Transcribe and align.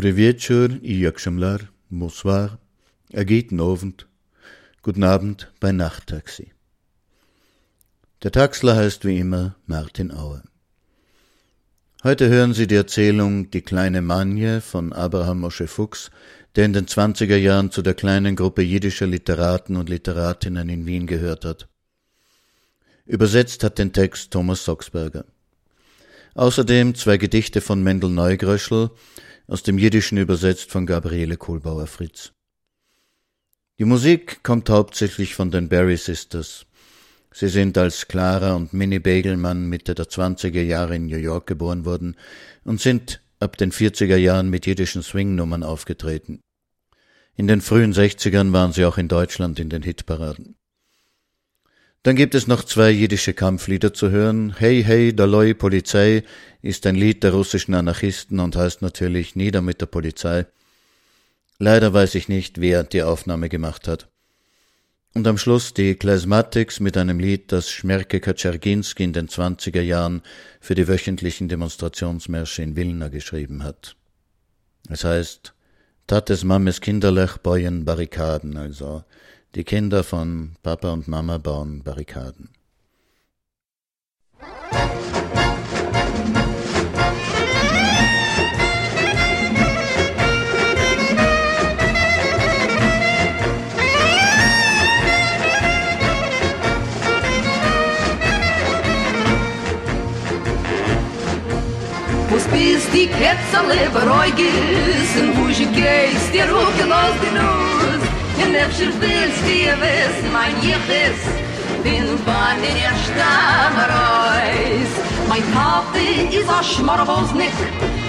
Dobry 0.00 0.12
wieczór 0.12 0.70
i 0.82 1.00
jakšemlar, 1.00 1.68
bonsoir, 1.90 2.56
ergehten 3.12 3.60
Abend, 3.60 4.06
guten 4.82 5.04
Abend 5.04 5.52
bei 5.60 5.72
Nachttaxi. 5.72 6.52
Der 8.22 8.32
Taxler 8.32 8.76
heißt 8.76 9.04
wie 9.04 9.18
immer 9.18 9.56
Martin 9.66 10.10
Auer. 10.10 10.42
Heute 12.02 12.30
hören 12.30 12.54
Sie 12.54 12.66
die 12.66 12.76
Erzählung 12.76 13.50
Die 13.50 13.60
kleine 13.60 14.00
Manje 14.00 14.62
von 14.62 14.94
Abraham 14.94 15.40
Mosche 15.40 15.66
Fuchs, 15.66 16.10
der 16.56 16.64
in 16.64 16.72
den 16.72 16.86
20er 16.86 17.36
Jahren 17.36 17.70
zu 17.70 17.82
der 17.82 17.92
kleinen 17.92 18.36
Gruppe 18.36 18.62
jiddischer 18.62 19.06
Literaten 19.06 19.76
und 19.76 19.90
Literatinnen 19.90 20.70
in 20.70 20.86
Wien 20.86 21.06
gehört 21.06 21.44
hat. 21.44 21.68
Übersetzt 23.04 23.62
hat 23.64 23.78
den 23.78 23.92
Text 23.92 24.30
Thomas 24.30 24.64
Soxberger. 24.64 25.26
Außerdem 26.34 26.94
zwei 26.94 27.18
Gedichte 27.18 27.60
von 27.60 27.82
Mendel 27.82 28.08
Neugröschel, 28.08 28.92
aus 29.50 29.64
dem 29.64 29.78
Jiddischen 29.78 30.16
übersetzt 30.16 30.70
von 30.70 30.86
Gabriele 30.86 31.36
Kohlbauer-Fritz. 31.36 32.32
Die 33.80 33.84
Musik 33.84 34.44
kommt 34.44 34.70
hauptsächlich 34.70 35.34
von 35.34 35.50
den 35.50 35.68
Barry 35.68 35.96
Sisters. 35.96 36.66
Sie 37.32 37.48
sind 37.48 37.76
als 37.76 38.06
Clara 38.06 38.54
und 38.54 38.72
Minnie 38.72 39.00
Begelmann 39.00 39.68
Mitte 39.68 39.96
der 39.96 40.06
20er 40.06 40.62
Jahre 40.62 40.94
in 40.94 41.06
New 41.06 41.16
York 41.16 41.48
geboren 41.48 41.84
worden 41.84 42.16
und 42.62 42.80
sind 42.80 43.22
ab 43.40 43.56
den 43.56 43.72
40er 43.72 44.16
Jahren 44.16 44.50
mit 44.50 44.66
jiddischen 44.66 45.02
Swingnummern 45.02 45.64
aufgetreten. 45.64 46.40
In 47.34 47.48
den 47.48 47.60
frühen 47.60 47.92
60ern 47.92 48.52
waren 48.52 48.72
sie 48.72 48.84
auch 48.84 48.98
in 48.98 49.08
Deutschland 49.08 49.58
in 49.58 49.68
den 49.68 49.82
Hitparaden. 49.82 50.59
Dann 52.02 52.16
gibt 52.16 52.34
es 52.34 52.46
noch 52.46 52.64
zwei 52.64 52.90
jiddische 52.90 53.34
Kampflieder 53.34 53.92
zu 53.92 54.10
hören. 54.10 54.54
Hey, 54.56 54.82
hey, 54.82 55.14
Daloi 55.14 55.52
Polizei 55.52 56.22
ist 56.62 56.86
ein 56.86 56.94
Lied 56.94 57.22
der 57.22 57.32
russischen 57.32 57.74
Anarchisten 57.74 58.40
und 58.40 58.56
heißt 58.56 58.80
natürlich 58.80 59.36
Nieder 59.36 59.60
mit 59.60 59.82
der 59.82 59.86
Polizei. 59.86 60.46
Leider 61.58 61.92
weiß 61.92 62.14
ich 62.14 62.26
nicht, 62.26 62.58
wer 62.58 62.84
die 62.84 63.02
Aufnahme 63.02 63.50
gemacht 63.50 63.86
hat. 63.86 64.08
Und 65.12 65.26
am 65.26 65.36
Schluss 65.36 65.74
die 65.74 65.94
Klezmatics 65.94 66.80
mit 66.80 66.96
einem 66.96 67.18
Lied, 67.18 67.52
das 67.52 67.70
Schmerke 67.70 68.20
Kaczerginski 68.20 69.04
in 69.04 69.12
den 69.12 69.28
zwanziger 69.28 69.82
Jahren 69.82 70.22
für 70.58 70.74
die 70.74 70.88
wöchentlichen 70.88 71.48
Demonstrationsmärsche 71.48 72.62
in 72.62 72.76
Wilna 72.76 73.08
geschrieben 73.08 73.62
hat. 73.62 73.96
Es 74.88 75.04
heißt, 75.04 75.52
Tates 76.06 76.44
Mammes 76.44 76.80
Kinderlech 76.80 77.36
bauen 77.38 77.84
Barrikaden, 77.84 78.56
also 78.56 79.04
die 79.54 79.64
Kinder 79.64 80.04
von 80.04 80.56
Papa 80.62 80.92
und 80.92 81.08
Mama 81.08 81.38
bauen 81.38 81.82
Barrikaden. 81.82 82.50
Bist 102.52 102.92
die 102.92 103.06
Ketzerle 103.06 103.88
beruhigst 103.90 105.16
und 105.20 105.36
wo 105.38 105.48
ich 105.48 105.58
gehst, 105.72 106.34
dir 106.34 106.44
rufen 106.44 106.92
aus 106.92 107.14
die. 107.22 107.79
Wenn 108.40 108.52
der 108.54 108.70
Schiff 108.70 108.94
willst, 109.00 109.42
die 109.46 109.68
bin 111.82 112.18
wann 112.24 112.56
in 112.56 112.74
der 112.74 112.96
Stammreis. 113.04 114.90
Mein 115.28 115.42
Tate 115.52 116.00
ist 116.34 116.48
ein 116.48 116.64
Schmarrwosnick, 116.64 117.52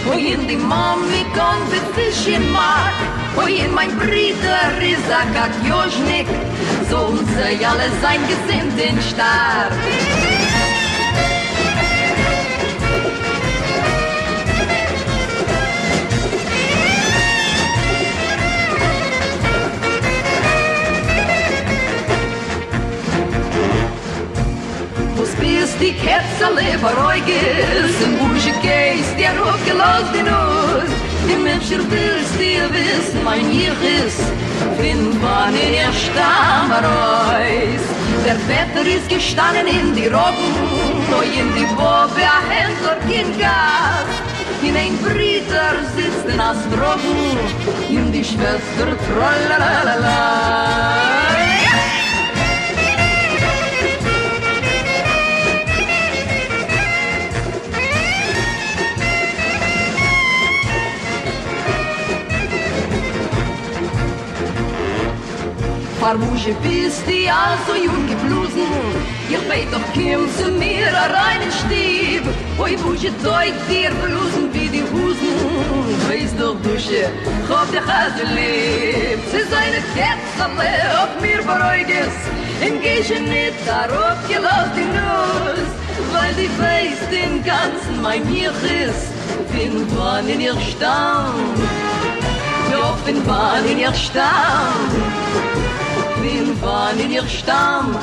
wo 0.06 0.14
in 0.14 0.47
die 0.47 0.56
Mami 0.56 1.25
kommt, 1.34 1.70
wird 1.72 1.88
Fisch 1.96 2.34
in 2.34 2.50
Mark. 2.52 2.94
Wo 3.36 3.41
in 3.41 3.74
mein 3.74 3.97
so 6.90 7.14
alle 7.66 7.90
sein 8.02 8.22
Gesinnt 8.28 8.80
in 8.80 9.02
Stab. 9.02 9.72
Bist 25.41 25.78
die 25.81 25.94
Ketzerle 25.94 26.62
und 26.78 26.96
wo 26.96 27.09
ich 28.35 28.46
gehst, 28.62 29.13
dir 29.18 29.34
hochgelost 29.41 30.12
die 30.13 30.24
Nuss. 30.24 30.91
Die 31.28 31.35
Menschen 31.35 31.81
willst 31.90 32.40
dir 32.40 32.69
wissen, 32.72 33.24
mein 33.24 33.52
Jichis, 33.52 34.16
find 34.79 35.22
wann 35.22 35.56
in 35.56 35.74
ihr 35.81 35.94
Stamm 36.03 36.72
reus. 36.72 37.84
Der 38.25 38.38
Vetter 38.47 38.85
ist 38.88 39.09
gestanden 39.09 39.67
in 39.67 39.96
die 39.96 40.08
Roggen, 40.08 40.53
wo 41.09 41.22
in 41.22 41.49
die 41.58 41.70
Bobe 41.76 42.23
a 42.35 42.41
Händler 42.49 42.97
kind 43.09 43.40
gas. 43.40 44.09
In 44.61 44.76
ein 44.76 44.96
Briter 45.03 45.72
sitzt 45.96 46.28
in 46.32 46.40
Astrogen, 46.40 47.40
in 47.90 48.11
die 48.11 48.23
Schwester 48.23 48.87
trollalala. 49.08 50.22
Far 66.02 66.20
wuche 66.20 66.56
bist 66.64 67.03
die 67.08 67.30
also 67.30 67.76
jung 67.76 68.08
geblusen. 68.08 68.66
Ich 69.30 69.48
weit 69.48 69.72
doch 69.72 69.86
kim 69.94 70.22
zu 70.36 70.50
mir 70.52 70.90
a 71.03 71.06
reinen 71.16 71.52
Stieb. 71.59 72.24
Oi 72.58 72.76
wuche 72.82 73.12
zeug 73.22 73.53
dir 73.70 73.92
blusen 74.02 74.46
wie 74.52 74.68
die 74.76 74.86
Husen. 74.92 75.36
Weiss 76.09 76.34
doch 76.40 76.58
dusche, 76.64 77.03
chob 77.48 77.70
dich 77.72 77.88
also 78.00 78.24
lieb. 78.38 79.20
Sie 79.32 79.46
seine 79.53 79.82
Ketzerle 79.94 80.74
auf 81.02 81.14
mir 81.22 81.42
beruhiges 81.50 82.16
In 82.66 82.82
Gesche 82.82 83.22
nit 83.22 83.54
darauf 83.68 84.18
gelost 84.28 84.74
die 84.76 84.90
Nuss. 84.97 85.70
Weil 86.14 86.34
die 86.34 86.52
weiß 86.62 87.00
den 87.16 87.44
ganzen 87.44 88.02
mein 88.02 88.24
Jichis 88.34 89.00
Bin 89.52 89.86
wann 89.96 90.28
in 90.28 90.42
ihr 90.42 90.59
Stamm. 90.62 91.36
Doch 92.72 92.97
bin 93.06 93.22
wann 93.28 93.66
in 93.66 93.78
ihr 93.78 93.94
Stamm 93.94 95.51
wann 96.61 96.99
in 96.99 97.11
ihr 97.11 97.28
Stamm. 97.28 97.96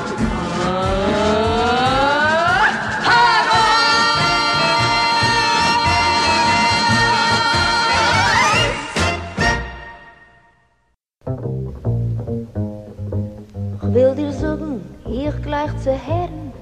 Will 13.92 14.14
dir 14.14 14.32
sagen, 14.32 14.80
ich 15.06 15.42
gleich 15.42 15.76
zu 15.82 15.90
Herrn, 15.90 16.52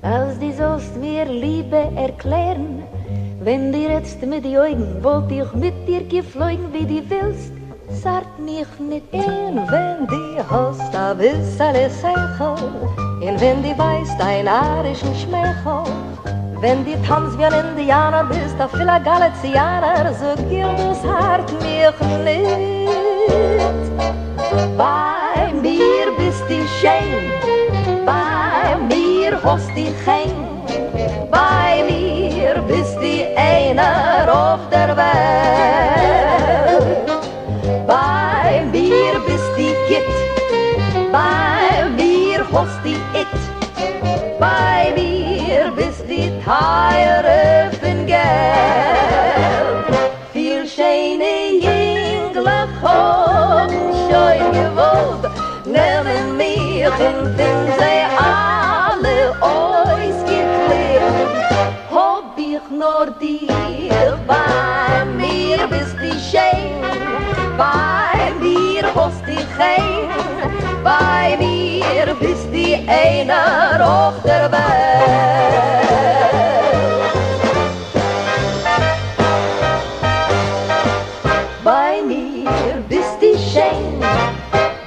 als 0.00 0.38
die 0.38 0.52
sollst 0.52 0.96
mir 0.96 1.26
Liebe 1.26 1.82
erklären. 1.96 2.82
Wenn 3.44 3.72
dir 3.72 3.90
jetzt 3.90 4.22
mit 4.22 4.44
die 4.44 4.56
Augen 4.56 5.02
wollt 5.02 5.30
ich 5.30 5.52
mit 5.52 5.86
dir 5.86 6.02
geflogen, 6.04 6.72
wie 6.72 6.86
die 6.86 7.04
willst, 7.10 7.52
sagt 7.92 8.38
mich 8.38 8.66
nicht 8.78 9.12
in, 9.12 9.56
wenn 9.70 10.06
die 10.06 10.40
hast 10.50 10.94
a 10.94 11.16
wissele 11.18 11.90
Sechel, 11.90 12.56
in 13.20 13.40
wenn 13.40 13.62
die 13.62 13.76
weißt 13.76 14.20
ein 14.20 14.48
arischen 14.48 15.14
Schmechel, 15.14 15.84
wenn 16.60 16.84
die 16.84 16.96
tanzt 17.06 17.38
wie 17.38 17.44
ein 17.44 17.52
Indianer 17.52 18.24
bist, 18.24 18.58
a 18.58 18.68
fila 18.68 18.98
Galizianer, 18.98 20.12
so 20.14 20.42
gilt 20.48 20.78
das 20.78 21.04
hart 21.04 21.52
mich 21.62 21.98
nicht. 22.24 22.90
Bei 24.76 25.52
mir 25.60 26.06
bist 26.16 26.44
die 26.48 26.64
schön, 26.80 27.24
bei 28.06 28.76
mir 28.88 29.42
hast 29.42 29.70
die 29.76 29.92
Chen, 30.04 30.32
bei 31.30 31.84
mir 31.88 32.62
bist 32.62 32.96
die 33.02 33.24
einer 33.36 34.26
auf 34.32 34.60
der 34.70 34.96
Welt. 34.96 35.81
Bei 44.42 44.92
mir 44.96 45.70
bist 45.76 46.04
die 46.08 46.30
Teire 46.44 47.70
von 47.80 47.98
Geld. 48.06 49.86
Viel 50.32 50.66
schöne 50.66 51.34
Jüngler 51.66 52.66
haben 52.82 53.76
schon 54.08 54.40
gewollt, 54.58 55.24
nehmen 55.64 56.36
mich 56.36 56.86
und 57.08 57.38
wenn 57.38 57.60
sie 57.78 58.02
alle 58.18 59.18
ausgeklärt, 59.40 60.42
hab 61.94 62.26
ich 62.36 62.66
nur 62.80 63.06
dir, 63.20 64.18
bei 64.26 65.04
mir 65.20 65.60
bist 65.68 65.96
die 66.02 66.18
schön, 66.30 66.82
bei 67.56 68.14
mir 68.40 68.82
hast 68.96 69.22
die 69.28 69.46
Gein, 69.56 69.91
einer 72.88 73.86
auf 73.86 74.24
Welt. 74.24 74.62
Bei 81.64 82.02
mir 82.04 82.82
bist 82.88 83.18
die 83.20 83.38
schön, 83.38 84.00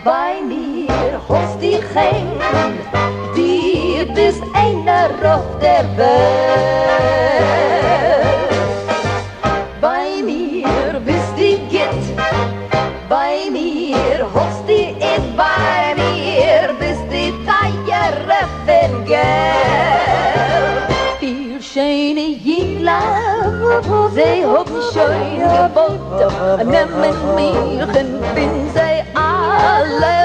bei 0.04 0.42
mir 0.46 1.22
hast 1.30 1.62
die 1.62 1.80
Gein, 1.94 2.28
die 3.36 4.06
bist 4.14 4.44
einer 4.54 5.10
auf 5.24 5.58
der 5.62 5.86
Welt. 5.98 7.26
Bei 9.80 10.22
mir 10.22 11.00
bist 11.06 11.34
die 11.38 11.58
Git, 11.70 12.18
bei 13.08 13.50
mir 13.50 14.28
hast 14.34 14.68
die 14.68 14.90
It, 15.00 15.38
sie 24.14 24.46
haben 24.46 24.82
schon 24.94 25.40
geboten, 25.40 26.70
nehmen 26.70 27.36
mich 27.36 27.82
und 27.82 28.36
bin 28.36 28.70
sie 28.74 29.04
alle 29.14 30.18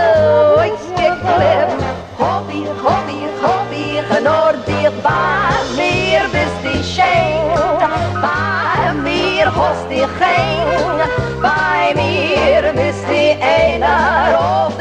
ausgeklärt. 0.57 1.73
Hab 2.19 2.49
ich, 2.49 2.69
hab 2.85 3.07
ich, 3.09 3.33
hab 3.43 3.71
ich 3.71 4.21
nur 4.23 4.53
dich 4.67 4.91
bei 5.03 5.51
mir 5.77 6.23
bist 6.33 6.61
die 6.65 6.83
schön, 6.83 7.81
bei 8.21 8.93
mir 9.03 9.47
hast 9.55 9.87
die 9.91 10.07
Gein, 10.19 10.99
bei 11.43 11.95
mir 11.95 12.73
bist 12.73 13.05
die 13.09 13.37
einer 13.43 14.67
auf 14.67 14.80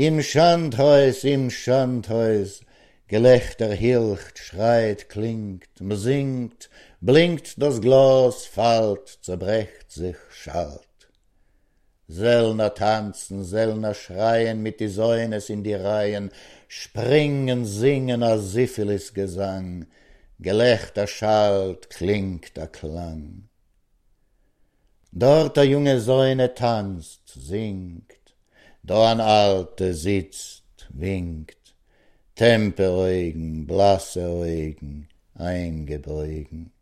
Im 0.00 0.22
Schandhaus, 0.22 1.24
im 1.24 1.50
Schandhaus, 1.50 2.62
Gelächter 3.06 3.74
hilcht, 3.74 4.38
schreit, 4.38 5.10
klingt, 5.10 5.68
man 5.78 5.98
singt, 5.98 6.70
blinkt 7.02 7.60
das 7.60 7.82
Glas, 7.82 8.46
fällt, 8.46 9.18
zerbrecht 9.20 9.90
sich, 9.90 10.16
schallt. 10.30 11.10
Sellner 12.08 12.72
tanzen, 12.72 13.44
Sellner 13.44 13.92
schreien 13.92 14.62
mit 14.62 14.80
die 14.80 14.88
Säunes 14.88 15.50
in 15.50 15.62
die 15.64 15.74
Reihen, 15.74 16.30
springen, 16.66 17.66
singen 17.66 18.22
a 18.22 18.38
Syphilis 18.38 19.12
Gesang, 19.12 19.86
Gelächter 20.38 21.06
schallt, 21.06 21.90
klingt 21.90 22.56
der 22.56 22.68
Klang. 22.68 23.50
Dort 25.12 25.58
der 25.58 25.64
junge 25.64 26.00
Säune 26.00 26.54
tanzt, 26.54 27.28
singt, 27.34 28.19
Alte 28.88 29.94
sitzt, 29.94 30.64
winkt, 30.90 31.74
Temperäugen, 32.34 33.66
blasse 33.66 34.26
Augen, 34.26 35.08
eingebeugen. 35.34 36.72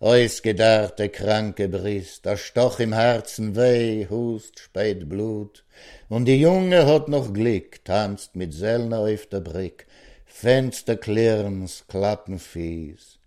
Ausgedarrte 0.00 1.08
kranke 1.08 1.68
Brist, 1.68 2.26
a 2.28 2.36
Stoch 2.36 2.78
im 2.78 2.92
Herzen 2.92 3.56
weh, 3.56 4.06
hust, 4.08 4.60
speit 4.60 5.08
Blut, 5.08 5.64
und 6.08 6.26
die 6.26 6.40
Junge 6.40 6.86
hat 6.86 7.08
noch 7.08 7.32
Glück, 7.32 7.84
tanzt 7.84 8.36
mit 8.36 8.54
Sellner 8.54 9.00
auf 9.00 9.26
der 9.26 9.40
Brick, 9.40 9.86
Fenster 10.24 10.96
klirrens, 10.96 11.84
klappen 11.88 12.38
fies. 12.38 13.18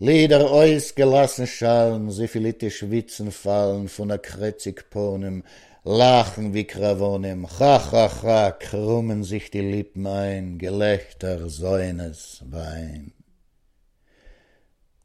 Lieder 0.00 0.50
ausgelassen 0.50 1.46
schallen, 1.46 2.10
syphilitisch 2.10 2.90
Witzen 2.90 3.30
fallen 3.30 3.86
von 3.88 4.10
a 4.10 4.18
kretzig 4.18 4.90
Ponem, 4.90 5.44
lachen 5.84 6.52
wie 6.54 6.64
Kravonem, 6.64 7.46
cha 7.46 7.78
cha 7.78 8.50
krummen 8.52 9.24
sich 9.24 9.50
die 9.50 9.60
Lippen 9.60 10.06
ein, 10.06 10.58
Gelächter, 10.58 11.48
Säunes, 11.48 12.42
Wein. 12.50 13.12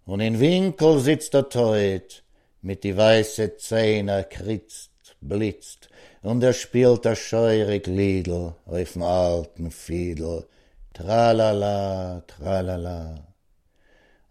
Und 0.06 0.20
in 0.20 0.40
Winkel 0.40 1.00
sitzt 1.00 1.34
der 1.34 1.50
Teut, 1.50 2.24
mit 2.62 2.84
die 2.84 2.96
weiße 2.96 3.58
Zähne 3.58 4.26
kritzt, 4.30 5.16
blitzt, 5.22 5.90
und 6.22 6.44
er 6.44 6.54
spielt 6.54 7.06
der 7.06 7.16
scheurig 7.16 7.88
Liedl 7.88 8.54
auf'm 8.66 9.04
alten 9.04 9.72
Fiedel, 9.72 10.48
tralala, 10.94 12.24
tralala. 12.28 13.36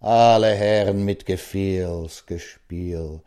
alle 0.05 0.55
Herren 0.55 1.05
mit 1.05 1.25
Gefiels, 1.25 2.27
Gespiel, 2.27 3.23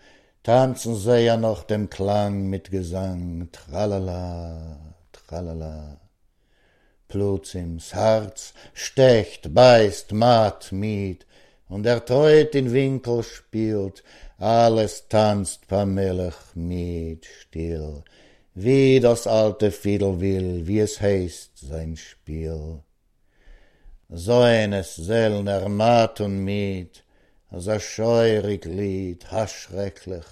tanzen 0.47 0.95
sie 0.95 1.25
ja 1.25 1.35
noch 1.35 1.63
dem 1.63 1.89
Klang 1.89 2.47
mit 2.47 2.71
Gesang, 2.71 3.49
tralala, 3.51 4.79
tralala. 5.11 5.99
Plutzims 7.09 7.93
Herz 7.93 8.53
stecht, 8.73 9.53
beißt, 9.53 10.13
matt, 10.13 10.71
miet, 10.71 11.25
und 11.67 11.85
er 11.85 12.05
teut 12.05 12.55
in 12.55 12.71
Winkel 12.71 13.23
spielt, 13.23 14.05
alles 14.37 15.09
tanzt 15.09 15.67
Pamelech 15.67 16.55
mit 16.55 17.25
still, 17.25 18.05
wie 18.53 19.01
das 19.01 19.27
alte 19.27 19.69
Fiedel 19.69 20.21
will, 20.21 20.65
wie 20.65 20.79
es 20.79 21.01
heißt 21.01 21.57
sein 21.57 21.97
Spiel. 21.97 22.83
So 24.07 24.39
eines 24.39 24.95
Sellner 24.95 25.67
matt 25.67 26.21
und 26.21 26.39
miet, 26.45 27.03
as 27.49 27.67
a 27.67 27.79
scheurig 27.79 28.65
Lied, 28.65 29.31
ha 29.31 29.47
schrecklich, 29.47 30.25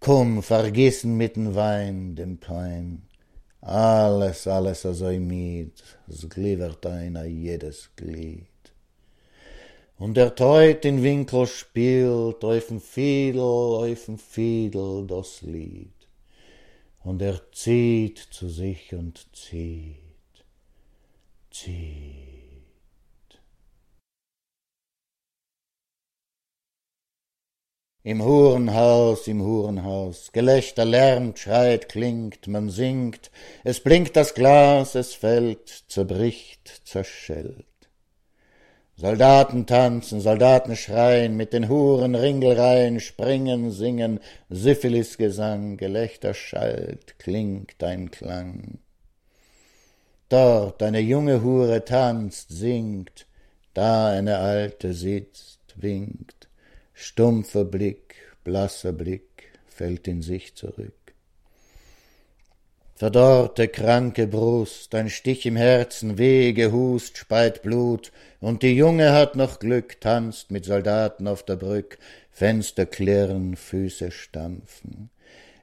komm, 0.00 0.42
vergissen 0.42 1.16
mit'n 1.18 1.54
Wein 1.54 2.14
dem 2.14 2.38
Pein. 2.38 3.02
Alles, 3.60 4.46
alles 4.46 4.84
a 4.86 4.92
so 4.94 5.10
miet, 5.18 5.82
es 6.08 6.28
gliwert 6.28 6.86
ein 6.86 7.16
a 7.16 7.24
jedes 7.24 7.90
Glied. 7.96 8.46
Und 9.98 10.16
der 10.16 10.34
Teut 10.34 10.84
in 10.84 11.02
Winkel 11.02 11.46
spielt 11.46 12.44
auf'm 12.44 12.80
Fiedel, 12.80 13.40
auf'm 13.40 14.18
Fiedel 14.18 15.06
das 15.06 15.42
Lied. 15.42 15.90
Und 17.02 17.22
er 17.22 17.40
zieht 17.52 18.18
zu 18.18 18.48
sich 18.48 18.92
und 18.92 19.26
zieht, 19.34 19.96
zieht. 21.50 22.35
Im 28.06 28.22
Hurenhaus, 28.22 29.26
im 29.26 29.42
Hurenhaus, 29.42 30.30
Gelächter 30.30 30.84
lärmt, 30.84 31.40
schreit, 31.40 31.88
klingt, 31.88 32.46
man 32.46 32.70
singt, 32.70 33.32
es 33.64 33.80
blinkt 33.80 34.14
das 34.14 34.34
Glas, 34.34 34.94
es 34.94 35.14
fällt, 35.14 35.68
zerbricht, 35.88 36.82
zerschellt. 36.84 37.66
Soldaten 38.94 39.66
tanzen, 39.66 40.20
Soldaten 40.20 40.76
schreien, 40.76 41.36
mit 41.36 41.52
den 41.52 41.68
Huren 41.68 42.14
Ringelreihen 42.14 43.00
springen, 43.00 43.72
singen, 43.72 44.20
Syphilisgesang, 44.50 45.76
Gelächter 45.76 46.32
schallt, 46.32 47.18
klingt 47.18 47.82
ein 47.82 48.12
Klang. 48.12 48.78
Dort 50.28 50.80
eine 50.80 51.00
junge 51.00 51.42
Hure 51.42 51.84
tanzt, 51.84 52.50
singt, 52.50 53.26
da 53.74 54.10
eine 54.10 54.38
alte 54.38 54.94
sitzt, 54.94 55.58
winkt. 55.74 56.35
Stumpfer 56.98 57.66
Blick, 57.66 58.14
blasser 58.42 58.92
Blick 58.92 59.52
fällt 59.68 60.08
in 60.08 60.22
sich 60.22 60.54
zurück. 60.54 60.94
Verdorrte, 62.94 63.68
kranke 63.68 64.26
Brust, 64.26 64.94
ein 64.94 65.10
Stich 65.10 65.44
im 65.44 65.56
Herzen, 65.56 66.16
weh 66.16 66.54
gehust, 66.54 67.18
speit 67.18 67.60
Blut, 67.60 68.12
und 68.40 68.62
die 68.62 68.74
Junge 68.74 69.12
hat 69.12 69.36
noch 69.36 69.58
Glück, 69.58 70.00
tanzt 70.00 70.50
mit 70.50 70.64
Soldaten 70.64 71.28
auf 71.28 71.42
der 71.42 71.56
Brück, 71.56 71.98
Fenster 72.30 72.86
klirren, 72.86 73.56
Füße 73.56 74.10
stampfen. 74.10 75.10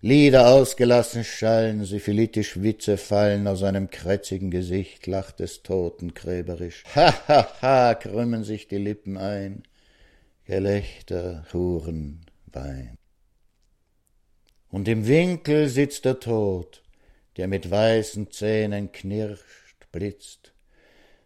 Lieder 0.01 0.49
ausgelassen 0.49 1.23
schallen, 1.23 1.83
syphilitisch 1.83 2.61
Witze 2.61 2.97
fallen 2.97 3.47
aus 3.47 3.63
einem 3.63 3.89
krätzigen 3.89 4.51
Gesicht, 4.51 5.07
lacht 5.07 5.39
des 5.39 5.63
Toten 5.63 6.13
kräberisch. 6.13 6.83
Ha, 6.95 7.11
ha, 7.27 7.47
ha, 7.63 7.95
krümmen 7.95 8.43
sich 8.43 8.67
die 8.67 8.77
Lippen 8.77 9.17
ein. 9.17 9.63
Gelächter, 10.45 11.45
Huren, 11.53 12.25
Wein. 12.47 12.97
Und 14.69 14.87
im 14.89 15.07
Winkel 15.07 15.69
sitzt 15.69 16.03
der 16.03 16.19
Tod, 16.19 16.83
der 17.37 17.47
mit 17.47 17.71
weißen 17.71 18.29
Zähnen 18.29 18.91
knirscht, 18.91 19.89
blitzt, 19.91 20.53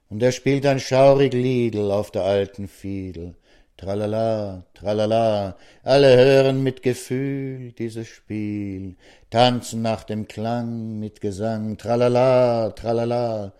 und 0.09 0.21
er 0.21 0.31
spielt 0.31 0.65
ein 0.65 0.79
schaurig 0.79 1.33
Liedel 1.33 1.91
auf 1.91 2.11
der 2.11 2.23
alten 2.23 2.67
Fiedel. 2.67 3.35
Tralala, 3.75 4.65
tralala, 4.73 5.57
alle 5.83 6.15
hören 6.15 6.63
mit 6.63 6.81
Gefühl 6.81 7.73
dieses 7.73 8.07
Spiel, 8.07 8.95
tanzen 9.29 9.81
nach 9.81 10.03
dem 10.03 10.27
Klang 10.27 10.99
mit 10.99 11.21
Gesang, 11.21 11.77
tralala, 11.77 12.71
tralala. 12.71 13.53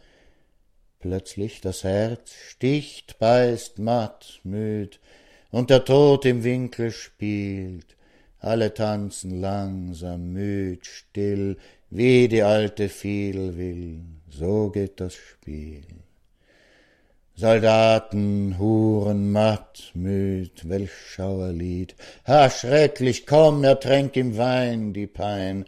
Plötzlich 1.00 1.62
das 1.62 1.84
Herz 1.84 2.34
sticht, 2.34 3.20
beißt, 3.20 3.78
matt, 3.78 4.40
müd, 4.44 5.00
und 5.52 5.70
der 5.70 5.86
Tod 5.86 6.26
im 6.26 6.44
Winkel 6.44 6.92
spielt. 6.92 7.96
Alle 8.40 8.74
tanzen 8.74 9.42
langsam, 9.42 10.34
müd, 10.34 10.86
still, 10.86 11.58
wie 11.90 12.28
die 12.28 12.44
alte 12.44 12.90
Fiedel 12.90 13.58
will. 13.58 14.02
So 14.30 14.70
geht 14.70 15.00
das 15.00 15.16
Spiel. 15.16 15.84
Soldaten, 17.36 18.58
Huren, 18.58 19.32
matt, 19.32 19.92
müd, 19.94 20.68
welch 20.70 20.92
Schauerlied. 20.92 21.96
Ha, 22.26 22.50
schrecklich, 22.50 23.28
komm, 23.28 23.64
ertränk 23.64 24.16
im 24.18 24.38
Wein 24.38 24.94
die 24.94 25.08
Pein. 25.08 25.66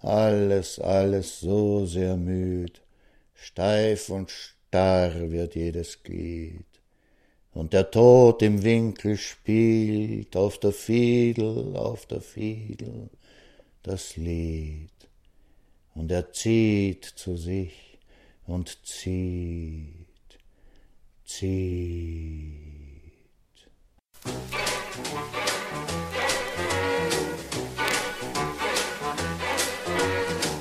Alles, 0.00 0.78
alles 0.78 1.40
so 1.40 1.86
sehr 1.86 2.16
müd. 2.16 2.82
Steif 3.34 4.10
und 4.10 4.30
starr 4.30 5.30
wird 5.30 5.54
jedes 5.54 6.02
Glied 6.02 6.65
und 7.56 7.72
der 7.72 7.90
Tod 7.90 8.42
im 8.42 8.62
Winkel 8.62 9.16
spielt 9.16 10.36
auf 10.36 10.58
der 10.58 10.72
Fiedel, 10.72 11.74
auf 11.74 12.04
der 12.04 12.20
Fiedel 12.20 13.08
das 13.82 14.16
Lied. 14.18 14.90
Und 15.94 16.12
er 16.12 16.30
zieht 16.34 17.06
zu 17.06 17.38
sich 17.38 17.98
und 18.46 18.78
zieht, 18.86 20.38
zieht. 21.24 22.52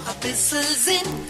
A 0.06 0.14
bissel 0.22 0.64
Sinn, 0.64 1.25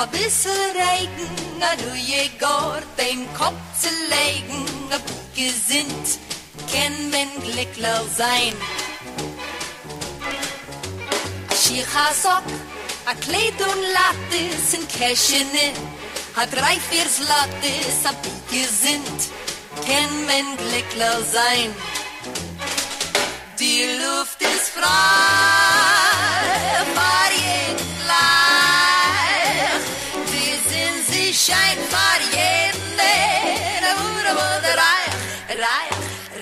a 0.00 0.06
bissel 0.06 0.72
Regen, 0.72 1.62
a 1.62 1.76
du 1.76 1.94
je 1.94 2.30
Gott 2.38 2.86
den 2.96 3.20
Kopf 3.34 3.60
zu 3.82 3.90
legen, 4.14 4.64
gesinnt, 5.34 6.08
kann 6.72 7.10
man 7.10 7.28
glücklich 7.44 8.06
sein. 8.16 8.54
A 11.50 11.54
Schicha 11.54 12.06
Sock, 12.22 12.48
a 13.04 13.14
Kleid 13.24 13.58
und 13.70 13.82
Lattes 13.96 14.72
in 14.72 14.88
Käschene, 14.88 15.66
a 16.34 16.46
drei, 16.46 16.76
vier 16.88 17.08
Slattes, 17.16 17.98
a 18.10 18.12
gesinnt, 18.50 19.20
kann 19.86 20.12
man 20.30 20.46
glücklich 20.56 21.24
sein. 21.30 21.70
Die 23.58 23.84
Luft 24.02 24.40
ist 24.40 24.70
frei, 24.70 26.40
scheint 31.50 31.86
war 31.98 32.20
jeden, 32.38 32.90
der 33.82 33.94
wurde 34.02 34.32
wohl 34.38 34.58
der 34.66 34.76
reich, 34.86 35.16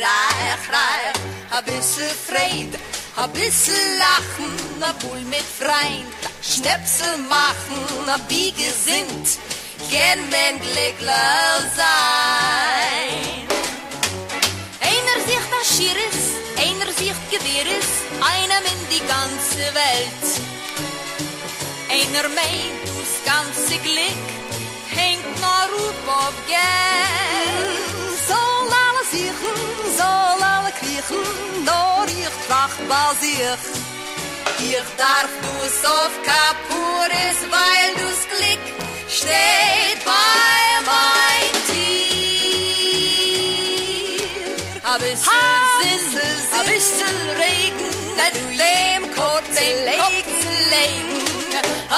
reich, 0.05 0.65
reich. 0.77 1.17
A 1.51 1.61
bissel 1.63 2.11
Freit, 2.29 2.73
a 3.17 3.27
bissel 3.27 3.85
Lachen, 4.03 4.83
a 4.83 4.93
Bull 5.01 5.23
mit 5.35 5.49
Freund, 5.61 6.19
Schnäpsel 6.43 7.17
machen, 7.37 7.85
a 8.17 8.19
Biege 8.29 8.71
sind, 8.87 9.27
gern 9.91 10.21
men 10.35 10.55
glücklich 10.61 11.65
sein. 11.81 13.47
Einer 14.91 15.19
sieht 15.27 15.51
a 15.59 15.63
Schieres, 15.73 16.21
einer 16.65 16.91
sieht 16.99 17.23
Gewehres, 17.33 17.91
einem 18.35 18.65
in 18.75 18.83
die 18.93 19.05
ganze 19.15 19.65
Welt. 19.83 20.27
Einer 21.99 22.29
meint, 22.29 22.85
das 22.99 23.13
ganze 23.25 23.79
Glück 23.79 24.38
hängt 24.99 25.35
na 25.45 25.59
ruf 25.73 25.99
auf 26.21 26.37
Geld. 26.55 27.79
soll 28.31 28.69
alle 28.87 29.03
siechen, 29.13 29.59
soll 30.01 30.41
alle 30.55 30.73
kriechen 30.81 31.27
nur 31.69 32.07
ich 32.21 32.37
trach 32.47 32.77
basier 32.91 33.57
ich 34.61 34.89
darf 34.97 35.31
du 35.43 35.49
auf 35.89 36.15
Kapuris, 36.29 37.39
weil 37.55 37.95
du's 37.95 38.23
klick 38.29 38.65
steht 39.09 40.01
bei 40.05 40.67
mein 40.91 41.53
tier. 41.69 41.89
Hab 44.83 45.01
ich 45.01 45.19
sind 45.19 46.09
hab 46.53 46.67
ich 46.67 46.89
regen 47.41 47.91
dat 48.17 48.35
dem 48.59 49.03
kurz 49.15 49.55
legen 49.61 50.31
legen. 50.71 51.18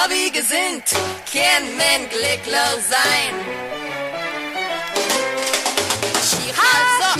Wie 0.09 0.31
gesinnt, 0.31 0.85
kann 1.31 1.63
man 1.77 2.09
glücklich 2.09 2.81
sein. 2.89 3.33
Schich 6.27 6.53
also, 6.57 7.19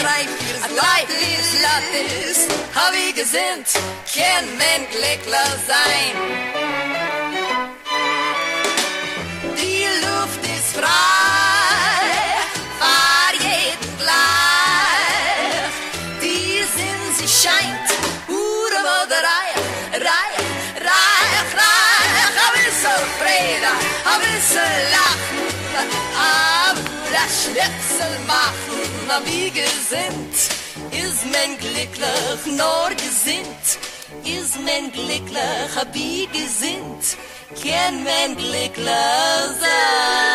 drei, 0.00 0.26
vier 0.38 0.58
Lattes, 0.76 1.48
Lattes, 1.62 2.38
hab 2.74 2.92
ich 2.94 3.14
gesinnt, 3.14 3.68
kann 4.14 4.44
mein 4.58 4.86
Glückler 4.90 5.50
sein. 5.66 6.14
Die 9.56 9.84
Luft 10.04 10.42
ist 10.44 10.76
frei, 10.76 11.17
Lachen, 24.94 25.46
aber 26.16 27.24
Schnitzel 27.38 28.14
machen, 28.26 28.80
ich 29.26 29.52
gesinnt. 29.54 30.36
Is 30.92 31.24
men 31.32 31.56
glücklich, 31.58 32.46
nur 32.46 32.90
gesinnt. 32.90 33.66
Is 34.24 34.56
men 34.64 34.90
glücklich, 34.92 35.70
hab 35.76 35.94
ich 35.94 36.30
gesinnt. 36.32 37.16
Kann 37.62 38.04
men 38.04 38.36
glücklich 38.36 38.86
sein. 39.60 40.28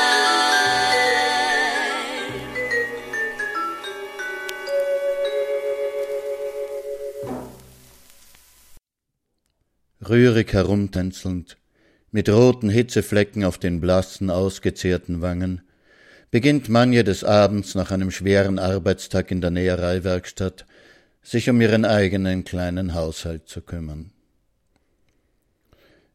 rührig 10.09 10.53
herumtänzelnd, 10.53 11.57
mit 12.13 12.29
roten 12.29 12.69
Hitzeflecken 12.69 13.43
auf 13.43 13.57
den 13.57 13.81
blassen, 13.81 14.29
ausgezehrten 14.29 15.21
Wangen, 15.21 15.61
beginnt 16.29 16.69
Manje 16.69 17.03
des 17.03 17.23
Abends 17.23 17.73
nach 17.73 17.89
einem 17.89 18.11
schweren 18.11 18.59
Arbeitstag 18.59 19.31
in 19.31 19.41
der 19.41 19.49
Nähereiwerkstatt, 19.49 20.67
sich 21.23 21.49
um 21.49 21.59
ihren 21.59 21.85
eigenen 21.85 22.43
kleinen 22.43 22.93
Haushalt 22.93 23.47
zu 23.47 23.61
kümmern. 23.61 24.11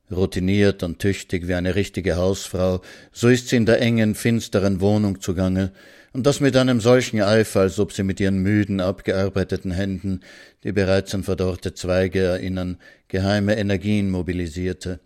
Routiniert 0.08 0.84
und 0.84 1.00
tüchtig 1.00 1.48
wie 1.48 1.54
eine 1.54 1.74
richtige 1.74 2.14
Hausfrau, 2.14 2.80
so 3.10 3.28
ist 3.28 3.48
sie 3.48 3.56
in 3.56 3.66
der 3.66 3.82
engen, 3.82 4.14
finsteren 4.14 4.80
Wohnung 4.80 5.20
zugange, 5.20 5.72
und 6.12 6.26
das 6.26 6.38
mit 6.38 6.56
einem 6.56 6.80
solchen 6.80 7.20
Eifer, 7.20 7.60
als 7.60 7.80
ob 7.80 7.92
sie 7.92 8.04
mit 8.04 8.20
ihren 8.20 8.38
müden, 8.38 8.80
abgearbeiteten 8.80 9.72
Händen, 9.72 10.20
die 10.62 10.72
bereits 10.72 11.12
an 11.14 11.24
verdorrte 11.24 11.74
Zweige 11.74 12.20
erinnern, 12.20 12.78
geheime 13.08 13.58
Energien 13.58 14.10
mobilisierte 14.10 15.00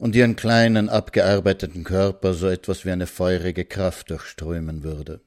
und 0.00 0.16
ihren 0.16 0.34
kleinen, 0.34 0.88
abgearbeiteten 0.88 1.84
Körper 1.84 2.32
so 2.32 2.48
etwas 2.48 2.86
wie 2.86 2.90
eine 2.90 3.06
feurige 3.06 3.66
Kraft 3.66 4.08
durchströmen 4.10 4.82
würde. 4.82 5.20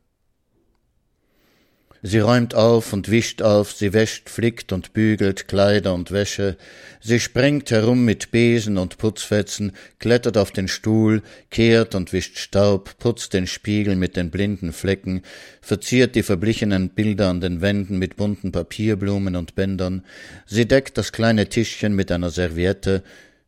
Sie 2.05 2.19
räumt 2.19 2.53
auf 2.53 2.91
und 2.91 3.09
wischt 3.09 3.41
auf, 3.41 3.71
sie 3.71 3.93
wäscht, 3.93 4.29
flickt 4.29 4.73
und 4.73 4.91
bügelt 4.91 5.47
Kleider 5.47 5.93
und 5.93 6.11
Wäsche, 6.11 6.57
sie 6.99 7.19
springt 7.21 7.71
herum 7.71 8.03
mit 8.03 8.31
Besen 8.31 8.77
und 8.77 8.97
Putzfetzen, 8.97 9.71
klettert 9.99 10.37
auf 10.37 10.51
den 10.51 10.67
Stuhl, 10.67 11.21
kehrt 11.49 11.95
und 11.95 12.11
wischt 12.11 12.39
Staub, 12.39 12.97
putzt 12.97 13.33
den 13.33 13.47
Spiegel 13.47 13.95
mit 13.95 14.17
den 14.17 14.31
blinden 14.31 14.73
Flecken, 14.73 15.21
verziert 15.61 16.15
die 16.15 16.23
verblichenen 16.23 16.89
Bilder 16.89 17.29
an 17.29 17.39
den 17.39 17.61
Wänden 17.61 17.99
mit 17.99 18.17
bunten 18.17 18.51
Papierblumen 18.51 19.35
und 19.37 19.55
Bändern, 19.55 20.03
sie 20.45 20.67
deckt 20.67 20.97
das 20.97 21.13
kleine 21.13 21.47
Tischchen 21.47 21.95
mit 21.95 22.11
einer 22.11 22.31
Serviette 22.31 23.03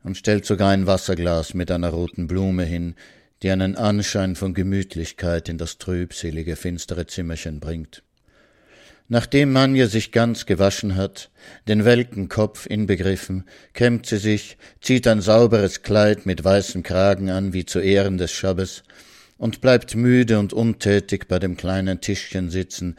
und 0.05 0.17
stellt 0.17 0.45
sogar 0.45 0.69
ein 0.69 0.85
Wasserglas 0.85 1.55
mit 1.55 1.71
einer 1.71 1.89
roten 1.89 2.27
Blume 2.27 2.63
hin, 2.63 2.93
die 3.41 3.49
einen 3.49 3.75
Anschein 3.75 4.35
von 4.35 4.53
Gemütlichkeit 4.53 5.49
in 5.49 5.57
das 5.57 5.79
trübselige, 5.79 6.55
finstere 6.55 7.07
Zimmerchen 7.07 7.59
bringt. 7.59 8.03
Nachdem 9.07 9.51
Manja 9.51 9.87
sich 9.87 10.11
ganz 10.11 10.45
gewaschen 10.45 10.95
hat, 10.95 11.31
den 11.67 11.85
welken 11.85 12.29
Kopf 12.29 12.67
inbegriffen, 12.67 13.45
kämmt 13.73 14.05
sie 14.05 14.17
sich, 14.17 14.57
zieht 14.79 15.07
ein 15.07 15.21
sauberes 15.21 15.81
Kleid 15.81 16.27
mit 16.27 16.43
weißem 16.43 16.83
Kragen 16.83 17.31
an 17.31 17.53
wie 17.53 17.65
zu 17.65 17.79
Ehren 17.79 18.17
des 18.19 18.31
Schabbes 18.31 18.83
und 19.37 19.59
bleibt 19.59 19.95
müde 19.95 20.37
und 20.37 20.53
untätig 20.53 21.27
bei 21.27 21.39
dem 21.39 21.57
kleinen 21.57 21.99
Tischchen 21.99 22.51
sitzen, 22.51 22.95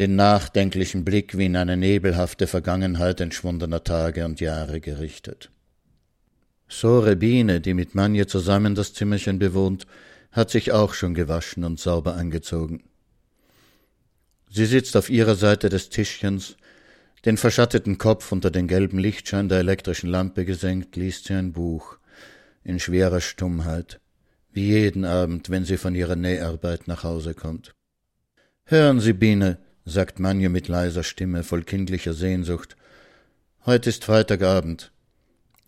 den 0.00 0.16
nachdenklichen 0.16 1.04
Blick 1.04 1.38
wie 1.38 1.46
in 1.46 1.56
eine 1.56 1.76
nebelhafte 1.76 2.48
Vergangenheit 2.48 3.20
entschwundener 3.20 3.82
Tage 3.84 4.24
und 4.24 4.40
Jahre 4.40 4.80
gerichtet. 4.80 5.50
Sore 6.68 7.16
Biene, 7.16 7.60
die 7.60 7.74
mit 7.74 7.94
Manje 7.94 8.26
zusammen 8.26 8.74
das 8.74 8.92
Zimmerchen 8.92 9.38
bewohnt, 9.38 9.86
hat 10.32 10.50
sich 10.50 10.72
auch 10.72 10.94
schon 10.94 11.14
gewaschen 11.14 11.64
und 11.64 11.80
sauber 11.80 12.14
angezogen. 12.14 12.84
Sie 14.50 14.66
sitzt 14.66 14.96
auf 14.96 15.10
ihrer 15.10 15.34
Seite 15.34 15.68
des 15.68 15.88
Tischchens, 15.88 16.56
den 17.24 17.36
verschatteten 17.36 17.98
Kopf 17.98 18.30
unter 18.32 18.50
den 18.50 18.68
gelben 18.68 18.98
Lichtschein 18.98 19.48
der 19.48 19.58
elektrischen 19.58 20.08
Lampe 20.08 20.44
gesenkt, 20.44 20.96
liest 20.96 21.24
sie 21.24 21.34
ein 21.34 21.52
Buch 21.52 21.98
in 22.64 22.78
schwerer 22.78 23.20
Stummheit, 23.20 24.00
wie 24.52 24.68
jeden 24.68 25.04
Abend, 25.04 25.50
wenn 25.50 25.64
sie 25.64 25.78
von 25.78 25.94
ihrer 25.94 26.16
Näharbeit 26.16 26.86
nach 26.86 27.02
Hause 27.02 27.34
kommt. 27.34 27.74
Hören 28.64 29.00
Sie, 29.00 29.14
Biene, 29.14 29.58
sagt 29.86 30.20
Manje 30.20 30.50
mit 30.50 30.68
leiser 30.68 31.02
Stimme, 31.02 31.42
voll 31.42 31.62
kindlicher 31.62 32.12
Sehnsucht. 32.12 32.76
Heute 33.64 33.88
ist 33.88 34.04
Freitagabend. 34.04 34.92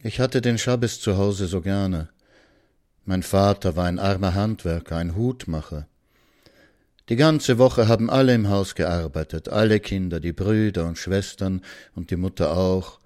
Ich 0.03 0.19
hatte 0.19 0.41
den 0.41 0.57
Schabbes 0.57 0.99
zu 0.99 1.19
Hause 1.19 1.47
so 1.47 1.61
gerne. 1.61 2.09
Mein 3.05 3.23
Vater 3.23 3.77
war 3.77 3.85
ein 3.85 3.99
armer 3.99 4.33
Handwerker, 4.33 4.97
ein 4.97 5.15
Hutmacher. 5.15 5.89
Die 7.11 7.17
ganze 7.17 7.59
Woche 7.59 7.87
haben 7.87 8.09
alle 8.09 8.35
im 8.35 8.49
Haus 8.49 8.75
gearbeitet, 8.75 9.51
alle 9.51 9.79
Kinder, 9.79 10.19
die 10.19 10.33
Brüder 10.33 10.87
und 10.87 10.97
Schwestern 10.97 11.61
und 11.95 12.11
die 12.11 12.17
Mutter 12.17 12.57
auch. 12.57 12.99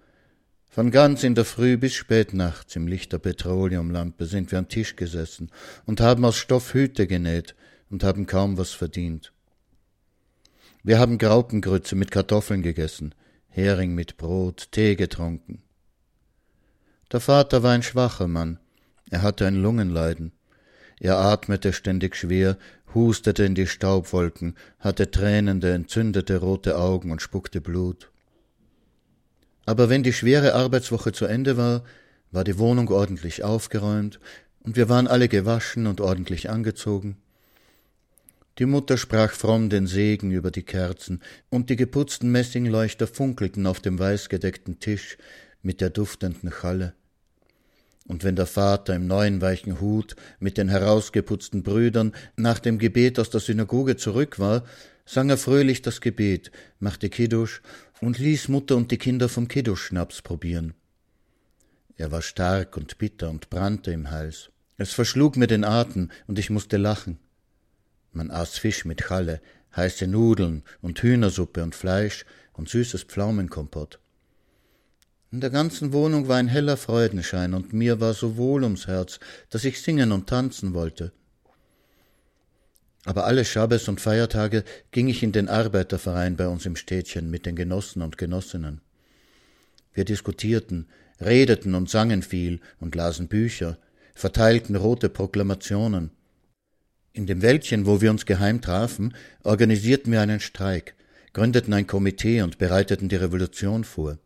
Von 0.70 0.92
ganz 0.92 1.24
in 1.24 1.34
der 1.34 1.44
Früh 1.44 1.76
bis 1.78 1.94
spät 1.94 2.32
nachts 2.32 2.76
im 2.76 2.86
Licht 2.86 3.12
der 3.12 3.18
Petroleumlampe 3.18 4.26
sind 4.26 4.52
wir 4.52 4.60
am 4.60 4.68
Tisch 4.68 4.94
gesessen 4.94 5.50
und 5.86 6.00
haben 6.00 6.24
aus 6.24 6.36
Stoff 6.36 6.74
Hüte 6.74 7.08
genäht 7.08 7.56
und 7.90 8.04
haben 8.04 8.26
kaum 8.26 8.56
was 8.56 8.70
verdient. 8.70 9.32
Wir 10.84 11.00
haben 11.00 11.18
Graupengrütze 11.18 11.96
mit 11.96 12.12
Kartoffeln 12.12 12.62
gegessen, 12.62 13.16
Hering 13.48 13.96
mit 13.96 14.16
Brot, 14.16 14.68
Tee 14.70 14.94
getrunken. 14.94 15.63
Der 17.12 17.20
Vater 17.20 17.62
war 17.62 17.72
ein 17.72 17.82
schwacher 17.82 18.28
Mann, 18.28 18.58
er 19.10 19.22
hatte 19.22 19.46
ein 19.46 19.56
Lungenleiden. 19.56 20.32
Er 21.00 21.18
atmete 21.18 21.72
ständig 21.72 22.16
schwer 22.16 22.56
hustete 22.94 23.44
in 23.44 23.54
die 23.54 23.66
Staubwolken, 23.66 24.54
hatte 24.78 25.10
tränende, 25.10 25.72
entzündete 25.72 26.38
rote 26.38 26.78
Augen 26.78 27.10
und 27.10 27.20
spuckte 27.20 27.60
Blut. 27.60 28.10
Aber 29.66 29.88
wenn 29.88 30.02
die 30.02 30.12
schwere 30.12 30.54
Arbeitswoche 30.54 31.12
zu 31.12 31.26
Ende 31.26 31.56
war, 31.56 31.84
war 32.30 32.44
die 32.44 32.58
Wohnung 32.58 32.88
ordentlich 32.88 33.42
aufgeräumt 33.42 34.20
und 34.60 34.76
wir 34.76 34.88
waren 34.88 35.06
alle 35.06 35.28
gewaschen 35.28 35.86
und 35.86 36.00
ordentlich 36.00 36.50
angezogen. 36.50 37.16
Die 38.58 38.66
Mutter 38.66 38.96
sprach 38.96 39.32
fromm 39.32 39.68
den 39.68 39.88
Segen 39.88 40.30
über 40.30 40.52
die 40.52 40.62
Kerzen, 40.62 41.20
und 41.50 41.70
die 41.70 41.76
geputzten 41.76 42.30
Messingleuchter 42.30 43.08
funkelten 43.08 43.66
auf 43.66 43.80
dem 43.80 43.98
weißgedeckten 43.98 44.78
Tisch 44.78 45.18
mit 45.64 45.80
der 45.80 45.90
duftenden 45.90 46.50
Challe 46.50 46.94
und 48.06 48.22
wenn 48.22 48.36
der 48.36 48.46
Vater 48.46 48.94
im 48.94 49.06
neuen 49.06 49.40
weichen 49.40 49.80
Hut 49.80 50.14
mit 50.38 50.58
den 50.58 50.68
herausgeputzten 50.68 51.62
Brüdern 51.62 52.12
nach 52.36 52.58
dem 52.58 52.78
Gebet 52.78 53.18
aus 53.18 53.30
der 53.30 53.40
Synagoge 53.40 53.96
zurück 53.96 54.38
war, 54.38 54.64
sang 55.06 55.30
er 55.30 55.38
fröhlich 55.38 55.82
das 55.82 56.00
Gebet, 56.00 56.50
machte 56.78 57.08
Kiddusch 57.08 57.62
und 58.00 58.18
ließ 58.18 58.48
Mutter 58.48 58.76
und 58.76 58.90
die 58.90 58.98
Kinder 58.98 59.28
vom 59.28 59.48
Kiddusch-Schnaps 59.48 60.22
probieren. 60.22 60.74
Er 61.96 62.10
war 62.10 62.22
stark 62.22 62.76
und 62.76 62.98
bitter 62.98 63.30
und 63.30 63.50
brannte 63.50 63.92
im 63.92 64.10
Hals. 64.10 64.50
Es 64.76 64.92
verschlug 64.92 65.36
mir 65.36 65.46
den 65.46 65.64
Atem 65.64 66.10
und 66.26 66.38
ich 66.38 66.50
musste 66.50 66.76
lachen. 66.76 67.18
Man 68.12 68.30
aß 68.30 68.58
Fisch 68.58 68.84
mit 68.84 69.00
Challe, 69.00 69.40
heiße 69.76 70.06
Nudeln 70.06 70.62
und 70.82 71.02
Hühnersuppe 71.02 71.62
und 71.62 71.74
Fleisch 71.74 72.26
und 72.52 72.68
süßes 72.68 73.04
Pflaumenkompott. 73.04 74.00
In 75.34 75.40
der 75.40 75.50
ganzen 75.50 75.92
Wohnung 75.92 76.28
war 76.28 76.36
ein 76.36 76.46
heller 76.46 76.76
Freudenschein, 76.76 77.54
und 77.54 77.72
mir 77.72 78.00
war 78.00 78.14
so 78.14 78.36
wohl 78.36 78.62
ums 78.62 78.86
Herz, 78.86 79.18
dass 79.50 79.64
ich 79.64 79.82
singen 79.82 80.12
und 80.12 80.28
tanzen 80.28 80.74
wollte. 80.74 81.10
Aber 83.04 83.24
alle 83.24 83.44
Schabbes 83.44 83.88
und 83.88 84.00
Feiertage 84.00 84.62
ging 84.92 85.08
ich 85.08 85.24
in 85.24 85.32
den 85.32 85.48
Arbeiterverein 85.48 86.36
bei 86.36 86.46
uns 86.46 86.66
im 86.66 86.76
Städtchen 86.76 87.30
mit 87.30 87.46
den 87.46 87.56
Genossen 87.56 88.00
und 88.00 88.16
Genossinnen. 88.16 88.80
Wir 89.92 90.04
diskutierten, 90.04 90.86
redeten 91.20 91.74
und 91.74 91.90
sangen 91.90 92.22
viel 92.22 92.60
und 92.78 92.94
lasen 92.94 93.26
Bücher, 93.26 93.76
verteilten 94.14 94.76
rote 94.76 95.08
Proklamationen. 95.08 96.12
In 97.12 97.26
dem 97.26 97.42
Wäldchen, 97.42 97.86
wo 97.86 98.00
wir 98.00 98.12
uns 98.12 98.24
geheim 98.24 98.60
trafen, 98.60 99.16
organisierten 99.42 100.12
wir 100.12 100.20
einen 100.20 100.38
Streik, 100.38 100.94
gründeten 101.32 101.74
ein 101.74 101.88
Komitee 101.88 102.42
und 102.42 102.58
bereiteten 102.58 103.08
die 103.08 103.16
Revolution 103.16 103.82
vor. 103.82 104.18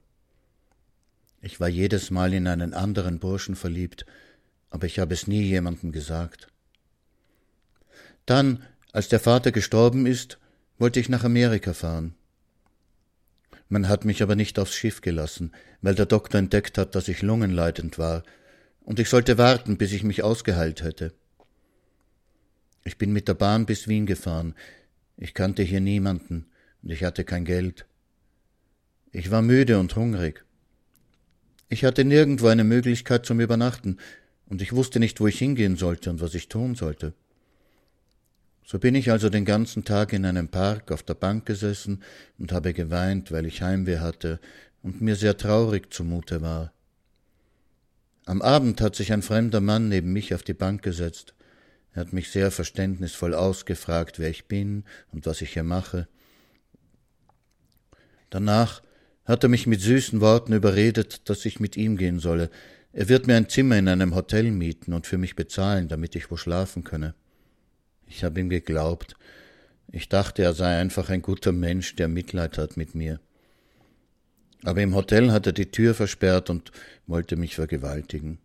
Ich 1.40 1.60
war 1.60 1.68
jedes 1.68 2.10
Mal 2.10 2.34
in 2.34 2.46
einen 2.46 2.74
anderen 2.74 3.18
Burschen 3.18 3.54
verliebt, 3.54 4.04
aber 4.70 4.86
ich 4.86 4.98
habe 4.98 5.14
es 5.14 5.26
nie 5.26 5.42
jemandem 5.42 5.92
gesagt. 5.92 6.48
Dann, 8.26 8.62
als 8.92 9.08
der 9.08 9.20
Vater 9.20 9.52
gestorben 9.52 10.06
ist, 10.06 10.38
wollte 10.78 11.00
ich 11.00 11.08
nach 11.08 11.24
Amerika 11.24 11.72
fahren. 11.72 12.14
Man 13.68 13.88
hat 13.88 14.04
mich 14.04 14.22
aber 14.22 14.34
nicht 14.34 14.58
aufs 14.58 14.74
Schiff 14.74 15.00
gelassen, 15.00 15.52
weil 15.82 15.94
der 15.94 16.06
Doktor 16.06 16.38
entdeckt 16.38 16.78
hat, 16.78 16.94
dass 16.94 17.08
ich 17.08 17.22
lungenleidend 17.22 17.98
war, 17.98 18.22
und 18.80 18.98
ich 18.98 19.10
sollte 19.10 19.36
warten, 19.36 19.76
bis 19.76 19.92
ich 19.92 20.02
mich 20.02 20.22
ausgeheilt 20.22 20.82
hätte. 20.82 21.12
Ich 22.84 22.96
bin 22.96 23.12
mit 23.12 23.28
der 23.28 23.34
Bahn 23.34 23.66
bis 23.66 23.86
Wien 23.86 24.06
gefahren. 24.06 24.54
Ich 25.18 25.34
kannte 25.34 25.62
hier 25.62 25.80
niemanden 25.80 26.46
und 26.82 26.90
ich 26.90 27.04
hatte 27.04 27.24
kein 27.24 27.44
Geld. 27.44 27.84
Ich 29.12 29.30
war 29.30 29.42
müde 29.42 29.78
und 29.78 29.94
hungrig. 29.94 30.44
Ich 31.68 31.84
hatte 31.84 32.04
nirgendwo 32.04 32.46
eine 32.46 32.64
Möglichkeit 32.64 33.26
zum 33.26 33.40
Übernachten, 33.40 33.98
und 34.46 34.62
ich 34.62 34.72
wusste 34.72 34.98
nicht, 34.98 35.20
wo 35.20 35.26
ich 35.26 35.38
hingehen 35.38 35.76
sollte 35.76 36.08
und 36.08 36.22
was 36.22 36.34
ich 36.34 36.48
tun 36.48 36.74
sollte. 36.74 37.12
So 38.64 38.78
bin 38.78 38.94
ich 38.94 39.10
also 39.10 39.28
den 39.28 39.44
ganzen 39.44 39.84
Tag 39.84 40.12
in 40.12 40.24
einem 40.24 40.48
Park 40.48 40.90
auf 40.90 41.02
der 41.02 41.14
Bank 41.14 41.46
gesessen 41.46 42.02
und 42.38 42.52
habe 42.52 42.72
geweint, 42.72 43.30
weil 43.30 43.46
ich 43.46 43.62
Heimweh 43.62 43.98
hatte 43.98 44.40
und 44.82 45.00
mir 45.00 45.16
sehr 45.16 45.36
traurig 45.36 45.92
zumute 45.92 46.40
war. 46.40 46.72
Am 48.24 48.42
Abend 48.42 48.80
hat 48.80 48.94
sich 48.94 49.12
ein 49.12 49.22
fremder 49.22 49.60
Mann 49.60 49.88
neben 49.88 50.12
mich 50.12 50.34
auf 50.34 50.42
die 50.42 50.54
Bank 50.54 50.82
gesetzt. 50.82 51.34
Er 51.94 52.02
hat 52.02 52.12
mich 52.12 52.30
sehr 52.30 52.50
verständnisvoll 52.50 53.34
ausgefragt, 53.34 54.18
wer 54.18 54.28
ich 54.28 54.46
bin 54.46 54.84
und 55.12 55.24
was 55.24 55.40
ich 55.40 55.54
hier 55.54 55.62
mache. 55.62 56.08
Danach 58.28 58.82
hat 59.28 59.44
er 59.44 59.50
mich 59.50 59.66
mit 59.66 59.80
süßen 59.82 60.20
Worten 60.22 60.54
überredet, 60.54 61.28
dass 61.28 61.44
ich 61.44 61.60
mit 61.60 61.76
ihm 61.76 61.98
gehen 61.98 62.18
solle. 62.18 62.50
Er 62.92 63.10
wird 63.10 63.26
mir 63.26 63.36
ein 63.36 63.50
Zimmer 63.50 63.76
in 63.76 63.86
einem 63.86 64.14
Hotel 64.14 64.50
mieten 64.50 64.94
und 64.94 65.06
für 65.06 65.18
mich 65.18 65.36
bezahlen, 65.36 65.86
damit 65.86 66.16
ich 66.16 66.30
wo 66.30 66.36
schlafen 66.36 66.82
könne. 66.82 67.14
Ich 68.06 68.24
habe 68.24 68.40
ihm 68.40 68.48
geglaubt. 68.48 69.14
Ich 69.92 70.08
dachte, 70.08 70.42
er 70.42 70.54
sei 70.54 70.78
einfach 70.80 71.10
ein 71.10 71.20
guter 71.20 71.52
Mensch, 71.52 71.94
der 71.94 72.08
Mitleid 72.08 72.56
hat 72.56 72.78
mit 72.78 72.94
mir. 72.94 73.20
Aber 74.64 74.80
im 74.80 74.94
Hotel 74.94 75.30
hat 75.30 75.46
er 75.46 75.52
die 75.52 75.70
Tür 75.70 75.94
versperrt 75.94 76.48
und 76.48 76.72
wollte 77.06 77.36
mich 77.36 77.54
vergewaltigen. 77.54 78.38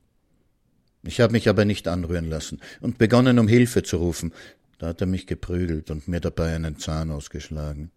Ich 1.02 1.22
habe 1.22 1.34
mich 1.34 1.48
aber 1.48 1.64
nicht 1.66 1.88
anrühren 1.88 2.30
lassen 2.30 2.60
und 2.82 2.98
begonnen, 2.98 3.40
um 3.40 3.48
Hilfe 3.48 3.84
zu 3.84 3.98
rufen. 3.98 4.34
Da 4.80 4.88
hat 4.88 5.02
er 5.02 5.08
mich 5.08 5.28
geprügelt 5.28 5.92
und 5.92 6.10
mir 6.10 6.20
dabei 6.20 6.56
einen 6.56 6.78
Zahn 6.78 7.10
ausgeschlagen, 7.10 7.92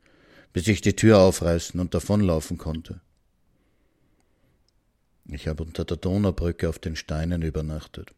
bis 0.57 0.69
ich 0.69 0.81
die 0.81 0.97
Tür 0.97 1.19
aufreißen 1.19 1.79
und 1.79 1.93
davonlaufen 1.93 2.57
konnte. 2.57 3.03
Ich 5.27 5.49
habe 5.49 5.63
unter 5.63 5.85
der 5.85 5.99
Donaubrücke 5.99 6.67
auf 6.71 6.79
den 6.79 6.97
Steinen 6.97 7.43
übernachtet. 7.43 8.15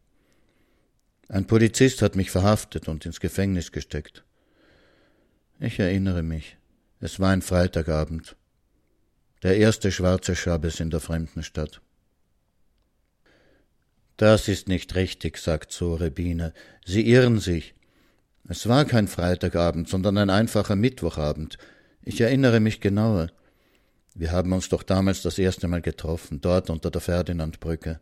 Ein 1.28 1.48
Polizist 1.48 2.00
hat 2.00 2.14
mich 2.14 2.30
verhaftet 2.30 2.86
und 2.86 3.04
ins 3.04 3.18
Gefängnis 3.18 3.72
gesteckt. 3.72 4.22
Ich 5.58 5.80
erinnere 5.80 6.22
mich, 6.22 6.58
es 7.00 7.18
war 7.18 7.30
ein 7.30 7.42
Freitagabend, 7.42 8.36
der 9.42 9.56
erste 9.56 9.90
schwarze 9.90 10.36
Schabes 10.36 10.78
in 10.78 10.90
der 10.90 11.00
fremden 11.00 11.42
Stadt. 11.42 11.80
Das 14.16 14.46
ist 14.46 14.68
nicht 14.68 14.94
richtig, 14.94 15.38
sagt 15.38 15.72
Sorebine. 15.72 16.54
Sie 16.86 17.04
irren 17.04 17.40
sich. 17.40 17.74
Es 18.48 18.68
war 18.68 18.84
kein 18.84 19.08
Freitagabend, 19.08 19.88
sondern 19.88 20.18
ein 20.18 20.30
einfacher 20.30 20.76
Mittwochabend. 20.76 21.58
Ich 22.08 22.22
erinnere 22.22 22.58
mich 22.58 22.80
genauer. 22.80 23.28
Wir 24.14 24.32
haben 24.32 24.54
uns 24.54 24.70
doch 24.70 24.82
damals 24.82 25.20
das 25.20 25.38
erste 25.38 25.68
Mal 25.68 25.82
getroffen, 25.82 26.40
dort 26.40 26.70
unter 26.70 26.90
der 26.90 27.02
Ferdinandbrücke. 27.02 28.00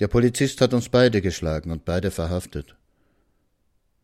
Der 0.00 0.08
Polizist 0.08 0.60
hat 0.60 0.74
uns 0.74 0.88
beide 0.88 1.22
geschlagen 1.22 1.70
und 1.70 1.84
beide 1.84 2.10
verhaftet. 2.10 2.74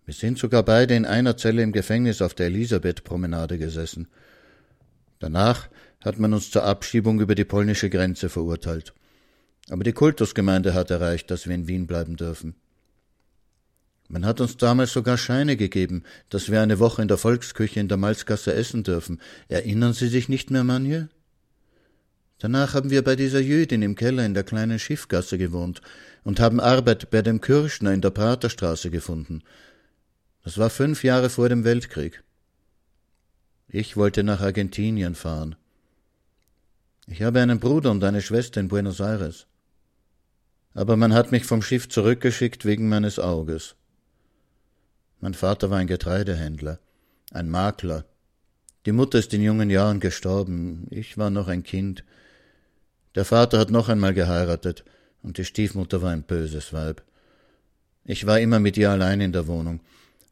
Wir 0.04 0.14
sind 0.14 0.38
sogar 0.38 0.62
beide 0.62 0.94
in 0.94 1.06
einer 1.06 1.36
Zelle 1.36 1.60
im 1.60 1.72
Gefängnis 1.72 2.22
auf 2.22 2.34
der 2.34 2.46
Elisabeth-Promenade 2.46 3.58
gesessen. 3.58 4.06
Danach 5.18 5.68
hat 6.04 6.20
man 6.20 6.32
uns 6.32 6.52
zur 6.52 6.62
Abschiebung 6.62 7.18
über 7.20 7.34
die 7.34 7.44
polnische 7.44 7.90
Grenze 7.90 8.28
verurteilt. 8.28 8.94
Aber 9.70 9.82
die 9.82 9.92
Kultusgemeinde 9.92 10.72
hat 10.72 10.92
erreicht, 10.92 11.32
dass 11.32 11.48
wir 11.48 11.54
in 11.56 11.66
Wien 11.66 11.88
bleiben 11.88 12.14
dürfen. 12.14 12.54
Man 14.08 14.24
hat 14.24 14.40
uns 14.40 14.56
damals 14.56 14.92
sogar 14.92 15.18
Scheine 15.18 15.56
gegeben, 15.56 16.04
dass 16.28 16.50
wir 16.50 16.60
eine 16.60 16.78
Woche 16.78 17.02
in 17.02 17.08
der 17.08 17.18
Volksküche 17.18 17.80
in 17.80 17.88
der 17.88 17.96
Malzgasse 17.96 18.54
essen 18.54 18.84
dürfen. 18.84 19.20
Erinnern 19.48 19.92
Sie 19.92 20.08
sich 20.08 20.28
nicht 20.28 20.50
mehr, 20.50 20.64
Manje? 20.64 21.08
Danach 22.38 22.74
haben 22.74 22.90
wir 22.90 23.02
bei 23.02 23.16
dieser 23.16 23.40
Jüdin 23.40 23.82
im 23.82 23.94
Keller 23.94 24.24
in 24.24 24.34
der 24.34 24.44
kleinen 24.44 24.78
Schiffgasse 24.78 25.38
gewohnt 25.38 25.80
und 26.22 26.38
haben 26.38 26.60
Arbeit 26.60 27.10
bei 27.10 27.22
dem 27.22 27.40
Kürschner 27.40 27.92
in 27.92 28.00
der 28.00 28.10
Praterstraße 28.10 28.90
gefunden. 28.90 29.42
Das 30.44 30.58
war 30.58 30.70
fünf 30.70 31.02
Jahre 31.02 31.30
vor 31.30 31.48
dem 31.48 31.64
Weltkrieg. 31.64 32.22
Ich 33.68 33.96
wollte 33.96 34.22
nach 34.22 34.40
Argentinien 34.40 35.14
fahren. 35.14 35.56
Ich 37.08 37.22
habe 37.22 37.40
einen 37.40 37.58
Bruder 37.58 37.90
und 37.90 38.04
eine 38.04 38.22
Schwester 38.22 38.60
in 38.60 38.68
Buenos 38.68 39.00
Aires 39.00 39.46
aber 40.76 40.96
man 40.98 41.14
hat 41.14 41.32
mich 41.32 41.44
vom 41.44 41.62
Schiff 41.62 41.88
zurückgeschickt 41.88 42.66
wegen 42.66 42.88
meines 42.88 43.18
Auges. 43.18 43.76
Mein 45.20 45.34
Vater 45.34 45.70
war 45.70 45.78
ein 45.78 45.86
Getreidehändler, 45.86 46.78
ein 47.32 47.48
Makler. 47.48 48.04
Die 48.84 48.92
Mutter 48.92 49.18
ist 49.18 49.32
in 49.34 49.42
jungen 49.42 49.70
Jahren 49.70 50.00
gestorben, 50.00 50.86
ich 50.90 51.18
war 51.18 51.30
noch 51.30 51.48
ein 51.48 51.62
Kind. 51.62 52.04
Der 53.14 53.24
Vater 53.24 53.58
hat 53.58 53.70
noch 53.70 53.88
einmal 53.88 54.14
geheiratet, 54.14 54.84
und 55.22 55.38
die 55.38 55.44
Stiefmutter 55.44 56.02
war 56.02 56.10
ein 56.10 56.22
böses 56.22 56.72
Weib. 56.72 57.02
Ich 58.04 58.26
war 58.26 58.38
immer 58.38 58.60
mit 58.60 58.76
ihr 58.76 58.90
allein 58.90 59.20
in 59.20 59.32
der 59.32 59.48
Wohnung. 59.48 59.80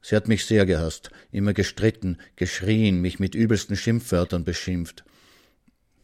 Sie 0.03 0.15
hat 0.15 0.29
mich 0.29 0.45
sehr 0.45 0.67
gehasst, 0.67 1.11
immer 1.33 1.55
gestritten, 1.55 2.19
geschrien, 2.37 3.01
mich 3.01 3.19
mit 3.19 3.35
übelsten 3.35 3.75
Schimpfwörtern 3.75 4.45
beschimpft. 4.45 5.03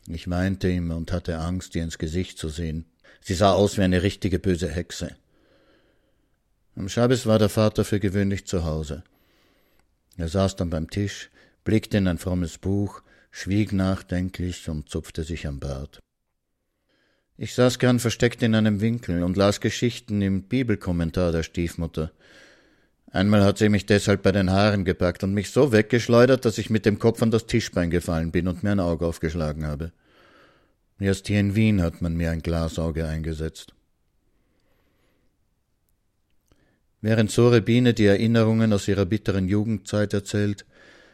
Ich 0.08 0.28
weinte 0.28 0.68
immer 0.68 0.96
und 0.96 1.12
hatte 1.12 1.38
Angst, 1.38 1.76
ihr 1.76 1.84
ins 1.84 1.98
Gesicht 1.98 2.38
zu 2.38 2.48
sehen. 2.48 2.86
Sie 3.20 3.34
sah 3.34 3.52
aus 3.52 3.76
wie 3.76 3.82
eine 3.82 4.02
richtige 4.02 4.38
böse 4.38 4.68
Hexe. 4.68 5.14
Am 6.80 6.88
Schabes 6.88 7.26
war 7.26 7.38
der 7.38 7.50
Vater 7.50 7.84
für 7.84 8.00
gewöhnlich 8.00 8.46
zu 8.46 8.64
Hause. 8.64 9.02
Er 10.16 10.28
saß 10.28 10.56
dann 10.56 10.70
beim 10.70 10.88
Tisch, 10.88 11.28
blickte 11.62 11.98
in 11.98 12.08
ein 12.08 12.16
frommes 12.16 12.56
Buch, 12.56 13.02
schwieg 13.30 13.74
nachdenklich 13.74 14.66
und 14.66 14.88
zupfte 14.88 15.22
sich 15.22 15.46
am 15.46 15.60
Bart. 15.60 16.00
Ich 17.36 17.52
saß 17.52 17.80
gern 17.80 17.98
versteckt 17.98 18.42
in 18.42 18.54
einem 18.54 18.80
Winkel 18.80 19.22
und 19.24 19.36
las 19.36 19.60
Geschichten 19.60 20.22
im 20.22 20.44
Bibelkommentar 20.44 21.32
der 21.32 21.42
Stiefmutter. 21.42 22.12
Einmal 23.10 23.44
hat 23.44 23.58
sie 23.58 23.68
mich 23.68 23.84
deshalb 23.84 24.22
bei 24.22 24.32
den 24.32 24.48
Haaren 24.48 24.86
gepackt 24.86 25.22
und 25.22 25.34
mich 25.34 25.50
so 25.50 25.72
weggeschleudert, 25.72 26.46
dass 26.46 26.56
ich 26.56 26.70
mit 26.70 26.86
dem 26.86 26.98
Kopf 26.98 27.20
an 27.22 27.30
das 27.30 27.44
Tischbein 27.44 27.90
gefallen 27.90 28.32
bin 28.32 28.48
und 28.48 28.62
mir 28.62 28.70
ein 28.70 28.80
Auge 28.80 29.04
aufgeschlagen 29.04 29.66
habe. 29.66 29.92
Erst 30.98 31.26
hier 31.28 31.40
in 31.40 31.54
Wien 31.54 31.82
hat 31.82 32.00
man 32.00 32.16
mir 32.16 32.30
ein 32.30 32.40
Glasauge 32.40 33.06
eingesetzt. 33.06 33.74
Während 37.02 37.30
Sorebine 37.30 37.94
die 37.94 38.06
Erinnerungen 38.06 38.72
aus 38.72 38.86
ihrer 38.88 39.06
bitteren 39.06 39.48
Jugendzeit 39.48 40.12
erzählt, 40.12 40.66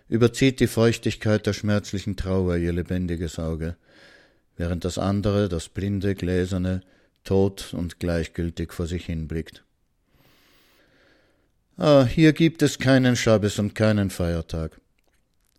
überzieht 0.09 0.61
die 0.61 0.66
Feuchtigkeit 0.66 1.46
der 1.46 1.53
schmerzlichen 1.53 2.16
Trauer 2.16 2.57
ihr 2.57 2.72
lebendiges 2.72 3.38
Auge, 3.38 3.77
während 4.57 4.85
das 4.85 4.99
andere, 4.99 5.49
das 5.49 5.68
blinde, 5.68 6.14
gläserne, 6.14 6.83
tot 7.25 7.72
und 7.72 8.01
gleichgültig 8.01 8.72
vor 8.72 8.87
sich 8.87 9.07
hinblickt. 9.07 9.64
Ah, 11.77 12.05
hier 12.05 12.33
gibt 12.33 12.62
es 12.62 12.79
keinen 12.79 13.16
Schabbes 13.16 13.59
und 13.59 13.75
keinen 13.75 14.11
Feiertag. 14.11 14.81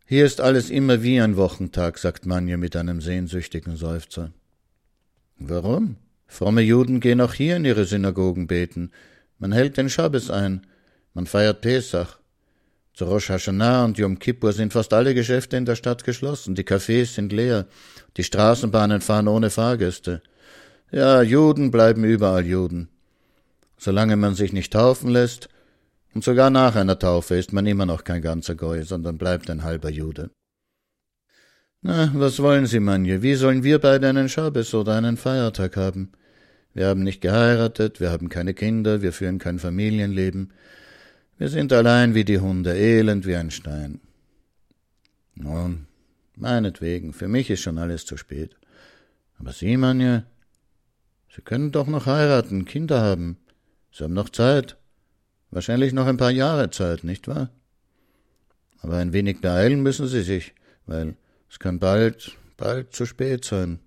Hier 0.06 0.26
ist 0.26 0.42
alles 0.42 0.70
immer 0.70 1.04
wie 1.04 1.20
ein 1.20 1.38
Wochentag, 1.38 2.00
sagt 2.00 2.26
Manje 2.26 2.58
mit 2.58 2.76
einem 2.76 3.02
sehnsüchtigen 3.02 3.76
Seufzer. 3.76 4.32
Warum? 5.38 5.98
Fromme 6.26 6.62
Juden 6.62 7.02
gehen 7.02 7.22
auch 7.22 7.34
hier 7.34 7.58
in 7.58 7.66
ihre 7.66 7.86
Synagogen 7.86 8.48
beten. 8.48 8.92
Man 9.40 9.52
hält 9.52 9.78
den 9.78 9.90
Schabbes 9.90 10.30
ein. 10.30 10.66
Man 11.14 11.26
feiert 11.26 11.62
Pesach. 11.62 12.20
Zu 12.94 13.06
Rosh 13.06 13.30
Hashanah 13.30 13.86
und 13.86 13.98
Yom 13.98 14.18
Kippur 14.18 14.54
sind 14.54 14.74
fast 14.74 14.92
alle 14.94 15.14
Geschäfte 15.14 15.56
in 15.58 15.66
der 15.66 15.76
Stadt 15.76 16.04
geschlossen. 16.04 16.56
Die 16.56 16.64
Cafés 16.64 17.14
sind 17.14 17.32
leer. 17.32 17.68
Die 18.18 18.24
Straßenbahnen 18.24 19.02
fahren 19.02 19.28
ohne 19.28 19.52
Fahrgäste. 19.52 20.24
Ja, 20.92 21.22
Juden 21.22 21.70
bleiben 21.70 22.04
überall 22.04 22.46
Juden. 22.46 22.90
Solange 23.78 24.16
man 24.16 24.34
sich 24.34 24.54
nicht 24.54 24.74
taufen 24.74 25.10
lässt, 25.10 25.50
und 26.16 26.24
sogar 26.24 26.50
nach 26.50 26.76
einer 26.76 26.98
Taufe 26.98 27.36
ist 27.36 27.54
man 27.54 27.68
immer 27.68 27.86
noch 27.86 28.04
kein 28.04 28.24
ganzer 28.24 28.56
Goy, 28.56 28.82
sondern 28.82 29.20
bleibt 29.20 29.52
ein 29.52 29.64
halber 29.64 29.92
Jude. 29.92 30.32
Na, 31.84 32.10
was 32.16 32.42
wollen 32.42 32.66
Sie, 32.66 32.80
Manje? 32.80 33.22
Wie 33.22 33.36
sollen 33.36 33.64
wir 33.64 33.78
beide 33.78 34.10
einen 34.10 34.28
Schabes 34.28 34.74
oder 34.74 34.96
einen 34.96 35.18
Feiertag 35.18 35.78
haben? 35.78 36.12
Wir 36.74 36.88
haben 36.88 37.04
nicht 37.04 37.22
geheiratet, 37.22 38.00
wir 38.00 38.12
haben 38.12 38.30
keine 38.30 38.54
Kinder, 38.54 39.02
wir 39.02 39.14
führen 39.14 39.40
kein 39.40 39.60
Familienleben. 39.60 40.54
Wir 41.38 41.50
sind 41.50 41.74
allein 41.74 42.16
wie 42.16 42.26
die 42.26 42.40
Hunde, 42.40 42.76
elend 42.76 43.26
wie 43.26 43.36
ein 43.36 43.52
Stein. 43.52 44.00
Nun, 45.36 45.88
meinetwegen, 46.36 47.14
für 47.14 47.28
mich 47.28 47.50
ist 47.50 47.62
schon 47.62 47.78
alles 47.78 48.06
zu 48.06 48.18
spät. 48.18 48.56
Aber 49.40 49.52
Sie, 49.52 49.78
Manje, 49.78 50.24
Sie 51.36 51.42
können 51.42 51.72
doch 51.72 51.88
noch 51.88 52.08
heiraten, 52.08 52.66
Kinder 52.66 53.02
haben. 53.02 53.38
Sie 53.92 54.04
haben 54.04 54.14
noch 54.14 54.30
Zeit. 54.30 54.78
Wahrscheinlich 55.52 55.94
noch 55.94 56.08
ein 56.08 56.18
paar 56.18 56.32
Jahre 56.32 56.72
Zeit, 56.72 57.04
nicht 57.04 57.28
wahr? 57.28 57.52
Aber 58.80 58.98
ein 58.98 59.14
wenig 59.14 59.42
beeilen 59.42 59.82
müssen 59.82 60.08
Sie 60.08 60.22
sich, 60.22 60.54
weil 60.86 61.16
es 61.50 61.60
kann 61.60 61.80
bald, 61.80 62.36
bald 62.58 62.94
zu 62.94 63.06
spät 63.06 63.46
sein. 63.46 63.80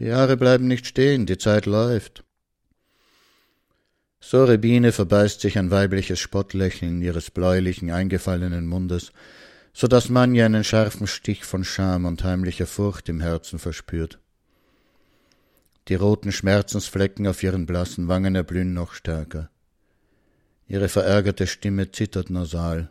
Die 0.00 0.06
Jahre 0.06 0.38
bleiben 0.38 0.66
nicht 0.66 0.86
stehen, 0.86 1.26
die 1.26 1.36
Zeit 1.36 1.66
läuft. 1.66 2.24
Sorebine 4.18 4.92
verbeißt 4.92 5.42
sich 5.42 5.58
ein 5.58 5.70
weibliches 5.70 6.18
Spottlächeln 6.18 7.02
ihres 7.02 7.30
bläulichen, 7.30 7.90
eingefallenen 7.90 8.66
Mundes, 8.66 9.12
so 9.74 9.88
dass 9.88 10.08
Manja 10.08 10.46
einen 10.46 10.64
scharfen 10.64 11.06
Stich 11.06 11.44
von 11.44 11.64
Scham 11.64 12.06
und 12.06 12.24
heimlicher 12.24 12.66
Furcht 12.66 13.10
im 13.10 13.20
Herzen 13.20 13.58
verspürt. 13.58 14.18
Die 15.88 15.96
roten 15.96 16.32
Schmerzensflecken 16.32 17.26
auf 17.26 17.42
ihren 17.42 17.66
blassen 17.66 18.08
Wangen 18.08 18.34
erblühen 18.34 18.72
noch 18.72 18.94
stärker. 18.94 19.50
Ihre 20.66 20.88
verärgerte 20.88 21.46
Stimme 21.46 21.92
zittert 21.92 22.30
nasal. 22.30 22.90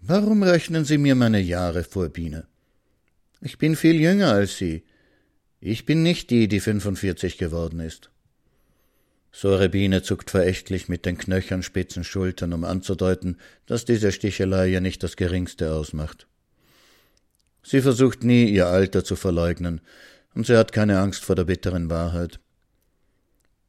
Warum 0.00 0.44
rechnen 0.44 0.84
Sie 0.84 0.98
mir 0.98 1.16
meine 1.16 1.40
Jahre 1.40 1.82
vor, 1.82 2.08
Biene? 2.10 2.46
Ich 3.40 3.58
bin 3.58 3.74
viel 3.74 4.00
jünger 4.00 4.32
als 4.32 4.56
Sie. 4.56 4.84
Ich 5.64 5.86
bin 5.86 6.02
nicht 6.02 6.30
die, 6.30 6.48
die 6.48 6.58
45 6.58 7.38
geworden 7.38 7.78
ist. 7.78 8.10
Sorebine 9.30 10.02
zuckt 10.02 10.28
verächtlich 10.28 10.88
mit 10.88 11.06
den 11.06 11.16
knöchern 11.16 11.62
spitzen 11.62 12.02
Schultern, 12.02 12.52
um 12.52 12.64
anzudeuten, 12.64 13.38
dass 13.66 13.84
diese 13.84 14.10
Stichelei 14.10 14.66
ja 14.66 14.80
nicht 14.80 15.04
das 15.04 15.14
geringste 15.14 15.72
ausmacht. 15.72 16.26
Sie 17.62 17.80
versucht 17.80 18.24
nie, 18.24 18.50
ihr 18.50 18.66
Alter 18.66 19.04
zu 19.04 19.14
verleugnen, 19.14 19.80
und 20.34 20.48
sie 20.48 20.56
hat 20.56 20.72
keine 20.72 20.98
Angst 20.98 21.24
vor 21.24 21.36
der 21.36 21.44
bitteren 21.44 21.88
Wahrheit. 21.88 22.40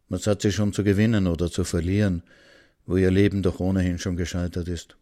Was 0.09 0.25
hat 0.25 0.41
sie 0.41 0.51
schon 0.51 0.73
zu 0.73 0.83
gewinnen 0.83 1.27
oder 1.27 1.51
zu 1.51 1.63
verlieren, 1.63 2.23
wo 2.87 2.97
ihr 2.97 3.11
Leben 3.11 3.43
doch 3.43 3.59
ohnehin 3.59 3.99
schon 3.99 4.17
gescheitert 4.17 4.67
ist? 4.67 4.97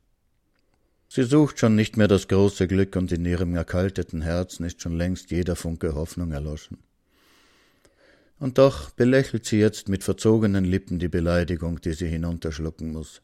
Sie 1.13 1.23
sucht 1.23 1.59
schon 1.59 1.75
nicht 1.75 1.97
mehr 1.97 2.07
das 2.07 2.29
große 2.29 2.69
Glück, 2.69 2.95
und 2.95 3.11
in 3.11 3.25
ihrem 3.25 3.53
erkalteten 3.53 4.21
Herzen 4.21 4.63
ist 4.63 4.81
schon 4.81 4.95
längst 4.95 5.29
jeder 5.29 5.57
Funke 5.57 5.93
Hoffnung 5.93 6.31
erloschen. 6.31 6.77
Und 8.39 8.57
doch 8.57 8.91
belächelt 8.91 9.45
sie 9.45 9.59
jetzt 9.59 9.89
mit 9.89 10.05
verzogenen 10.05 10.63
Lippen 10.63 10.99
die 10.99 11.09
Beleidigung, 11.09 11.81
die 11.81 11.91
sie 11.91 12.07
hinunterschlucken 12.07 12.93
muss. 12.93 13.21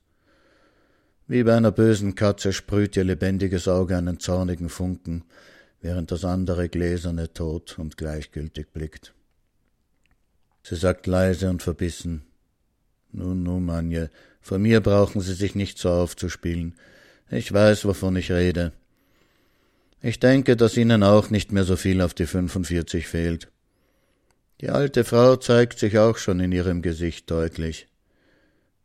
Wie 1.27 1.43
bei 1.43 1.55
einer 1.55 1.71
bösen 1.71 2.13
Katze 2.15 2.51
sprüht 2.51 2.97
ihr 2.97 3.05
lebendiges 3.05 3.69
Auge 3.69 3.95
einen 3.95 4.19
zornigen 4.19 4.67
Funken, 4.67 5.23
während 5.79 6.11
das 6.11 6.25
andere 6.25 6.67
gläserne 6.67 7.31
tot 7.31 7.79
und 7.79 7.95
gleichgültig 7.95 8.67
blickt. 8.73 9.13
Sie 10.61 10.75
sagt 10.75 11.07
leise 11.07 11.49
und 11.49 11.63
verbissen 11.63 12.25
Nun, 13.13 13.43
nun, 13.43 13.63
Manje, 13.65 14.09
vor 14.41 14.59
mir 14.59 14.81
brauchen 14.81 15.21
Sie 15.21 15.35
sich 15.35 15.55
nicht 15.55 15.77
so 15.77 15.89
aufzuspielen. 15.89 16.75
Ich 17.29 17.51
weiß, 17.51 17.85
wovon 17.85 18.15
ich 18.15 18.31
rede. 18.31 18.71
Ich 20.01 20.19
denke, 20.19 20.55
dass 20.55 20.77
Ihnen 20.77 21.03
auch 21.03 21.29
nicht 21.29 21.51
mehr 21.51 21.63
so 21.63 21.75
viel 21.75 22.01
auf 22.01 22.13
die 22.13 22.25
45 22.25 23.07
fehlt. 23.07 23.49
Die 24.61 24.69
alte 24.69 25.03
Frau 25.03 25.35
zeigt 25.35 25.77
sich 25.79 25.99
auch 25.99 26.17
schon 26.17 26.39
in 26.39 26.51
ihrem 26.51 26.81
Gesicht 26.81 27.29
deutlich. 27.29 27.87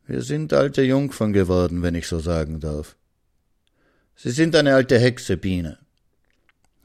Wir 0.05 0.21
sind 0.21 0.53
alte 0.53 0.83
Jungfern 0.83 1.33
geworden, 1.33 1.81
wenn 1.81 1.95
ich 1.95 2.07
so 2.07 2.19
sagen 2.19 2.59
darf. 2.59 2.95
Sie 4.15 4.31
sind 4.31 4.55
eine 4.55 4.75
alte 4.75 4.99
Hexe, 4.99 5.37
Biene. 5.37 5.79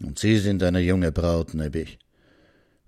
Und 0.00 0.18
Sie 0.18 0.38
sind 0.38 0.62
eine 0.62 0.80
junge 0.80 1.12
Braut, 1.12 1.54
Nebbich. 1.54 1.98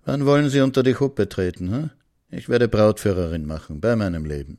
Wann 0.05 0.25
wollen 0.25 0.49
Sie 0.49 0.61
unter 0.61 0.83
die 0.83 0.95
Huppe 0.95 1.29
treten, 1.29 1.71
hm? 1.71 1.91
Ich 2.31 2.49
werde 2.49 2.69
Brautführerin 2.69 3.45
machen, 3.45 3.81
bei 3.81 3.97
meinem 3.97 4.25
Leben. 4.25 4.59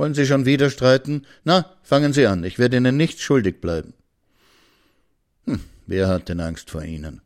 Wollen 0.00 0.14
Sie 0.14 0.24
schon 0.24 0.46
wieder 0.46 0.70
streiten? 0.70 1.26
Na, 1.44 1.76
fangen 1.82 2.14
Sie 2.14 2.26
an, 2.26 2.42
ich 2.42 2.58
werde 2.58 2.78
Ihnen 2.78 2.96
nichts 2.96 3.20
schuldig 3.20 3.60
bleiben. 3.60 3.92
Hm, 5.44 5.60
wer 5.86 6.08
hat 6.08 6.30
denn 6.30 6.40
Angst 6.40 6.70
vor 6.70 6.82
Ihnen? 6.82 7.20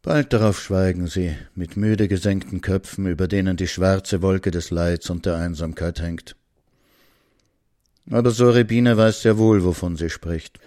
Bald 0.00 0.32
darauf 0.32 0.62
schweigen 0.62 1.08
sie, 1.08 1.36
mit 1.56 1.76
müde 1.76 2.06
gesenkten 2.06 2.60
Köpfen, 2.60 3.08
über 3.08 3.26
denen 3.26 3.56
die 3.56 3.66
schwarze 3.66 4.22
Wolke 4.22 4.52
des 4.52 4.70
Leids 4.70 5.10
und 5.10 5.26
der 5.26 5.38
Einsamkeit 5.38 6.00
hängt. 6.00 6.36
Aber 8.08 8.30
Soribine 8.30 8.96
weiß 8.96 9.22
sehr 9.22 9.38
wohl, 9.38 9.64
wovon 9.64 9.96
sie 9.96 10.08
spricht, 10.08 10.60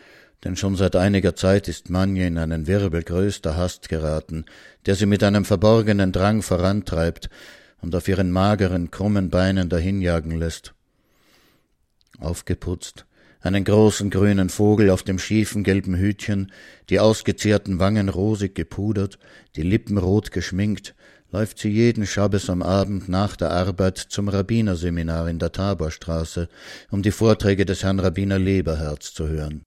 denn 0.44 0.58
schon 0.58 0.76
seit 0.76 0.98
einiger 0.98 1.34
Zeit 1.34 1.70
ist 1.70 1.90
Manje 1.90 2.28
in 2.28 2.38
einen 2.38 2.68
Wirbel 2.68 3.04
größter 3.04 3.56
Hast 3.56 3.88
geraten, 3.88 4.44
der 4.86 4.96
sie 4.96 5.06
mit 5.06 5.24
einem 5.24 5.46
verborgenen 5.46 6.12
Drang 6.12 6.42
vorantreibt 6.42 7.30
und 7.82 7.96
auf 7.96 8.08
ihren 8.08 8.32
mageren, 8.32 8.92
krummen 8.92 9.30
Beinen 9.30 9.70
dahinjagen 9.70 10.38
lässt. 10.38 10.74
Aufgeputzt, 12.20 13.06
einen 13.42 13.64
großen 13.64 14.10
grünen 14.10 14.50
Vogel 14.50 14.90
auf 14.90 15.04
dem 15.04 15.20
schiefen 15.20 15.64
gelben 15.64 15.96
Hütchen, 15.96 16.52
die 16.90 17.00
ausgezehrten 17.00 17.80
Wangen 17.80 18.10
rosig 18.10 18.56
gepudert, 18.56 19.20
die 19.56 19.62
Lippen 19.62 19.98
rot 19.98 20.32
geschminkt, 20.32 20.96
läuft 21.32 21.60
sie 21.60 21.70
jeden 21.70 22.06
Schabbes 22.06 22.50
am 22.50 22.64
Abend 22.64 23.10
nach 23.10 23.36
der 23.36 23.52
Arbeit 23.52 23.98
zum 23.98 24.30
Rabbinerseminar 24.30 25.30
in 25.30 25.40
der 25.40 25.52
Taborstraße, 25.52 26.48
um 26.90 27.02
die 27.02 27.12
Vorträge 27.12 27.66
des 27.66 27.84
Herrn 27.84 28.00
Rabbiner 28.00 28.40
Leberherz 28.40 29.14
zu 29.14 29.28
hören. 29.28 29.67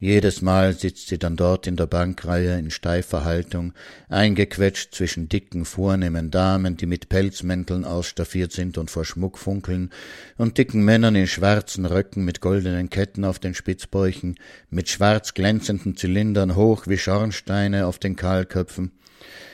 Jedes 0.00 0.42
Mal 0.42 0.74
sitzt 0.74 1.08
sie 1.08 1.18
dann 1.18 1.34
dort 1.34 1.66
in 1.66 1.74
der 1.74 1.88
Bankreihe 1.88 2.56
in 2.56 2.70
steifer 2.70 3.24
Haltung, 3.24 3.72
eingequetscht 4.08 4.94
zwischen 4.94 5.28
dicken, 5.28 5.64
vornehmen 5.64 6.30
Damen, 6.30 6.76
die 6.76 6.86
mit 6.86 7.08
Pelzmänteln 7.08 7.84
ausstaffiert 7.84 8.52
sind 8.52 8.78
und 8.78 8.92
vor 8.92 9.04
Schmuck 9.04 9.38
funkeln, 9.38 9.90
und 10.36 10.56
dicken 10.56 10.84
Männern 10.84 11.16
in 11.16 11.26
schwarzen 11.26 11.84
Röcken 11.84 12.24
mit 12.24 12.40
goldenen 12.40 12.90
Ketten 12.90 13.24
auf 13.24 13.40
den 13.40 13.54
Spitzbäuchen, 13.54 14.36
mit 14.70 14.88
schwarz 14.88 15.34
glänzenden 15.34 15.96
Zylindern 15.96 16.54
hoch 16.54 16.86
wie 16.86 16.98
Schornsteine 16.98 17.86
auf 17.86 17.98
den 17.98 18.14
Kahlköpfen, 18.14 18.92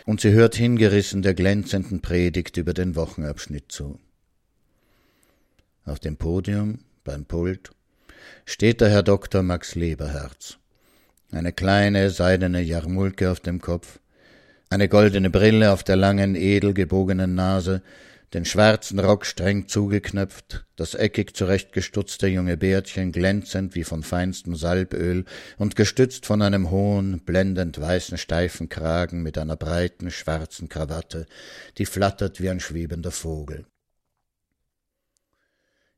und 0.05 0.21
sie 0.21 0.33
hört 0.33 0.57
hingerissen 0.57 1.23
der 1.23 1.33
glänzenden 1.33 2.03
Predigt 2.03 2.59
über 2.59 2.75
den 2.75 2.97
Wochenabschnitt 2.97 3.73
zu. 3.73 3.99
Auf 5.87 6.01
dem 6.01 6.19
Podium, 6.19 6.81
beim 7.03 7.25
Pult, 7.25 7.71
steht 8.45 8.81
der 8.81 8.91
Herr 8.91 9.03
Doktor 9.03 9.43
Max 9.43 9.75
Leberherz. 9.75 10.59
Eine 11.33 11.53
kleine 11.53 12.11
seidene 12.11 12.61
Jarmulke 12.61 13.31
auf 13.31 13.41
dem 13.41 13.61
Kopf, 13.61 13.99
eine 14.71 14.89
goldene 14.89 15.31
Brille 15.31 15.73
auf 15.73 15.83
der 15.83 15.97
langen, 15.97 16.35
edel 16.35 16.75
gebogenen 16.75 17.35
Nase, 17.35 17.83
den 18.35 18.45
schwarzen 18.45 18.99
Rock 18.99 19.25
streng 19.25 19.69
zugeknöpft, 19.69 20.67
das 20.77 20.95
eckig 20.95 21.37
zurechtgestutzte 21.37 22.27
junge 22.27 22.57
Bärtchen 22.57 23.13
glänzend 23.13 23.75
wie 23.75 23.85
von 23.85 24.03
feinstem 24.03 24.57
Salböl 24.57 25.25
und 25.57 25.77
gestützt 25.77 26.27
von 26.27 26.43
einem 26.43 26.71
hohen, 26.71 27.21
blendend 27.21 27.81
weißen 27.81 28.19
steifen 28.19 28.69
Kragen 28.69 29.23
mit 29.23 29.39
einer 29.39 29.57
breiten 29.57 30.11
schwarzen 30.11 30.69
Krawatte, 30.69 31.27
die 31.79 31.87
flattert 31.87 32.41
wie 32.41 32.51
ein 32.51 32.61
schwebender 32.61 33.13
Vogel. 33.13 33.67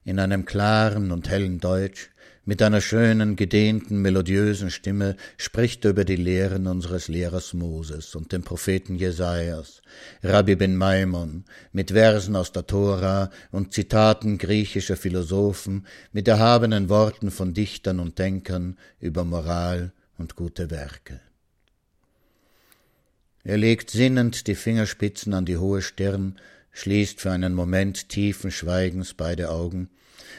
In 0.06 0.20
einem 0.20 0.44
klaren 0.44 1.10
und 1.10 1.28
hellen 1.28 1.58
Deutsch 1.58 2.10
mit 2.44 2.62
einer 2.62 2.80
schönen, 2.80 3.34
gedehnten, 3.34 4.00
melodiösen 4.02 4.70
Stimme 4.70 5.16
spricht 5.36 5.84
er 5.84 5.90
über 5.90 6.04
die 6.04 6.14
Lehren 6.14 6.68
unseres 6.68 7.08
Lehrers 7.08 7.54
Moses 7.54 8.14
und 8.14 8.30
den 8.30 8.44
Propheten 8.44 8.94
Jesajas, 8.94 9.82
Rabbi 10.22 10.54
ben 10.54 10.76
Maimon, 10.76 11.44
mit 11.72 11.90
Versen 11.90 12.36
aus 12.36 12.52
der 12.52 12.68
Tora 12.68 13.32
und 13.50 13.72
Zitaten 13.72 14.38
griechischer 14.38 14.96
Philosophen, 14.96 15.88
mit 16.12 16.28
erhabenen 16.28 16.88
Worten 16.88 17.32
von 17.32 17.52
Dichtern 17.52 17.98
und 17.98 18.20
Denkern 18.20 18.78
über 19.00 19.24
Moral 19.24 19.92
und 20.18 20.36
gute 20.36 20.70
Werke. 20.70 21.20
Er 23.42 23.56
legt 23.56 23.90
sinnend 23.90 24.46
die 24.46 24.54
Fingerspitzen 24.54 25.34
an 25.34 25.46
die 25.46 25.56
hohe 25.56 25.82
Stirn, 25.82 26.36
schließt 26.70 27.20
für 27.20 27.32
einen 27.32 27.54
Moment 27.54 28.08
tiefen 28.08 28.52
Schweigens 28.52 29.12
beide 29.12 29.50
Augen 29.50 29.90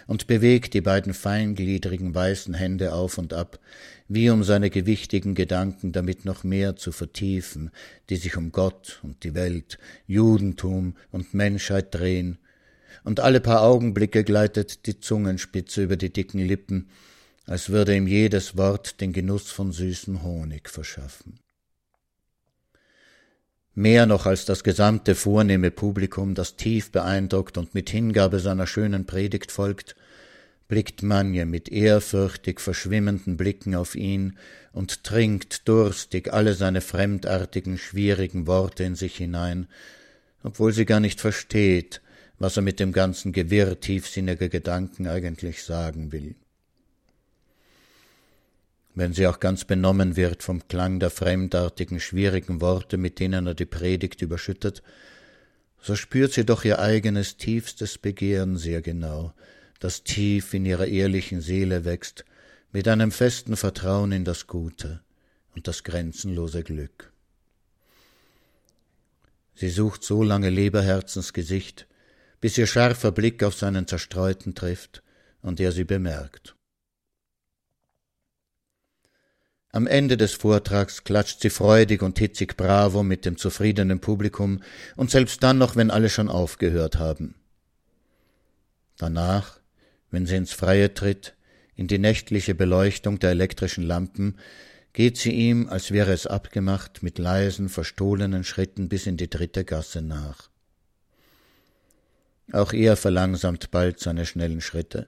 und 0.08 0.26
bewegt 0.26 0.74
die 0.74 0.82
beiden 0.82 1.13
feingliedrigen 1.13 2.15
weißen 2.15 2.54
Hände 2.54 2.93
auf 2.93 3.17
und 3.17 3.34
ab, 3.34 3.60
wie 4.08 4.30
um 4.30 4.43
seine 4.43 4.70
gewichtigen 4.70 5.36
Gedanken 5.36 5.91
damit 5.91 6.26
noch 6.26 6.43
mehr 6.43 6.78
zu 6.78 6.91
vertiefen, 6.91 7.72
die 8.10 8.15
sich 8.15 8.38
um 8.38 8.52
Gott 8.52 9.00
und 9.04 9.24
die 9.24 9.36
Welt, 9.36 9.78
Judentum 10.08 10.96
und 11.12 11.34
Menschheit 11.34 11.93
drehen, 11.93 12.39
und 13.04 13.20
alle 13.20 13.39
paar 13.39 13.62
Augenblicke 13.62 14.24
gleitet 14.24 14.86
die 14.86 15.00
Zungenspitze 15.00 15.84
über 15.84 15.96
die 15.96 16.12
dicken 16.12 16.39
Lippen, 16.39 16.89
als 17.46 17.70
würde 17.70 17.96
ihm 17.96 18.08
jedes 18.08 18.58
Wort 18.58 19.00
den 19.00 19.13
Genuss 19.13 19.50
von 19.50 19.72
süßem 19.72 20.24
Honig 20.24 20.70
verschaffen. 20.70 21.39
Mehr 23.80 24.08
noch 24.08 24.26
als 24.26 24.46
das 24.46 24.63
gesamte 24.63 25.13
vornehme 25.13 25.70
Publikum, 25.70 26.34
das 26.34 26.56
tief 26.56 26.92
beeindruckt 26.92 27.60
und 27.60 27.76
mit 27.76 27.92
Hingabe 27.92 28.40
seiner 28.40 28.66
schönen 28.66 29.06
Predigt 29.06 29.52
folgt, 29.52 29.96
blickt 30.68 31.04
Manje 31.04 31.46
mit 31.46 31.70
ehrfürchtig 31.70 32.60
verschwimmenden 32.60 33.38
Blicken 33.38 33.76
auf 33.76 33.94
ihn 33.94 34.36
und 34.72 35.04
trinkt 35.04 35.68
durstig 35.68 36.34
alle 36.34 36.56
seine 36.56 36.82
fremdartigen, 36.82 37.78
schwierigen 37.78 38.48
Worte 38.48 38.84
in 38.84 38.96
sich 38.96 39.18
hinein, 39.18 39.68
obwohl 40.42 40.74
sie 40.74 40.86
gar 40.86 41.00
nicht 41.00 41.22
versteht, 41.22 42.02
was 42.40 42.58
er 42.58 42.63
mit 42.63 42.80
dem 42.80 42.92
ganzen 42.92 43.32
Gewirr 43.32 43.80
tiefsinniger 43.80 44.50
Gedanken 44.50 45.06
eigentlich 45.06 45.62
sagen 45.62 46.12
will. 46.12 46.34
Wenn 48.98 49.14
sie 49.14 49.28
auch 49.28 49.40
ganz 49.40 49.64
benommen 49.64 50.16
wird 50.16 50.42
vom 50.42 50.68
Klang 50.68 51.00
der 51.00 51.12
fremdartigen, 51.12 52.00
schwierigen 52.00 52.62
Worte, 52.62 52.98
mit 52.98 53.20
denen 53.20 53.46
er 53.46 53.54
die 53.54 53.68
Predigt 53.68 54.24
überschüttet, 54.24 54.82
so 55.80 55.96
spürt 55.96 56.34
sie 56.34 56.48
doch 56.48 56.66
ihr 56.66 56.80
eigenes 56.80 57.38
tiefstes 57.38 58.00
Begehren 58.00 58.58
sehr 58.58 58.82
genau, 58.82 59.36
das 59.80 60.04
tief 60.04 60.52
in 60.56 60.66
ihrer 60.66 60.88
ehrlichen 60.88 61.42
Seele 61.42 61.86
wächst, 61.86 62.26
mit 62.72 62.88
einem 62.88 63.12
festen 63.12 63.56
Vertrauen 63.56 64.12
in 64.12 64.26
das 64.26 64.48
Gute 64.48 65.02
und 65.54 65.68
das 65.68 65.84
grenzenlose 65.84 66.64
Glück. 66.64 67.14
Sie 69.54 69.70
sucht 69.70 70.04
so 70.04 70.24
lange 70.24 70.50
Leberherzens 70.50 71.34
Gesicht, 71.34 71.86
bis 72.42 72.58
ihr 72.58 72.66
scharfer 72.66 73.12
Blick 73.12 73.44
auf 73.44 73.54
seinen 73.54 73.86
Zerstreuten 73.86 74.56
trifft 74.56 75.04
und 75.44 75.60
er 75.60 75.72
sie 75.72 75.84
bemerkt. 75.84 76.57
Am 79.78 79.86
Ende 79.86 80.18
des 80.18 80.34
Vortrags 80.34 81.04
klatscht 81.04 81.40
sie 81.40 81.52
freudig 81.52 82.02
und 82.02 82.18
hitzig 82.18 82.58
Bravo 82.58 83.04
mit 83.04 83.26
dem 83.26 83.38
zufriedenen 83.38 84.00
Publikum 84.00 84.63
und 84.96 85.12
selbst 85.12 85.44
dann 85.44 85.60
noch, 85.60 85.76
wenn 85.76 85.92
alle 85.92 86.10
schon 86.10 86.30
aufgehört 86.30 86.98
haben. 86.98 87.36
Danach, 88.98 89.60
wenn 90.10 90.26
sie 90.26 90.36
ins 90.36 90.52
Freie 90.52 90.96
tritt, 90.96 91.36
in 91.76 91.86
die 91.86 92.00
nächtliche 92.00 92.56
Beleuchtung 92.56 93.20
der 93.20 93.30
elektrischen 93.30 93.84
Lampen, 93.84 94.40
geht 94.94 95.18
sie 95.18 95.34
ihm, 95.34 95.70
als 95.70 95.92
wäre 95.92 96.12
es 96.12 96.26
abgemacht, 96.26 97.04
mit 97.04 97.20
leisen, 97.20 97.70
verstohlenen 97.70 98.44
Schritten 98.44 98.90
bis 98.90 99.06
in 99.06 99.16
die 99.16 99.30
dritte 99.30 99.63
Gasse 99.63 100.02
nach. 100.02 100.50
Auch 102.52 102.74
er 102.74 102.98
verlangsamt 102.98 103.70
bald 103.70 104.00
seine 104.00 104.26
schnellen 104.26 104.62
Schritte, 104.62 105.06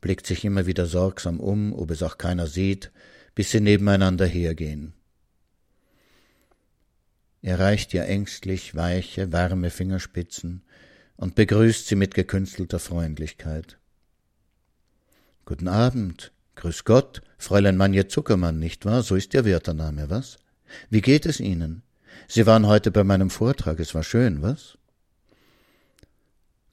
blickt 0.00 0.26
sich 0.26 0.46
immer 0.46 0.64
wieder 0.64 0.86
sorgsam 0.86 1.40
um, 1.40 1.74
ob 1.74 1.90
es 1.90 2.02
auch 2.02 2.16
keiner 2.16 2.46
sieht, 2.46 2.90
bis 3.34 3.50
sie 3.50 3.60
nebeneinander 3.60 4.26
hergehen. 4.26 4.92
Er 7.42 7.58
reicht 7.58 7.92
ihr 7.92 8.04
ängstlich 8.04 8.74
weiche, 8.74 9.32
warme 9.32 9.70
Fingerspitzen 9.70 10.62
und 11.16 11.34
begrüßt 11.34 11.88
sie 11.88 11.96
mit 11.96 12.14
gekünstelter 12.14 12.78
Freundlichkeit. 12.78 13.78
Guten 15.44 15.66
Abend, 15.66 16.32
grüß 16.54 16.84
Gott, 16.84 17.22
Fräulein 17.38 17.76
Manje 17.76 18.06
Zuckermann, 18.06 18.60
nicht 18.60 18.84
wahr? 18.84 19.02
So 19.02 19.16
ist 19.16 19.34
Ihr 19.34 19.44
Wärtername, 19.44 20.08
was? 20.08 20.38
Wie 20.88 21.00
geht 21.00 21.26
es 21.26 21.40
Ihnen? 21.40 21.82
Sie 22.28 22.46
waren 22.46 22.66
heute 22.66 22.92
bei 22.92 23.02
meinem 23.02 23.30
Vortrag, 23.30 23.80
es 23.80 23.94
war 23.94 24.04
schön, 24.04 24.42
was? 24.42 24.78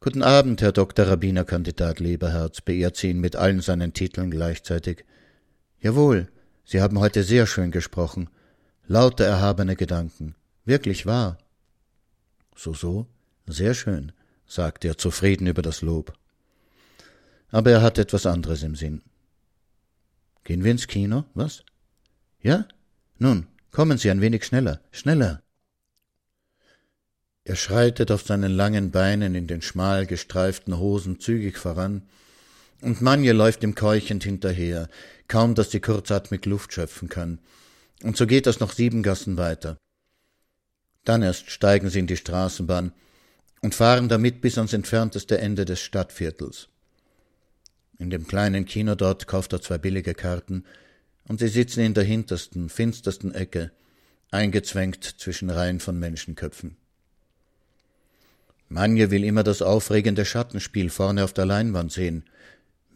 Guten 0.01 0.21
Abend, 0.21 0.61
Herr 0.61 0.71
Dr. 0.71 1.07
Rabbinerkandidat 1.07 1.99
Leberherz, 1.99 2.61
beehrt 2.61 2.95
sie 2.95 3.09
ihn 3.09 3.19
mit 3.19 3.35
allen 3.35 3.59
seinen 3.59 3.93
Titeln 3.93 4.31
gleichzeitig. 4.31 5.03
Jawohl, 5.81 6.29
Sie 6.71 6.81
haben 6.81 6.99
heute 6.99 7.23
sehr 7.23 7.47
schön 7.47 7.71
gesprochen. 7.71 8.29
Lauter 8.85 9.25
erhabene 9.25 9.75
Gedanken. 9.75 10.35
Wirklich 10.65 11.07
wahr. 11.07 11.39
So, 12.55 12.75
so, 12.75 13.07
sehr 13.47 13.73
schön, 13.73 14.11
sagte 14.45 14.87
er 14.87 14.95
zufrieden 14.95 15.47
über 15.47 15.63
das 15.63 15.81
Lob. 15.81 16.13
Aber 17.49 17.71
er 17.71 17.81
hat 17.81 17.97
etwas 17.97 18.27
anderes 18.27 18.61
im 18.61 18.75
Sinn. 18.75 19.01
Gehen 20.43 20.63
wir 20.63 20.69
ins 20.69 20.85
Kino, 20.85 21.25
was? 21.33 21.63
Ja? 22.39 22.67
Nun, 23.17 23.47
kommen 23.71 23.97
Sie 23.97 24.11
ein 24.11 24.21
wenig 24.21 24.45
schneller, 24.45 24.79
schneller. 24.91 25.41
Er 27.45 27.55
schreitet 27.55 28.11
auf 28.11 28.21
seinen 28.21 28.51
langen 28.51 28.91
Beinen 28.91 29.33
in 29.33 29.47
den 29.47 29.63
schmal 29.63 30.05
gestreiften 30.05 30.77
Hosen 30.77 31.19
zügig 31.19 31.57
voran, 31.57 32.07
und 32.81 33.01
Manje 33.01 33.33
läuft 33.33 33.63
ihm 33.63 33.75
keuchend 33.75 34.23
hinterher, 34.23 34.87
kaum 35.27 35.55
dass 35.55 35.71
sie 35.71 35.79
kurzatmig 35.79 36.45
Luft 36.45 36.73
schöpfen 36.73 37.09
kann. 37.09 37.39
Und 38.03 38.17
so 38.17 38.25
geht 38.25 38.45
das 38.45 38.59
noch 38.59 38.71
sieben 38.71 39.03
Gassen 39.03 39.37
weiter. 39.37 39.77
Dann 41.03 41.21
erst 41.21 41.51
steigen 41.51 41.89
sie 41.89 41.99
in 41.99 42.07
die 42.07 42.17
Straßenbahn 42.17 42.93
und 43.61 43.75
fahren 43.75 44.09
damit 44.09 44.41
bis 44.41 44.57
ans 44.57 44.73
entfernteste 44.73 45.37
Ende 45.37 45.65
des 45.65 45.81
Stadtviertels. 45.81 46.69
In 47.97 48.09
dem 48.09 48.27
kleinen 48.27 48.65
Kino 48.65 48.95
dort 48.95 49.27
kauft 49.27 49.51
er 49.51 49.61
zwei 49.61 49.77
billige 49.77 50.13
Karten, 50.13 50.63
und 51.27 51.39
sie 51.39 51.47
sitzen 51.47 51.81
in 51.81 51.93
der 51.93 52.03
hintersten, 52.03 52.69
finstersten 52.69 53.35
Ecke, 53.35 53.71
eingezwängt 54.31 55.03
zwischen 55.03 55.49
Reihen 55.49 55.79
von 55.79 55.99
Menschenköpfen. 55.99 56.77
Manje 58.67 59.11
will 59.11 59.23
immer 59.23 59.43
das 59.43 59.61
aufregende 59.61 60.25
Schattenspiel 60.25 60.89
vorne 60.89 61.23
auf 61.23 61.33
der 61.33 61.45
Leinwand 61.45 61.91
sehen. 61.91 62.23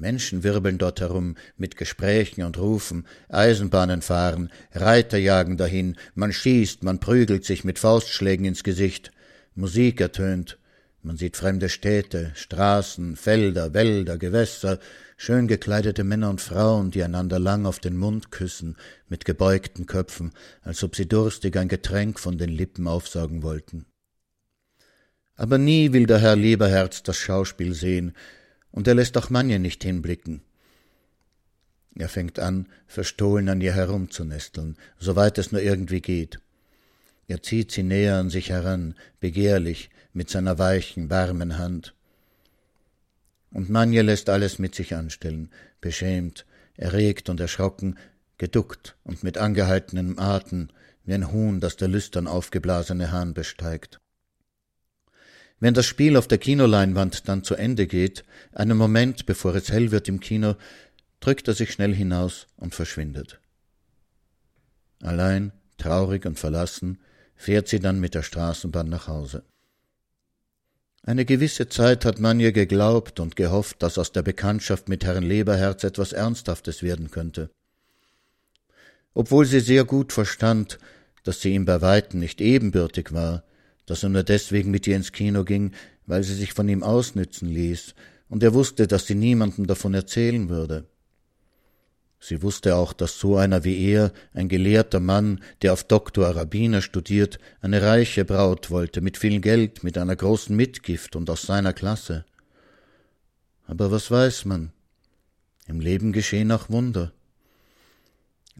Menschen 0.03 0.43
wirbeln 0.43 0.77
dort 0.77 0.99
herum 0.99 1.37
mit 1.55 1.77
Gesprächen 1.77 2.43
und 2.43 2.57
Rufen, 2.57 3.07
Eisenbahnen 3.29 4.01
fahren, 4.01 4.51
Reiter 4.73 5.17
jagen 5.17 5.55
dahin, 5.55 5.95
man 6.13 6.33
schießt, 6.33 6.83
man 6.83 6.99
prügelt 6.99 7.45
sich 7.45 7.63
mit 7.63 7.79
Faustschlägen 7.79 8.45
ins 8.45 8.65
Gesicht, 8.65 9.11
Musik 9.55 10.01
ertönt, 10.01 10.57
man 11.03 11.15
sieht 11.15 11.37
fremde 11.37 11.69
Städte, 11.69 12.33
Straßen, 12.35 13.15
Felder, 13.15 13.73
Wälder, 13.73 14.17
Gewässer, 14.17 14.79
schön 15.15 15.47
gekleidete 15.47 16.03
Männer 16.03 16.29
und 16.29 16.41
Frauen, 16.41 16.91
die 16.91 17.01
einander 17.01 17.39
lang 17.39 17.65
auf 17.65 17.79
den 17.79 17.95
Mund 17.95 18.29
küssen, 18.29 18.75
mit 19.07 19.23
gebeugten 19.23 19.85
Köpfen, 19.85 20.33
als 20.63 20.83
ob 20.83 20.97
sie 20.97 21.07
durstig 21.07 21.55
ein 21.55 21.69
Getränk 21.69 22.19
von 22.19 22.37
den 22.37 22.49
Lippen 22.49 22.87
aufsaugen 22.87 23.41
wollten. 23.41 23.85
Aber 25.35 25.57
nie 25.57 25.93
will 25.93 26.07
der 26.07 26.19
Herr 26.19 26.35
Lieberherz 26.35 27.03
das 27.03 27.15
Schauspiel 27.15 27.73
sehen, 27.73 28.13
und 28.73 28.87
er 28.87 28.95
lässt 28.95 29.17
auch 29.17 29.29
Manje 29.29 29.59
nicht 29.59 29.83
hinblicken. 29.83 30.41
Er 31.95 32.09
fängt 32.09 32.39
an, 32.39 32.67
verstohlen 32.87 33.47
an 33.47 33.61
ihr 33.61 33.73
herumzunesteln, 33.73 34.77
soweit 34.99 35.37
es 35.37 35.51
nur 35.51 35.61
irgendwie 35.61 36.01
geht. 36.01 36.39
Er 37.27 37.41
zieht 37.41 37.71
sie 37.71 37.83
näher 37.83 38.17
an 38.17 38.29
sich 38.29 38.49
heran, 38.49 38.95
begehrlich, 39.19 39.89
mit 40.11 40.29
seiner 40.29 40.57
weichen, 40.57 41.09
warmen 41.09 41.57
Hand. 41.57 41.93
Und 43.51 43.69
Manje 43.69 44.01
lässt 44.01 44.29
alles 44.29 44.57
mit 44.57 44.73
sich 44.73 44.95
anstellen, 44.95 45.49
beschämt, 45.79 46.45
erregt 46.75 47.29
und 47.29 47.39
erschrocken, 47.39 47.97
geduckt 48.39 48.95
und 49.03 49.23
mit 49.23 49.37
angehaltenem 49.37 50.17
Atem, 50.17 50.69
wie 51.05 51.13
ein 51.13 51.31
Huhn, 51.31 51.59
das 51.59 51.77
der 51.77 51.89
lüstern 51.89 52.27
aufgeblasene 52.27 53.11
Hahn 53.11 53.35
besteigt. 53.35 53.99
Wenn 55.63 55.73
das 55.73 55.85
Spiel 55.85 56.17
auf 56.17 56.27
der 56.27 56.39
Kinoleinwand 56.39 57.29
dann 57.29 57.45
zu 57.45 57.55
Ende 57.55 57.87
geht, 57.87 58.25
einen 58.51 58.77
Moment 58.77 59.25
bevor 59.25 59.55
es 59.55 59.71
hell 59.71 59.91
wird 59.91 60.09
im 60.09 60.19
Kino, 60.19 60.55
drückt 61.21 61.47
er 61.47 61.53
sich 61.53 61.71
schnell 61.71 61.95
hinaus 61.95 62.47
und 62.57 62.75
verschwindet. 62.75 63.39
Allein, 65.01 65.53
traurig 65.77 66.25
und 66.25 66.37
verlassen, 66.37 66.99
fährt 67.37 67.69
sie 67.69 67.79
dann 67.79 68.01
mit 68.01 68.13
der 68.13 68.23
Straßenbahn 68.23 68.89
nach 68.89 69.07
Hause. 69.07 69.43
Eine 71.01 71.23
gewisse 71.23 71.69
Zeit 71.69 72.03
hat 72.03 72.19
Manje 72.19 72.51
geglaubt 72.51 73.21
und 73.21 73.37
gehofft, 73.37 73.81
dass 73.83 73.97
aus 73.97 74.11
der 74.11 74.21
Bekanntschaft 74.21 74.89
mit 74.89 75.05
Herrn 75.05 75.23
Leberherz 75.23 75.85
etwas 75.85 76.11
Ernsthaftes 76.11 76.83
werden 76.83 77.09
könnte. 77.09 77.49
Obwohl 79.13 79.45
sie 79.45 79.61
sehr 79.61 79.85
gut 79.85 80.11
verstand, 80.11 80.77
dass 81.23 81.39
sie 81.39 81.53
ihm 81.53 81.63
bei 81.63 81.81
weitem 81.81 82.19
nicht 82.19 82.41
ebenbürtig 82.41 83.13
war, 83.13 83.45
dass 83.85 84.03
er 84.03 84.09
nur 84.09 84.23
deswegen 84.23 84.71
mit 84.71 84.87
ihr 84.87 84.95
ins 84.95 85.11
Kino 85.11 85.43
ging, 85.43 85.71
weil 86.05 86.23
sie 86.23 86.35
sich 86.35 86.53
von 86.53 86.69
ihm 86.69 86.83
ausnützen 86.83 87.47
ließ, 87.47 87.95
und 88.29 88.41
er 88.41 88.53
wusste, 88.53 88.87
dass 88.87 89.05
sie 89.05 89.15
niemandem 89.15 89.67
davon 89.67 89.93
erzählen 89.93 90.49
würde. 90.49 90.85
Sie 92.19 92.41
wusste 92.41 92.77
auch, 92.77 92.93
dass 92.93 93.19
so 93.19 93.35
einer 93.35 93.65
wie 93.65 93.77
er, 93.85 94.13
ein 94.33 94.47
gelehrter 94.47 95.01
Mann, 95.01 95.41
der 95.61 95.73
auf 95.73 95.83
Doktor 95.83 96.29
Rabbiner 96.29 96.81
studiert, 96.81 97.37
eine 97.59 97.81
reiche 97.81 98.23
Braut 98.23 98.71
wollte, 98.71 99.01
mit 99.01 99.17
viel 99.17 99.41
Geld, 99.41 99.83
mit 99.83 99.97
einer 99.97 100.15
großen 100.15 100.55
Mitgift 100.55 101.17
und 101.17 101.29
aus 101.29 101.41
seiner 101.41 101.73
Klasse. 101.73 102.23
Aber 103.67 103.91
was 103.91 104.09
weiß 104.09 104.45
man? 104.45 104.71
Im 105.67 105.81
Leben 105.81 106.13
geschehen 106.13 106.51
auch 106.53 106.69
Wunder. 106.69 107.11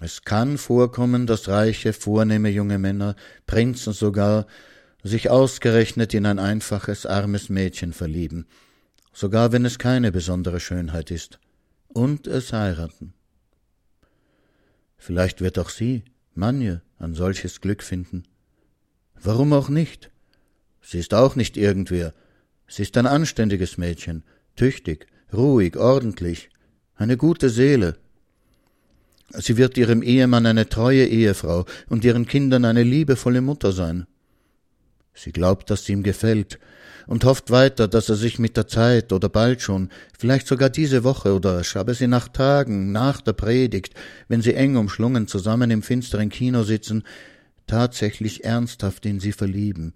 Es 0.02 0.24
kann 0.24 0.58
vorkommen, 0.58 1.26
dass 1.26 1.48
reiche, 1.48 1.94
vornehme 1.94 2.50
junge 2.50 2.80
Männer, 2.80 3.16
Prinzen 3.46 3.94
sogar, 3.94 4.46
sich 5.04 5.30
ausgerechnet 5.30 6.14
in 6.14 6.26
ein 6.26 6.40
einfaches, 6.40 7.06
armes 7.06 7.50
Mädchen 7.50 7.94
verlieben, 7.94 8.48
sogar 9.12 9.52
wenn 9.52 9.66
es 9.66 9.78
keine 9.78 10.12
besondere 10.12 10.60
Schönheit 10.60 11.12
ist, 11.12 11.40
und 11.90 12.26
es 12.26 12.54
heiraten. 12.54 13.14
Vielleicht 14.98 15.42
wird 15.42 15.60
auch 15.60 15.70
sie, 15.70 16.04
Manje, 16.34 16.82
ein 16.98 17.14
solches 17.14 17.60
Glück 17.60 17.84
finden. 17.84 18.24
Warum 19.22 19.52
auch 19.54 19.70
nicht? 19.70 20.10
Sie 20.82 21.00
ist 21.00 21.14
auch 21.14 21.36
nicht 21.36 21.58
irgendwer. 21.58 22.14
Sie 22.68 22.82
ist 22.84 22.98
ein 22.98 23.06
anständiges 23.06 23.78
Mädchen, 23.78 24.24
tüchtig, 24.56 25.08
ruhig, 25.34 25.76
ordentlich, 25.76 26.50
eine 26.96 27.18
gute 27.18 27.50
Seele. 27.50 27.98
Sie 29.32 29.58
wird 29.58 29.78
ihrem 29.78 30.02
Ehemann 30.02 30.46
eine 30.46 30.70
treue 30.70 31.06
Ehefrau 31.06 31.66
und 31.90 32.06
ihren 32.06 32.26
Kindern 32.26 32.66
eine 32.66 32.84
liebevolle 32.84 33.42
Mutter 33.42 33.72
sein. 33.72 34.08
Sie 35.14 35.32
glaubt, 35.32 35.70
dass 35.70 35.86
sie 35.86 35.94
ihm 35.94 36.04
gefällt 36.04 36.60
und 37.08 37.26
hofft 37.26 37.52
weiter, 37.52 37.88
dass 37.88 38.10
er 38.10 38.16
sich 38.16 38.40
mit 38.40 38.58
der 38.58 38.68
Zeit 38.68 39.12
oder 39.12 39.30
bald 39.30 39.62
schon, 39.62 39.90
vielleicht 40.18 40.48
sogar 40.48 40.70
diese 40.70 41.04
Woche 41.04 41.34
oder 41.34 41.64
schabe 41.64 41.94
sie 41.94 42.08
nach 42.08 42.28
Tagen, 42.28 42.92
nach 42.92 43.22
der 43.22 43.34
Predigt, 43.34 43.94
wenn 44.28 44.42
sie 44.42 44.56
eng 44.56 44.76
umschlungen 44.76 45.28
zusammen 45.28 45.72
im 45.72 45.84
finsteren 45.84 46.30
Kino 46.30 46.64
sitzen, 46.64 47.04
tatsächlich 47.68 48.44
ernsthaft 48.44 49.06
in 49.06 49.20
sie 49.20 49.32
verlieben 49.32 49.94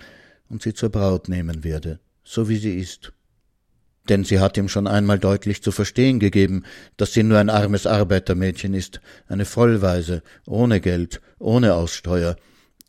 und 0.49 0.61
sie 0.61 0.74
zur 0.74 0.89
Braut 0.89 1.30
nehmen 1.30 1.63
werde, 1.63 1.99
so 2.24 2.49
wie 2.49 2.57
sie 2.57 2.78
ist. 2.78 3.13
Denn 4.09 4.24
sie 4.24 4.39
hat 4.39 4.55
ihm 4.57 4.70
schon 4.70 4.88
einmal 4.88 5.20
deutlich 5.20 5.61
zu 5.61 5.72
verstehen 5.72 6.20
gegeben, 6.20 6.63
dass 6.95 7.13
sie 7.13 7.24
nur 7.24 7.39
ein 7.39 7.49
armes 7.49 7.86
Arbeitermädchen 7.86 8.74
ist, 8.74 9.01
eine 9.28 9.43
Vollweise, 9.43 10.24
ohne 10.45 10.80
Geld, 10.80 11.20
ohne 11.39 11.74
Aussteuer, 11.74 12.38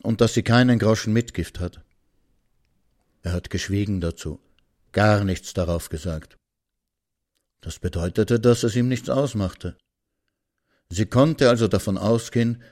und 0.01 0.21
dass 0.21 0.33
sie 0.33 0.43
keinen 0.43 0.79
Groschen 0.79 1.11
Mitgift 1.11 1.59
hat. 1.59 1.81
Er 3.29 3.33
hat 3.33 3.51
geschwiegen 3.51 4.01
dazu, 4.01 4.39
gar 4.91 5.23
nichts 5.23 5.53
darauf 5.53 5.89
gesagt. 5.89 6.35
Das 7.61 7.77
bedeutete, 7.77 8.39
dass 8.39 8.63
es 8.63 8.75
ihm 8.75 8.87
nichts 8.87 9.07
ausmachte. 9.07 9.77
Sie 10.89 11.05
konnte 11.05 11.47
also 11.47 11.67
davon 11.67 11.99
ausgehen, 11.99 12.63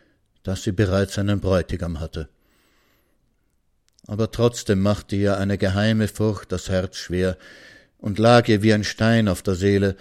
dass 0.41 0.63
sie 0.63 0.71
bereits 0.71 1.19
einen 1.19 1.41
Bräutigam 1.41 1.99
hatte. 1.99 2.27
Aber 4.07 4.31
trotzdem 4.31 4.81
machte 4.81 5.15
ihr 5.15 5.37
eine 5.37 5.59
geheime 5.59 6.07
Furcht 6.07 6.51
das 6.51 6.69
Herz 6.69 6.97
schwer 6.97 7.37
und 7.99 8.17
lag 8.17 8.47
ihr 8.47 8.63
wie 8.63 8.73
ein 8.73 8.83
Stein 8.83 9.27
auf 9.27 9.43
der 9.43 9.53
Seele, 9.53 9.95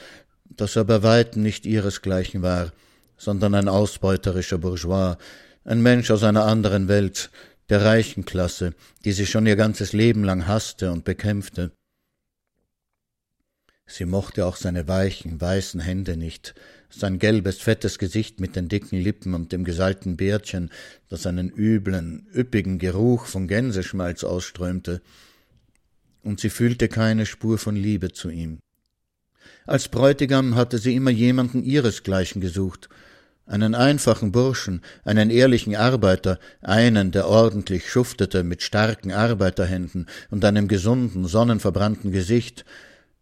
dass 0.49 0.75
er 0.75 0.87
bei 0.87 1.03
weitem 1.03 1.43
nicht 1.43 1.67
ihresgleichen 1.67 2.41
war, 2.41 2.73
sondern 3.19 3.55
ein 3.55 3.69
ausbeuterischer 3.69 4.57
Bourgeois, 4.57 5.19
ein 5.65 5.83
Mensch 5.83 6.11
aus 6.11 6.23
einer 6.23 6.47
anderen 6.47 6.89
Welt, 6.89 7.31
der 7.69 7.85
reichen 7.85 8.25
Klasse, 8.25 8.75
die 9.05 9.13
sie 9.13 9.27
schon 9.27 9.47
ihr 9.47 9.57
ganzes 9.57 9.93
Leben 9.93 10.25
lang 10.25 10.47
hasste 10.47 10.93
und 10.93 11.05
bekämpfte. 11.05 11.73
Sie 13.87 14.05
mochte 14.05 14.47
auch 14.47 14.57
seine 14.57 14.89
weichen, 14.89 15.41
weißen 15.41 15.81
Hände 15.81 16.17
nicht, 16.17 16.55
sein 16.91 17.19
gelbes, 17.19 17.59
fettes 17.59 17.99
Gesicht 17.99 18.41
mit 18.41 18.57
den 18.57 18.69
dicken 18.69 18.99
Lippen 19.01 19.35
und 19.35 19.53
dem 19.53 19.65
gesalten 19.65 20.17
Bärtchen, 20.17 20.71
das 21.09 21.27
einen 21.27 21.51
üblen, 21.51 22.27
üppigen 22.35 22.79
Geruch 22.79 23.27
von 23.27 23.47
Gänseschmalz 23.47 24.25
ausströmte, 24.25 25.03
und 26.23 26.41
sie 26.41 26.51
fühlte 26.51 26.89
keine 26.89 27.27
Spur 27.27 27.59
von 27.59 27.77
Liebe 27.77 28.13
zu 28.13 28.29
ihm. 28.29 28.59
Als 29.65 29.89
Bräutigam 29.89 30.57
hatte 30.57 30.79
sie 30.79 30.97
immer 30.97 31.11
jemanden 31.11 31.63
ihresgleichen 31.63 32.41
gesucht, 32.41 32.89
einen 33.47 33.75
einfachen 33.75 34.33
Burschen, 34.33 34.83
einen 35.05 35.31
ehrlichen 35.31 35.77
Arbeiter, 35.77 36.39
einen, 36.63 37.13
der 37.13 37.29
ordentlich 37.29 37.89
schuftete 37.89 38.43
mit 38.43 38.63
starken 38.63 39.13
Arbeiterhänden 39.13 40.07
und 40.31 40.45
einem 40.45 40.69
gesunden, 40.69 41.27
sonnenverbrannten 41.27 42.11
Gesicht, 42.11 42.65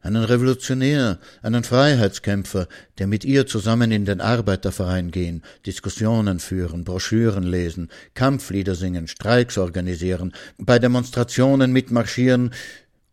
einen 0.00 0.24
Revolutionär, 0.24 1.18
einen 1.42 1.64
Freiheitskämpfer, 1.64 2.68
der 2.98 3.06
mit 3.06 3.24
ihr 3.24 3.46
zusammen 3.46 3.90
in 3.90 4.04
den 4.04 4.20
Arbeiterverein 4.20 5.10
gehen, 5.10 5.42
Diskussionen 5.64 6.40
führen, 6.40 6.84
Broschüren 6.84 7.44
lesen, 7.44 7.88
Kampflieder 8.12 8.74
singen, 8.74 9.08
Streiks 9.08 9.56
organisieren, 9.56 10.32
bei 10.58 10.78
Demonstrationen 10.78 11.72
mitmarschieren 11.72 12.52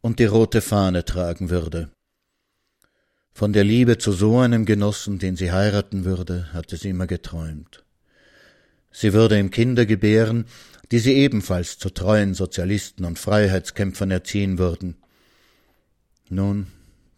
und 0.02 0.20
die 0.20 0.26
rote 0.26 0.60
Fahne 0.62 1.06
tragen 1.06 1.50
würde. 1.50 1.90
Von 3.34 3.54
der 3.54 3.64
Liebe 3.64 3.98
zu 3.98 4.12
so 4.12 4.40
einem 4.40 4.66
Genossen, 4.66 5.20
den 5.20 5.36
sie 5.36 5.52
heiraten 5.52 6.06
würde, 6.06 6.52
hatte 6.54 6.78
sie 6.78 6.90
immer 6.90 7.08
geträumt. 7.08 7.84
Sie 8.92 9.14
würde 9.14 9.40
ihm 9.40 9.52
Kinder 9.52 9.86
gebären, 9.86 10.46
die 10.92 11.00
sie 11.00 11.14
ebenfalls 11.14 11.78
zu 11.78 11.90
treuen 11.90 12.34
Sozialisten 12.34 13.06
und 13.06 13.18
Freiheitskämpfern 13.18 14.12
erziehen 14.12 14.58
würden. 14.58 14.98
Nun, 16.30 16.68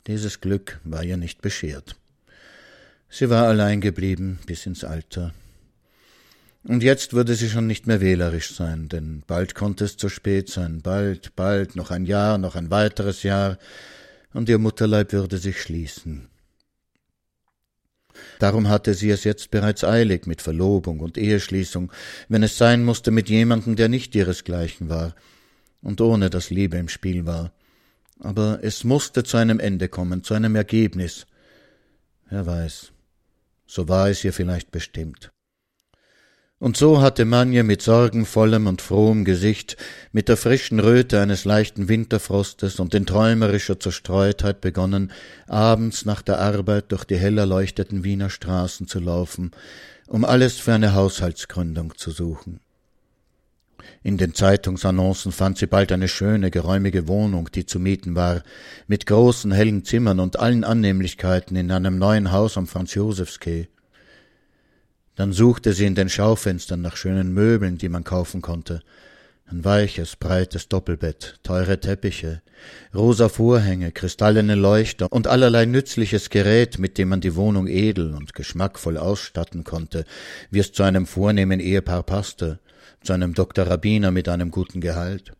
dieses 0.08 0.42
Glück 0.42 0.80
war 0.84 1.04
ihr 1.04 1.18
nicht 1.18 1.42
beschert. 1.42 1.96
Sie 3.10 3.30
war 3.30 3.48
allein 3.48 3.82
geblieben 3.82 4.40
bis 4.46 4.66
ins 4.66 4.84
Alter. 4.84 5.34
Und 6.64 6.82
jetzt 6.82 7.14
würde 7.14 7.36
sie 7.36 7.50
schon 7.50 7.68
nicht 7.68 7.88
mehr 7.88 8.00
wählerisch 8.00 8.56
sein, 8.56 8.88
denn 8.88 9.24
bald 9.28 9.54
konnte 9.54 9.84
es 9.84 9.98
zu 9.98 10.08
spät 10.08 10.50
sein, 10.50 10.82
bald, 10.82 11.36
bald, 11.36 11.76
noch 11.76 11.92
ein 11.92 12.06
Jahr, 12.06 12.38
noch 12.38 12.56
ein 12.56 12.72
weiteres 12.72 13.24
Jahr, 13.24 13.58
und 14.34 14.50
ihr 14.50 14.58
Mutterleib 14.58 15.14
würde 15.14 15.38
sich 15.38 15.62
schließen. 15.62 16.28
Darum 18.40 18.70
hatte 18.70 18.94
sie 18.94 19.10
es 19.10 19.24
jetzt 19.24 19.52
bereits 19.52 19.84
eilig 19.84 20.28
mit 20.28 20.42
Verlobung 20.42 21.00
und 21.00 21.18
Eheschließung, 21.18 21.92
wenn 22.30 22.44
es 22.44 22.58
sein 22.58 22.84
musste 22.84 23.12
mit 23.12 23.30
jemandem, 23.30 23.76
der 23.76 23.90
nicht 23.90 24.14
ihresgleichen 24.16 24.90
war 24.90 25.16
und 25.82 26.02
ohne 26.02 26.30
dass 26.30 26.50
Liebe 26.50 26.78
im 26.78 26.90
Spiel 26.90 27.26
war. 27.26 27.54
Aber 28.20 28.60
es 28.62 28.84
musste 28.84 29.24
zu 29.24 29.38
einem 29.38 29.60
Ende 29.60 29.90
kommen, 29.90 30.24
zu 30.24 30.34
einem 30.34 30.56
Ergebnis. 30.56 31.26
Wer 32.30 32.46
weiß, 32.46 32.92
so 33.66 33.90
war 33.90 34.10
es 34.10 34.24
ihr 34.24 34.34
vielleicht 34.34 34.72
bestimmt. 34.72 35.32
Und 36.60 36.78
so 36.78 37.02
hatte 37.02 37.26
Manje 37.26 37.64
mit 37.64 37.82
sorgenvollem 37.82 38.68
und 38.68 38.82
frohem 38.82 39.26
Gesicht, 39.26 39.76
mit 40.14 40.30
der 40.30 40.38
frischen 40.38 40.80
Röte 40.80 41.20
eines 41.20 41.44
leichten 41.44 41.90
Winterfrostes 41.90 42.80
und 42.80 42.94
in 42.94 43.06
träumerischer 43.06 43.80
Zerstreutheit 43.80 44.62
begonnen, 44.62 45.12
abends 45.48 46.06
nach 46.06 46.22
der 46.22 46.40
Arbeit 46.40 46.92
durch 46.94 47.04
die 47.04 47.18
hell 47.18 47.38
erleuchteten 47.38 48.06
Wiener 48.06 48.30
Straßen 48.30 48.88
zu 48.88 49.00
laufen, 49.00 49.52
um 50.08 50.24
alles 50.24 50.58
für 50.58 50.74
eine 50.74 50.94
Haushaltsgründung 50.94 51.98
zu 51.98 52.12
suchen. 52.12 52.62
In 54.02 54.18
den 54.18 54.34
Zeitungsannoncen 54.34 55.32
fand 55.32 55.58
sie 55.58 55.68
bald 55.68 55.92
eine 55.92 56.08
schöne, 56.08 56.52
geräumige 56.52 57.08
Wohnung, 57.08 57.50
die 57.54 57.66
zu 57.66 57.80
mieten 57.80 58.16
war, 58.16 58.44
mit 58.88 59.06
großen, 59.06 59.52
hellen 59.52 59.84
Zimmern 59.84 60.20
und 60.20 60.40
allen 60.40 60.64
Annehmlichkeiten 60.64 61.56
in 61.56 61.72
einem 61.72 61.98
neuen 61.98 62.32
Haus 62.32 62.58
am 62.58 62.68
Franz-Josefs-Quai. 62.68 63.68
Dann 65.16 65.32
suchte 65.32 65.74
sie 65.74 65.86
in 65.86 65.96
den 65.96 66.10
Schaufenstern 66.10 66.82
nach 66.82 66.96
schönen 66.96 67.34
Möbeln, 67.34 67.78
die 67.78 67.90
man 67.90 68.04
kaufen 68.04 68.42
konnte. 68.42 68.82
Ein 69.46 69.64
weiches, 69.64 70.16
breites 70.16 70.70
Doppelbett, 70.70 71.40
teure 71.44 71.80
Teppiche, 71.80 72.42
rosa 72.96 73.30
Vorhänge, 73.30 73.92
kristallene 73.92 74.56
Leuchter 74.56 75.12
und 75.12 75.28
allerlei 75.28 75.66
nützliches 75.66 76.30
Gerät, 76.30 76.80
mit 76.80 76.98
dem 76.98 77.10
man 77.10 77.22
die 77.22 77.36
Wohnung 77.36 77.68
edel 77.68 78.16
und 78.16 78.34
geschmackvoll 78.34 78.98
ausstatten 78.98 79.64
konnte, 79.64 80.06
wie 80.50 80.60
es 80.60 80.72
zu 80.72 80.82
einem 80.82 81.06
vornehmen 81.06 81.60
Ehepaar 81.60 82.04
passte, 82.04 82.60
zu 83.04 83.14
einem 83.14 83.34
Doktor 83.34 83.68
Rabbiner 83.68 84.12
mit 84.12 84.30
einem 84.30 84.50
guten 84.50 84.82
Gehalt. 84.82 85.34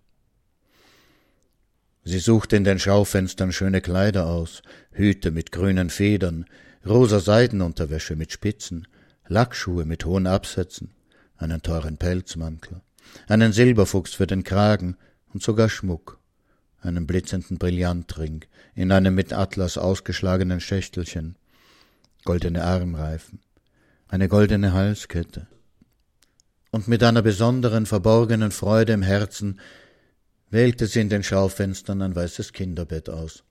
Sie 2.04 2.20
suchte 2.20 2.58
in 2.58 2.66
den 2.66 2.80
Schaufenstern 2.80 3.54
schöne 3.54 3.80
Kleider 3.80 4.28
aus, 4.28 4.62
Hüte 4.92 5.32
mit 5.32 5.54
grünen 5.54 5.90
Federn, 5.90 6.46
rosa 6.86 7.20
Seidenunterwäsche 7.20 8.18
mit 8.18 8.34
Spitzen, 8.34 8.88
Lackschuhe 9.28 9.86
mit 9.86 10.06
hohen 10.06 10.28
Absätzen, 10.28 10.92
einen 11.38 11.62
teuren 11.62 11.98
Pelzmantel, 11.98 12.82
einen 13.28 13.54
Silberfuchs 13.54 14.14
für 14.14 14.28
den 14.28 14.44
Kragen 14.44 14.98
und 15.34 15.42
sogar 15.42 15.70
Schmuck, 15.70 16.20
einen 16.82 17.08
blitzenden 17.08 17.58
Brillantring 17.58 18.46
in 18.76 18.92
einem 18.92 19.16
mit 19.16 19.32
Atlas 19.32 19.78
ausgeschlagenen 19.78 20.60
Schächtelchen, 20.60 21.38
goldene 22.26 22.64
Armreifen, 22.64 23.40
eine 24.08 24.28
goldene 24.28 24.74
Halskette. 24.74 25.48
Und 26.72 26.88
mit 26.88 27.04
einer 27.04 27.22
besonderen 27.22 27.86
verborgenen 27.86 28.52
Freude 28.52 28.94
im 28.94 29.04
Herzen 29.04 29.60
wählte 30.50 30.88
sie 30.88 31.02
in 31.02 31.10
den 31.10 31.24
Schaufenstern 31.24 32.02
ein 32.02 32.16
weißes 32.16 32.52
Kinderbett 32.52 33.10
aus, 33.10 33.44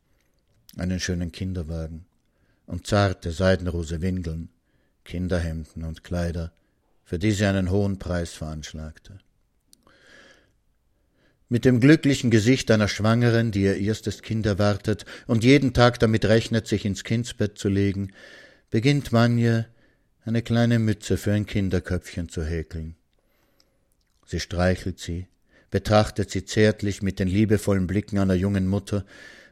einen 0.77 1.01
schönen 1.01 1.33
Kinderwagen 1.33 2.05
und 2.67 2.87
zarte 2.87 3.33
seidenrose 3.33 4.03
Windeln, 4.03 4.51
Kinderhemden 5.05 5.85
und 5.85 6.05
Kleider, 6.05 6.53
für 7.05 7.19
die 7.19 7.33
sie 7.33 7.47
einen 7.47 7.71
hohen 7.71 7.99
Preis 7.99 8.33
veranschlagte. 8.33 9.19
Mit 11.49 11.67
dem 11.67 11.81
glücklichen 11.81 12.31
Gesicht 12.31 12.71
einer 12.71 12.89
Schwangeren, 12.89 13.51
die 13.51 13.65
ihr 13.65 13.77
erstes 13.77 14.23
Kind 14.23 14.47
erwartet 14.47 15.05
und 15.27 15.45
jeden 15.45 15.75
Tag 15.75 15.99
damit 15.99 16.25
rechnet, 16.25 16.67
sich 16.67 16.87
ins 16.87 17.05
Kindsbett 17.05 17.59
zu 17.59 17.69
legen, 17.69 18.13
beginnt 18.71 19.13
Manje, 19.13 19.67
eine 20.25 20.41
kleine 20.41 20.79
Mütze 20.79 21.19
für 21.19 21.33
ein 21.33 21.45
Kinderköpfchen 21.45 22.31
zu 22.31 22.43
häkeln. 22.45 22.97
Sie 24.25 24.41
streichelt 24.41 24.99
sie, 24.99 25.27
betrachtet 25.71 26.31
sie 26.31 26.45
zärtlich 26.47 27.03
mit 27.03 27.19
den 27.19 27.29
liebevollen 27.29 27.87
Blicken 27.87 28.19
einer 28.19 28.35
jungen 28.35 28.67
Mutter, 28.67 29.05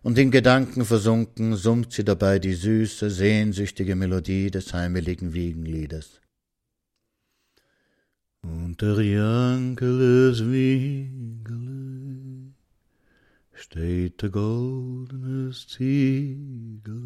und 0.02 0.18
in 0.18 0.30
Gedanken 0.30 0.84
versunken 0.84 1.56
summt 1.56 1.92
sie 1.92 2.04
dabei 2.04 2.38
die 2.38 2.54
süße, 2.54 3.10
sehnsüchtige 3.10 3.96
Melodie 3.96 4.50
des 4.50 4.72
heimeligen 4.72 5.34
Wiegenliedes. 5.34 6.20
Unter 8.42 9.00
Jankeles 9.02 10.42
Wiegele 10.44 12.00
steht 13.52 14.22
der 14.22 14.30
goldenes 14.30 15.68
Ziegele, 15.68 17.00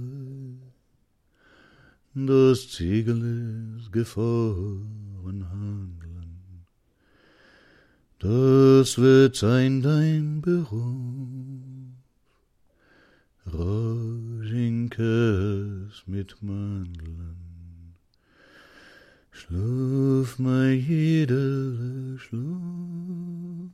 das 2.16 2.70
Ziegel 2.70 3.76
ist 3.80 3.90
gefroren 3.90 5.48
handeln. 5.50 6.64
Das 8.20 8.96
wird 8.98 9.34
sein 9.34 9.82
dein 9.82 10.40
Beruf. 10.40 11.73
Roschinkes 13.54 14.98
mit 16.06 16.42
Mandeln. 16.42 17.94
Schlaf 19.30 20.38
mein 20.38 20.80
jeder 20.80 22.18
Schlaf. 22.18 23.70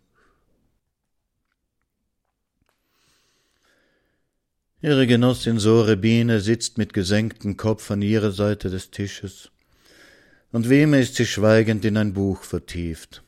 Ihre 4.83 5.07
Genossin 5.07 5.59
Sorebine 5.59 6.41
sitzt 6.41 6.77
mit 6.77 6.93
gesenktem 6.93 7.57
Kopf 7.57 7.91
an 7.91 8.03
ihrer 8.03 8.33
Seite 8.33 8.69
des 8.71 8.91
Tisches, 8.91 9.51
und 10.53 10.69
wem 10.69 10.93
ist 10.95 11.15
sie 11.17 11.27
schweigend 11.27 11.85
in 11.85 11.97
ein 11.97 12.13
Buch 12.13 12.43
vertieft. 12.43 13.23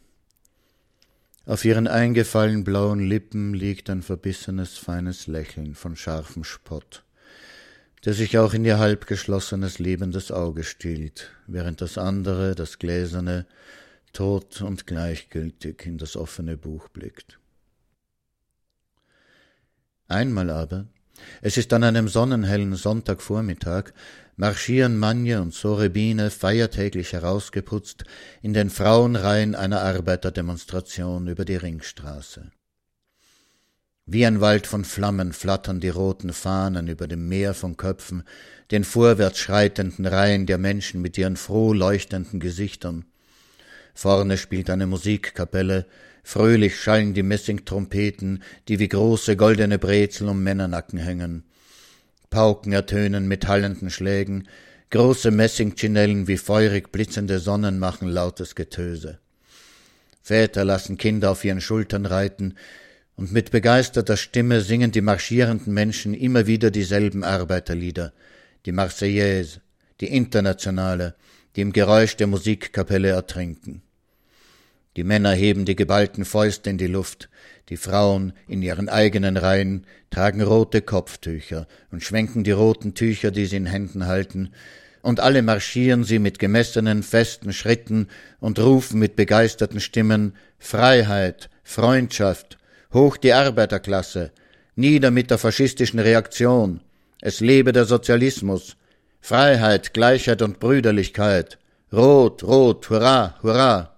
Auf 1.44 1.64
ihren 1.64 1.88
eingefallen 1.88 2.62
blauen 2.62 3.00
Lippen 3.00 3.52
liegt 3.52 3.90
ein 3.90 4.02
verbissenes, 4.02 4.78
feines 4.78 5.26
Lächeln 5.26 5.74
von 5.74 5.96
scharfem 5.96 6.44
Spott, 6.44 7.04
der 8.04 8.14
sich 8.14 8.38
auch 8.38 8.54
in 8.54 8.64
ihr 8.64 8.78
halbgeschlossenes, 8.78 9.80
liebendes 9.80 10.30
Auge 10.30 10.62
stiehlt, 10.62 11.32
während 11.48 11.80
das 11.80 11.98
andere, 11.98 12.54
das 12.54 12.78
gläserne, 12.78 13.46
tot 14.12 14.62
und 14.62 14.86
gleichgültig 14.86 15.84
in 15.84 15.98
das 15.98 16.16
offene 16.16 16.56
Buch 16.56 16.88
blickt. 16.88 17.40
Einmal 20.06 20.48
aber, 20.48 20.86
es 21.40 21.56
ist 21.56 21.72
an 21.72 21.82
einem 21.82 22.06
sonnenhellen 22.06 22.76
Sonntagvormittag, 22.76 23.92
marschieren 24.42 24.98
Manje 24.98 25.40
und 25.40 25.54
Sorebine 25.54 26.28
feiertäglich 26.28 27.12
herausgeputzt 27.12 28.02
in 28.42 28.52
den 28.52 28.70
Frauenreihen 28.70 29.54
einer 29.54 29.82
Arbeiterdemonstration 29.82 31.28
über 31.28 31.44
die 31.44 31.54
Ringstraße. 31.54 32.50
Wie 34.04 34.26
ein 34.26 34.40
Wald 34.40 34.66
von 34.66 34.84
Flammen 34.84 35.32
flattern 35.32 35.78
die 35.78 35.90
roten 35.90 36.32
Fahnen 36.32 36.88
über 36.88 37.06
dem 37.06 37.28
Meer 37.28 37.54
von 37.54 37.76
Köpfen, 37.76 38.24
den 38.72 38.82
vorwärts 38.82 39.38
schreitenden 39.38 40.06
Reihen 40.06 40.46
der 40.46 40.58
Menschen 40.58 41.02
mit 41.02 41.16
ihren 41.16 41.36
froh 41.36 41.72
leuchtenden 41.72 42.40
Gesichtern. 42.40 43.04
Vorne 43.94 44.38
spielt 44.38 44.70
eine 44.70 44.88
Musikkapelle, 44.88 45.86
Fröhlich 46.24 46.80
schallen 46.80 47.14
die 47.14 47.22
Messingtrompeten, 47.22 48.42
die 48.66 48.80
wie 48.80 48.88
große 48.88 49.36
goldene 49.36 49.78
Brezel 49.78 50.28
um 50.28 50.42
Männernacken 50.42 50.98
hängen. 50.98 51.44
Pauken 52.32 52.72
ertönen 52.72 53.28
mit 53.28 53.46
hallenden 53.46 53.90
Schlägen, 53.90 54.48
große 54.90 55.30
Messingchinellen 55.30 56.26
wie 56.26 56.38
feurig 56.38 56.90
blitzende 56.90 57.38
Sonnen 57.38 57.78
machen 57.78 58.08
lautes 58.08 58.54
Getöse. 58.54 59.18
Väter 60.22 60.64
lassen 60.64 60.96
Kinder 60.96 61.30
auf 61.30 61.44
ihren 61.44 61.60
Schultern 61.60 62.06
reiten, 62.06 62.54
und 63.14 63.30
mit 63.32 63.50
begeisterter 63.50 64.16
Stimme 64.16 64.62
singen 64.62 64.90
die 64.90 65.02
marschierenden 65.02 65.74
Menschen 65.74 66.14
immer 66.14 66.46
wieder 66.46 66.70
dieselben 66.70 67.22
Arbeiterlieder, 67.22 68.14
die 68.64 68.72
Marseillaise, 68.72 69.60
die 70.00 70.06
Internationale, 70.06 71.14
die 71.54 71.60
im 71.60 71.74
Geräusch 71.74 72.16
der 72.16 72.28
Musikkapelle 72.28 73.10
ertrinken. 73.10 73.82
Die 74.96 75.04
Männer 75.04 75.32
heben 75.32 75.66
die 75.66 75.76
geballten 75.76 76.24
Fäuste 76.24 76.70
in 76.70 76.78
die 76.78 76.86
Luft, 76.86 77.28
die 77.72 77.78
Frauen 77.78 78.34
in 78.48 78.60
ihren 78.60 78.90
eigenen 78.90 79.38
Reihen 79.38 79.86
tragen 80.10 80.42
rote 80.42 80.82
Kopftücher 80.82 81.66
und 81.90 82.02
schwenken 82.02 82.44
die 82.44 82.50
roten 82.50 82.92
Tücher, 82.92 83.30
die 83.30 83.46
sie 83.46 83.56
in 83.56 83.64
Händen 83.64 84.06
halten, 84.06 84.50
und 85.00 85.20
alle 85.20 85.40
marschieren 85.40 86.04
sie 86.04 86.18
mit 86.18 86.38
gemessenen, 86.38 87.02
festen 87.02 87.54
Schritten 87.54 88.08
und 88.40 88.58
rufen 88.58 88.98
mit 88.98 89.16
begeisterten 89.16 89.80
Stimmen 89.80 90.34
Freiheit, 90.58 91.48
Freundschaft, 91.64 92.58
hoch 92.92 93.16
die 93.16 93.32
Arbeiterklasse, 93.32 94.32
nieder 94.76 95.10
mit 95.10 95.30
der 95.30 95.38
faschistischen 95.38 95.98
Reaktion, 95.98 96.80
es 97.22 97.40
lebe 97.40 97.72
der 97.72 97.86
Sozialismus, 97.86 98.76
Freiheit, 99.22 99.94
Gleichheit 99.94 100.42
und 100.42 100.60
Brüderlichkeit, 100.60 101.58
Rot, 101.90 102.44
Rot, 102.44 102.90
Hurra, 102.90 103.36
Hurra. 103.42 103.91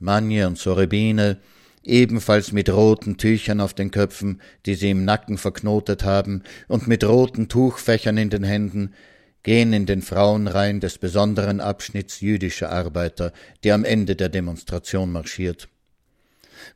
Manje 0.00 0.46
und 0.46 0.58
Sorebine, 0.58 1.38
ebenfalls 1.84 2.52
mit 2.52 2.68
roten 2.70 3.16
Tüchern 3.16 3.60
auf 3.60 3.74
den 3.74 3.90
Köpfen, 3.90 4.40
die 4.66 4.74
sie 4.74 4.90
im 4.90 5.04
Nacken 5.04 5.38
verknotet 5.38 6.04
haben, 6.04 6.42
und 6.68 6.88
mit 6.88 7.04
roten 7.04 7.48
Tuchfächern 7.48 8.16
in 8.16 8.30
den 8.30 8.44
Händen, 8.44 8.94
gehen 9.42 9.72
in 9.72 9.86
den 9.86 10.02
Frauenreihen 10.02 10.80
des 10.80 10.98
besonderen 10.98 11.60
Abschnitts 11.60 12.20
jüdischer 12.20 12.70
Arbeiter, 12.70 13.32
der 13.64 13.74
am 13.74 13.84
Ende 13.84 14.16
der 14.16 14.28
Demonstration 14.28 15.12
marschiert. 15.12 15.68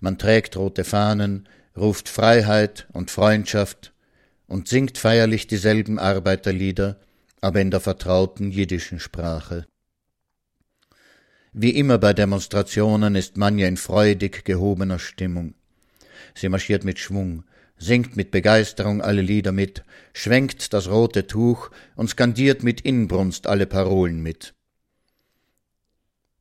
Man 0.01 0.19
trägt 0.19 0.57
rote 0.57 0.85
Fahnen, 0.85 1.49
ruft 1.77 2.09
Freiheit 2.09 2.87
und 2.93 3.11
Freundschaft 3.11 3.93
und 4.47 4.69
singt 4.69 4.99
feierlich 4.99 5.47
dieselben 5.47 5.99
Arbeiterlieder, 5.99 7.01
aber 7.41 7.61
in 7.61 7.71
der 7.71 7.81
vertrauten 7.81 8.51
jiddischen 8.51 9.01
Sprache. 9.01 9.67
Wie 11.57 11.71
immer 11.71 11.99
bei 11.99 12.13
Demonstrationen 12.13 13.15
ist 13.15 13.37
Manja 13.37 13.69
in 13.69 13.77
freudig 13.77 14.45
gehobener 14.45 14.99
Stimmung. 14.99 15.55
Sie 16.35 16.49
marschiert 16.49 16.83
mit 16.83 16.99
Schwung, 16.99 17.45
singt 17.79 18.17
mit 18.17 18.33
Begeisterung 18.33 19.01
alle 19.01 19.23
Lieder 19.23 19.53
mit, 19.53 19.85
schwenkt 20.13 20.73
das 20.73 20.89
rote 20.89 21.29
Tuch 21.29 21.71
und 21.95 22.11
skandiert 22.11 22.65
mit 22.65 22.81
Inbrunst 22.81 23.47
alle 23.47 23.67
Parolen 23.67 24.21
mit. 24.21 24.53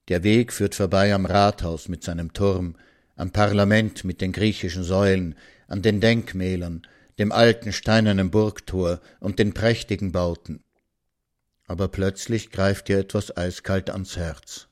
Der 0.07 0.23
Weg 0.23 0.51
führt 0.51 0.73
vorbei 0.73 1.13
am 1.13 1.27
Rathaus 1.27 1.89
mit 1.89 2.03
seinem 2.03 2.33
Turm, 2.33 2.75
am 3.15 3.29
Parlament 3.29 4.03
mit 4.03 4.19
den 4.19 4.31
griechischen 4.31 4.83
Säulen, 4.83 5.35
an 5.67 5.83
den 5.83 6.01
Denkmälern, 6.01 6.87
dem 7.19 7.31
alten 7.31 7.71
steinernen 7.71 8.31
Burgtor 8.31 8.99
und 9.19 9.37
den 9.37 9.53
prächtigen 9.53 10.11
Bauten. 10.11 10.63
Aber 11.67 11.87
plötzlich 11.87 12.49
greift 12.49 12.89
ihr 12.89 12.97
etwas 12.97 13.37
eiskalt 13.37 13.91
ans 13.91 14.17
Herz. 14.17 14.69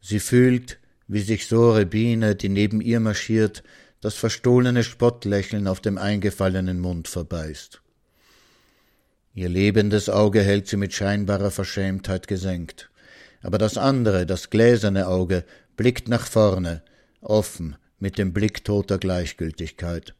Sie 0.00 0.20
fühlt, 0.20 0.78
wie 1.08 1.20
sich 1.20 1.46
Sore 1.46 1.86
Biene, 1.86 2.36
die 2.36 2.48
neben 2.48 2.80
ihr 2.80 3.00
marschiert, 3.00 3.62
das 4.00 4.14
verstohlene 4.14 4.82
Spottlächeln 4.82 5.66
auf 5.66 5.80
dem 5.80 5.98
eingefallenen 5.98 6.80
Mund 6.80 7.08
verbeißt. 7.08 7.82
Ihr 9.34 9.48
lebendes 9.48 10.08
Auge 10.08 10.42
hält 10.42 10.68
sie 10.68 10.76
mit 10.76 10.92
scheinbarer 10.92 11.50
Verschämtheit 11.50 12.26
gesenkt, 12.26 12.90
aber 13.42 13.58
das 13.58 13.76
andere, 13.76 14.26
das 14.26 14.50
gläserne 14.50 15.06
Auge, 15.06 15.44
blickt 15.76 16.08
nach 16.08 16.26
vorne, 16.26 16.82
offen, 17.20 17.76
mit 17.98 18.18
dem 18.18 18.32
Blick 18.32 18.64
toter 18.64 18.98
Gleichgültigkeit. 18.98 20.14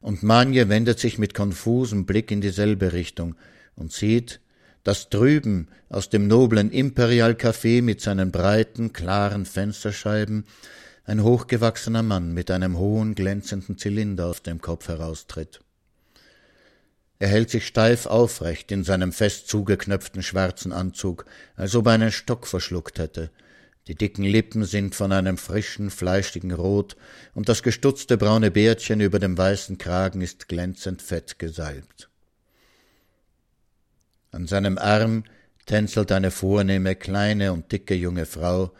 Und 0.00 0.22
Manje 0.22 0.68
wendet 0.68 1.00
sich 1.00 1.18
mit 1.18 1.34
konfusem 1.34 2.06
Blick 2.06 2.30
in 2.30 2.40
dieselbe 2.40 2.92
Richtung 2.92 3.34
und 3.74 3.92
sieht, 3.92 4.40
dass 4.86 5.08
drüben 5.08 5.66
aus 5.88 6.10
dem 6.10 6.28
noblen 6.28 6.70
Imperial 6.70 7.32
Café 7.32 7.82
mit 7.82 8.00
seinen 8.00 8.30
breiten, 8.30 8.92
klaren 8.92 9.44
Fensterscheiben 9.44 10.44
ein 11.04 11.24
hochgewachsener 11.24 12.04
Mann 12.04 12.32
mit 12.32 12.52
einem 12.52 12.78
hohen, 12.78 13.16
glänzenden 13.16 13.78
Zylinder 13.78 14.26
auf 14.26 14.38
dem 14.38 14.60
Kopf 14.60 14.86
heraustritt. 14.86 15.58
Er 17.18 17.26
hält 17.26 17.50
sich 17.50 17.66
steif 17.66 18.06
aufrecht 18.06 18.70
in 18.70 18.84
seinem 18.84 19.10
fest 19.10 19.48
zugeknöpften 19.48 20.22
schwarzen 20.22 20.70
Anzug, 20.70 21.24
als 21.56 21.74
ob 21.74 21.86
er 21.86 21.92
einen 21.94 22.12
Stock 22.12 22.46
verschluckt 22.46 23.00
hätte. 23.00 23.32
Die 23.88 23.96
dicken 23.96 24.22
Lippen 24.22 24.64
sind 24.64 24.94
von 24.94 25.10
einem 25.10 25.36
frischen, 25.36 25.90
fleischigen 25.90 26.52
Rot, 26.52 26.96
und 27.34 27.48
das 27.48 27.64
gestutzte 27.64 28.16
braune 28.16 28.52
Bärtchen 28.52 29.00
über 29.00 29.18
dem 29.18 29.36
weißen 29.36 29.78
Kragen 29.78 30.20
ist 30.20 30.46
glänzend 30.46 31.02
fett 31.02 31.40
gesalbt. 31.40 32.08
An 34.32 34.46
seinem 34.46 34.78
Arm 34.78 35.24
tänzelt 35.66 36.12
eine 36.12 36.30
vornehme, 36.30 36.94
kleine 36.94 37.52
und 37.52 37.70
dicke 37.72 37.94
junge 37.94 38.26
Frau, 38.26 38.72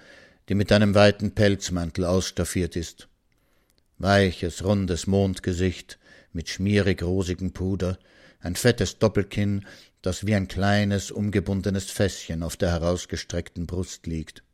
die 0.49 0.55
mit 0.55 0.71
einem 0.73 0.95
weiten 0.95 1.33
Pelzmantel 1.33 2.05
ausstaffiert 2.05 2.77
ist. 2.77 3.09
Weiches, 3.99 4.65
rundes 4.65 5.07
Mondgesicht 5.07 5.99
mit 6.33 6.49
schmierig 6.49 7.03
rosigem 7.03 7.53
Puder, 7.53 7.99
ein 8.41 8.55
fettes 8.55 8.99
Doppelkinn, 8.99 9.67
das 10.03 10.27
wie 10.27 10.35
ein 10.35 10.49
kleines, 10.49 11.11
umgebundenes 11.11 11.91
Fässchen 11.91 12.43
auf 12.43 12.57
der 12.57 12.71
herausgestreckten 12.71 13.67
Brust 13.67 14.07
liegt. 14.07 14.45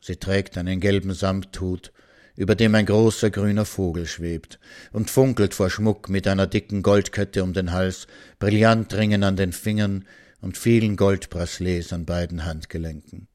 Sie 0.00 0.16
trägt 0.16 0.56
einen 0.56 0.80
gelben 0.80 1.12
Samthut 1.12 1.92
über 2.40 2.54
dem 2.54 2.74
ein 2.74 2.86
großer 2.86 3.28
grüner 3.28 3.66
Vogel 3.66 4.06
schwebt 4.06 4.58
und 4.92 5.10
funkelt 5.10 5.52
vor 5.52 5.68
Schmuck 5.68 6.08
mit 6.08 6.26
einer 6.26 6.46
dicken 6.46 6.82
Goldkette 6.82 7.44
um 7.44 7.52
den 7.52 7.70
Hals, 7.70 8.06
Brillantringen 8.38 9.24
an 9.24 9.36
den 9.36 9.52
Fingern 9.52 10.06
und 10.40 10.56
vielen 10.56 10.96
Goldbracelets 10.96 11.92
an 11.92 12.06
beiden 12.06 12.46
Handgelenken. 12.46 13.28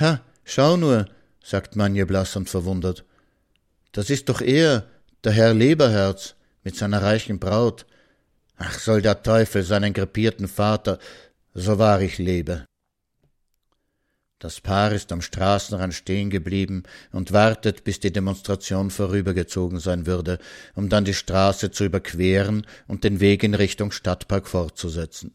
Ha, 0.00 0.22
schau 0.42 0.76
nur, 0.76 1.06
sagt 1.40 1.76
Manje 1.76 2.04
blass 2.04 2.34
und 2.34 2.50
verwundert. 2.50 3.04
Das 3.92 4.10
ist 4.10 4.28
doch 4.28 4.40
er, 4.40 4.88
der 5.22 5.30
Herr 5.30 5.54
Leberherz, 5.54 6.34
mit 6.64 6.74
seiner 6.74 7.00
reichen 7.00 7.38
Braut. 7.38 7.86
Ach, 8.56 8.76
soll 8.76 9.02
der 9.02 9.22
Teufel 9.22 9.62
seinen 9.62 9.92
krepierten 9.92 10.48
Vater, 10.48 10.98
so 11.54 11.78
wahr 11.78 12.00
ich 12.00 12.18
lebe. 12.18 12.64
Das 14.40 14.60
Paar 14.60 14.92
ist 14.92 15.10
am 15.10 15.20
Straßenrand 15.20 15.92
stehen 15.94 16.30
geblieben 16.30 16.84
und 17.10 17.32
wartet, 17.32 17.82
bis 17.82 17.98
die 17.98 18.12
Demonstration 18.12 18.90
vorübergezogen 18.90 19.80
sein 19.80 20.06
würde, 20.06 20.38
um 20.76 20.88
dann 20.88 21.04
die 21.04 21.14
Straße 21.14 21.72
zu 21.72 21.84
überqueren 21.84 22.64
und 22.86 23.02
den 23.02 23.18
Weg 23.18 23.42
in 23.42 23.54
Richtung 23.54 23.90
Stadtpark 23.90 24.46
fortzusetzen. 24.46 25.34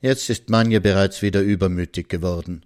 Jetzt 0.00 0.30
ist 0.30 0.48
Manje 0.48 0.80
bereits 0.80 1.20
wieder 1.20 1.42
übermütig 1.42 2.08
geworden. 2.08 2.64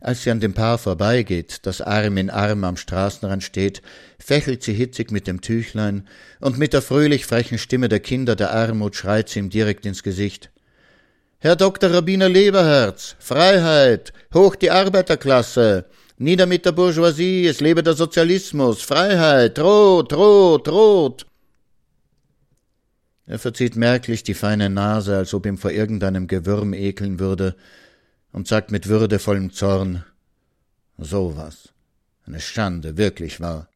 Als 0.00 0.24
sie 0.24 0.32
an 0.32 0.40
dem 0.40 0.54
Paar 0.54 0.78
vorbeigeht, 0.78 1.60
das 1.62 1.80
Arm 1.80 2.16
in 2.16 2.30
Arm 2.30 2.64
am 2.64 2.76
Straßenrand 2.76 3.44
steht, 3.44 3.82
fächelt 4.18 4.64
sie 4.64 4.74
hitzig 4.74 5.12
mit 5.12 5.28
dem 5.28 5.40
Tüchlein, 5.40 6.08
und 6.40 6.58
mit 6.58 6.72
der 6.72 6.82
fröhlich 6.82 7.26
frechen 7.26 7.58
Stimme 7.58 7.88
der 7.88 8.00
Kinder 8.00 8.34
der 8.34 8.52
Armut 8.52 8.96
schreit 8.96 9.28
sie 9.28 9.38
ihm 9.38 9.50
direkt 9.50 9.86
ins 9.86 10.02
Gesicht. 10.02 10.50
Herr 11.40 11.54
Dr. 11.54 11.92
Rabbiner 11.92 12.28
Leberherz, 12.28 13.14
Freiheit, 13.20 14.12
hoch 14.34 14.56
die 14.56 14.72
Arbeiterklasse, 14.72 15.84
nieder 16.16 16.46
mit 16.46 16.64
der 16.66 16.72
Bourgeoisie, 16.72 17.46
es 17.46 17.60
lebe 17.60 17.84
der 17.84 17.94
Sozialismus, 17.94 18.82
Freiheit, 18.82 19.56
rot, 19.60 20.12
rot, 20.14 20.68
rot. 20.68 21.26
Er 23.24 23.38
verzieht 23.38 23.76
merklich 23.76 24.24
die 24.24 24.34
feine 24.34 24.68
Nase, 24.68 25.16
als 25.16 25.32
ob 25.32 25.46
ihm 25.46 25.58
vor 25.58 25.70
irgendeinem 25.70 26.26
Gewürm 26.26 26.74
ekeln 26.74 27.20
würde, 27.20 27.54
und 28.32 28.48
sagt 28.48 28.72
mit 28.72 28.88
würdevollem 28.88 29.52
Zorn 29.52 30.04
So 30.96 31.36
was. 31.36 31.68
Eine 32.26 32.40
Schande, 32.40 32.96
wirklich 32.96 33.40
wahr. 33.40 33.68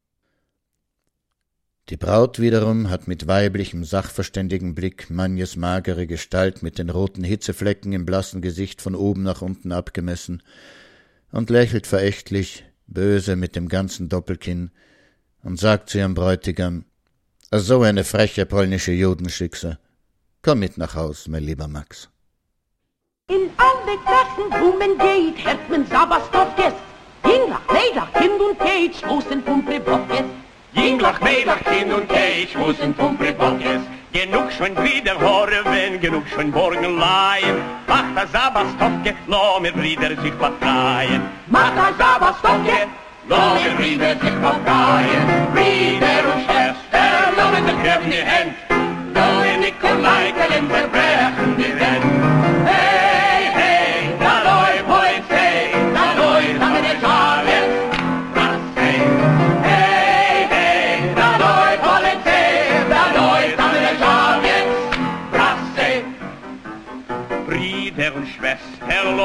Die 1.93 1.99
Braut 1.99 2.39
wiederum 2.39 2.89
hat 2.89 3.07
mit 3.07 3.27
weiblichem, 3.27 3.85
sachverständigen 3.85 4.75
Blick 4.75 5.11
Manjes 5.11 5.57
magere 5.57 6.07
Gestalt 6.07 6.63
mit 6.63 6.79
den 6.79 6.89
roten 6.89 7.23
Hitzeflecken 7.23 7.93
im 7.93 8.07
blassen 8.07 8.41
Gesicht 8.41 8.81
von 8.81 8.95
oben 8.95 9.23
nach 9.25 9.43
unten 9.43 9.73
abgemessen 9.73 10.43
und 11.33 11.51
lächelt 11.51 11.87
verächtlich, 11.87 12.65
böse 12.87 13.37
mit 13.37 13.57
dem 13.57 13.69
ganzen 13.69 14.09
Doppelkinn 14.09 14.71
und 15.43 15.61
sagt 15.61 15.91
zu 15.91 15.99
ihrem 15.99 16.15
Bräutigam, 16.15 16.87
so 17.51 17.83
eine 17.83 18.05
freche 18.05 18.47
polnische 18.47 18.93
Judenschickse. 18.93 19.79
Komm 20.41 20.61
mit 20.61 20.79
nach 20.79 20.95
Haus, 20.95 21.29
mein 21.29 21.45
lieber 21.45 21.69
Max. 21.69 22.09
In 23.29 23.51
alle 23.59 23.99
Klassen, 24.07 24.51
wo 24.63 24.79
man 24.79 24.97
geht, 24.97 25.45
hört 25.45 25.69
man 25.69 25.87
Sabastowkes. 25.87 26.73
Hinglach, 27.23 27.69
Neidach, 27.69 28.13
Kind 28.15 28.41
und 28.41 28.59
Cage, 28.59 29.03
wo 29.07 29.21
sind 29.21 29.45
Pumpe-Bockes? 29.45 30.42
Jinglach, 30.75 31.21
Meilach, 31.21 31.59
hin 31.71 31.93
und 31.93 32.11
her, 32.11 32.43
ich 32.43 32.57
muss 32.57 32.79
in 32.81 32.95
Pumpelbockes. 32.95 33.83
Genug 34.13 34.51
schon 34.53 34.75
wieder 34.83 35.21
Horven, 35.21 36.01
genug 36.01 36.25
schon 36.35 36.51
Borgen 36.51 36.99
leihen. 36.99 37.57
Mach 37.87 38.05
das 38.15 38.33
Sabastocke, 38.33 39.15
lo 39.27 39.61
mir 39.61 39.73
Brüder 39.73 40.11
sich 40.23 40.33
verkreien. 40.35 41.23
Mach 41.49 41.73
das 41.75 41.97
Sabastocke, 41.99 42.89
lo 43.29 43.37
mir 43.55 43.75
Brüder 43.77 44.13
sich 44.13 44.39
verkreien. 44.47 45.27
Brüder 45.55 46.23
und 46.33 46.43
Schwester, 46.45 47.33
lo 47.37 47.45
mir 47.53 47.67
den 47.67 47.83
Kräften 47.83 48.11
die 48.11 48.17
Hände. 48.17 48.55
Lo 49.15 49.25
mir 49.43 49.59
Nikolai, 49.59 50.33
Kuleikel, 50.33 50.59
in 50.59 50.69
der 50.69 50.87
die 51.59 51.81
Wände. 51.81 52.42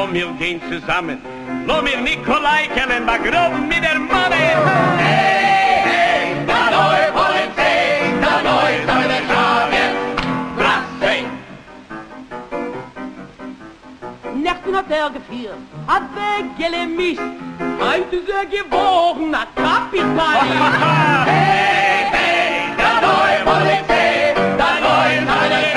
soll 0.08 0.12
mir 0.12 0.32
gehen 0.38 0.60
zusammen. 0.70 1.18
Lo 1.66 1.82
mir 1.82 2.00
Nikolai 2.00 2.68
kennen, 2.74 3.04
ma 3.04 3.16
grob 3.16 3.52
mit 3.68 3.82
der 3.82 3.98
Mann. 3.98 4.32
Hey, 4.32 5.82
hey, 5.84 6.46
da 6.46 6.70
neue 6.70 7.12
Polizei, 7.12 8.12
da 8.22 8.42
neue 8.42 8.86
Sammler 8.86 9.22
Schabe, 9.28 9.82
Brassei. 10.56 11.24
Nächten 14.34 14.76
hat 14.76 14.90
er 14.90 15.10
geführt, 15.10 15.58
hat 15.86 16.02
er 16.16 16.44
gelemischt, 16.58 17.20
heute 17.80 18.16
ist 18.16 18.28
er, 18.28 18.38
er 18.38 18.46
gewogen, 18.46 19.36
hat 19.38 19.48
Kapitalist. 19.56 20.54
Hey, 21.28 22.04
hey, 22.10 22.76
da 22.78 22.92
neue 23.06 23.38
Polizei, 23.44 24.34
da 24.56 24.70
neue 24.80 25.26
Sammler 25.26 25.67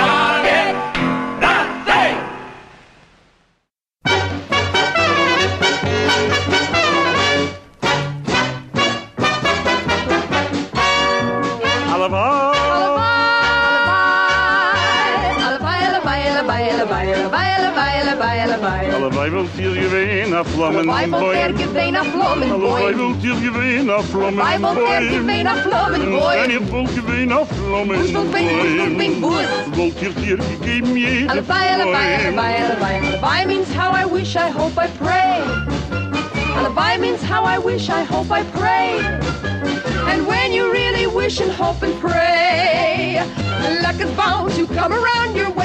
aflammen, 20.42 20.86
boy. 20.86 20.96
Bijbelkerkje 20.96 21.68
bijna 21.68 22.00
aflammen, 22.00 22.60
boy. 22.60 22.82
Bijbelkerkje 22.82 23.52
bijna 23.52 23.94
aflammen, 23.94 24.36
boy. 24.36 24.60
Bijbelkerkje 24.60 25.22
bijna 25.22 25.52
aflammen, 25.52 26.10
boy. 26.10 26.34
En 26.34 26.52
je 26.52 26.60
bolkje 26.60 27.02
bijna 27.02 27.36
aflammen, 27.36 27.88
boy. 27.88 27.98
Boestop 27.98 28.32
ben, 28.32 28.44
boestop 28.44 28.98
ben, 28.98 29.20
boest. 29.20 29.76
Bolkerkerkje 29.76 30.38
geef 30.62 30.82
me 30.82 31.00
je. 31.00 31.26
Allebei, 31.28 31.68
allebei, 31.74 32.16
allebei, 32.16 32.56
allebei. 32.64 32.96
Allebei 33.06 33.46
means 33.46 33.68
how 33.76 33.96
I 34.02 34.06
wish, 34.14 34.36
I 34.36 34.50
hope, 34.58 34.86
I 34.86 34.90
pray. 35.04 35.40
Allebei 36.58 37.00
means 37.00 37.22
how 37.32 37.46
I 37.56 37.58
wish, 37.66 37.90
I 37.90 38.04
hope, 38.14 38.32
I 38.40 38.44
pray. 38.60 38.90
And 40.12 40.28
when 40.28 40.52
you 40.54 40.72
read 40.74 40.81
wish 41.32 41.40
and 41.40 41.52
hope 41.54 41.82
and 41.82 41.98
pray, 42.02 43.16
luck 43.82 43.96
is 44.02 44.12
bound 44.18 44.52
to 44.52 44.68
come 44.68 44.92
around 44.92 45.34
your 45.34 45.50
way. 45.52 45.62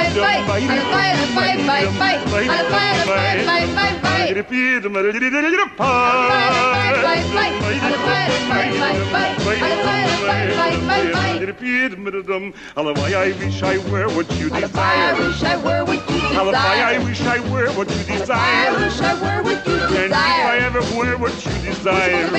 Allebei, 12.75 13.13
I 13.13 13.31
wish 13.33 13.61
I 13.61 13.77
were 13.91 14.07
what 14.15 14.29
you 14.39 14.49
Allebei, 14.49 14.55
I 14.55 14.61
desire. 14.61 15.27
wish 15.27 15.43
I 15.43 15.57
were 15.57 15.83
what 15.85 16.09
you 16.09 16.19
Allebei, 16.29 16.55
I 16.55 16.97
desire. 16.97 17.03
wish 17.03 17.21
I 17.21 17.39
were 17.51 17.71
what 17.73 17.89
you 17.89 17.95
I 18.01 18.17
desire. 18.17 18.71
wish 18.79 19.01
I 19.01 19.13
were 19.15 19.43
what 19.43 19.67
you 19.67 19.73
And 19.73 19.91
if 19.91 20.13
I 20.13 20.57
desire. 20.57 20.61
ever 20.61 20.81
were 20.95 21.17
what 21.17 21.45
you 21.45 21.51
desire. 21.61 22.29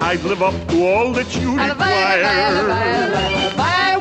I'd 0.00 0.22
live 0.24 0.42
up 0.42 0.54
to 0.68 0.86
all 0.86 1.12
that 1.12 1.34
you 1.36 1.56
require 1.58 2.22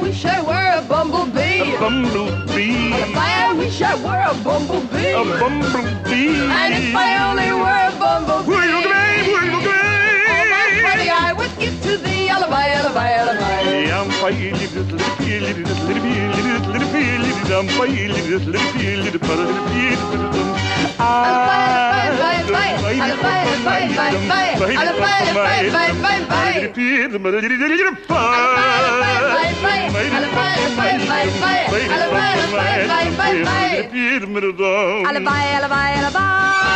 wish 0.02 0.26
I 0.26 0.42
were 0.42 0.80
a 0.80 0.82
bumblebee. 0.88 1.62
A 1.62 1.80
bumblebee. 1.80 2.94
If 2.94 3.16
I 3.16 3.54
wish 3.54 3.82
I 3.82 3.96
were 3.96 4.24
a 4.32 4.44
bumblebee. 4.44 5.12
A 5.12 5.24
bumblebee. 5.40 6.42
And 6.60 6.74
if 6.74 6.96
I 6.96 7.10
only 7.30 7.52
were 7.62 7.82
a 7.86 7.94
bumblebee. 8.02 8.52
Wait, 8.52 8.70
you 8.74 8.82
be, 8.82 8.98
me, 9.30 9.46
you 9.52 9.60
be? 9.62 9.82
at 10.32 11.04
me. 11.04 11.10
All 11.10 11.28
I 11.28 11.34
would 11.34 11.54
give 11.60 11.82
to 11.84 11.98
the 11.98 12.30
alibi, 12.30 12.68
alibi, 12.70 13.12
alibi. 13.12 13.86
Yeah, 13.88 14.02
I'm 14.02 14.10
fighting, 14.20 14.54
little, 14.54 14.84
little, 14.84 14.98
little, 14.98 15.48
little, 15.48 15.86
little, 15.86 16.10
little 16.10 16.31
dum 17.52 17.68
bay 17.68 18.08
little 18.08 18.40
little 18.54 18.74
bee 18.80 18.96
little 18.96 19.20
bit 19.20 19.30
little 19.30 19.66
bee 19.72 19.96
little 34.34 34.54
dum 34.54 35.06
Alibi, 35.06 35.44
alibi, 35.58 35.90
alibi. 36.00 36.71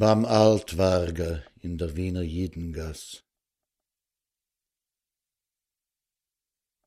Beim 0.00 0.24
Altwarger 0.24 1.44
in 1.60 1.76
der 1.76 1.94
Wiener 1.94 2.22
Jidengass. 2.22 3.22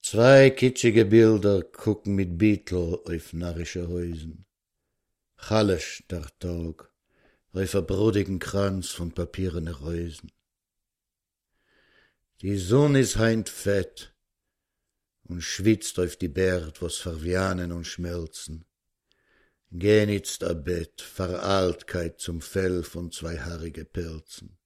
Zwei 0.02 0.50
kitschige 0.50 1.06
Bilder 1.06 1.62
gucken 1.62 2.16
mit 2.16 2.40
Beetle 2.40 3.04
auf 3.06 3.34
narrische 3.34 3.88
Häusen. 3.88 4.48
Chalisch 5.38 6.04
der 6.10 6.28
Tag, 6.40 6.92
auf 7.52 7.76
a 7.76 7.82
brodigen 7.82 8.40
Kranz 8.40 8.90
von 8.90 9.12
papierene 9.12 9.78
Reusen. 9.78 10.32
Die 12.42 12.58
Sonne 12.58 13.02
is 13.02 13.18
heint 13.18 13.48
fett 13.48 14.16
und 15.26 15.44
schwitzt 15.44 16.00
auf 16.00 16.16
die 16.16 16.30
Bärd, 16.30 16.82
was 16.82 16.96
verwianen 16.96 17.74
und 17.74 17.86
schmelzen. 17.86 18.66
Gehn 19.76 20.10
itzt 20.10 20.44
a 20.44 20.54
Bett, 20.54 21.02
Veraltkeit 21.02 22.20
zum 22.20 22.42
Fell 22.42 22.84
von 22.84 23.12
zwei 23.12 23.40
haarige 23.40 23.86
Pilzen. 23.86 24.60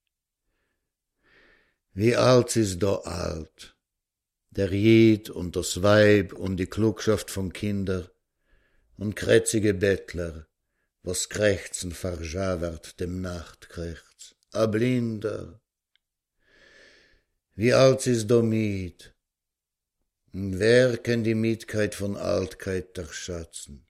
Wie 1.93 2.17
alt 2.17 2.57
is 2.57 2.77
do 2.77 2.95
alt, 3.03 3.77
der 4.49 4.69
Jid 4.73 5.29
und 5.29 5.55
das 5.55 5.81
Weib 5.81 6.33
und 6.33 6.57
die 6.57 6.65
Klugschaft 6.65 7.31
von 7.31 7.53
Kinder 7.53 8.11
und 8.97 9.15
krätzige 9.15 9.73
Bettler, 9.73 10.45
was 11.03 11.29
krächzen 11.29 11.93
verschawert 11.93 12.99
dem 12.99 13.21
Nachtkrächz, 13.21 14.35
a 14.51 14.65
Blinder. 14.65 15.61
Wie 17.55 17.73
alt 17.73 18.05
is 18.07 18.27
do 18.27 18.43
Miet, 18.43 19.15
und 20.33 20.59
wer 20.59 20.97
kann 20.97 21.23
die 21.23 21.33
Mietkeit 21.33 21.95
von 21.95 22.17
Altkeit 22.17 22.97
erschatzen? 22.97 23.86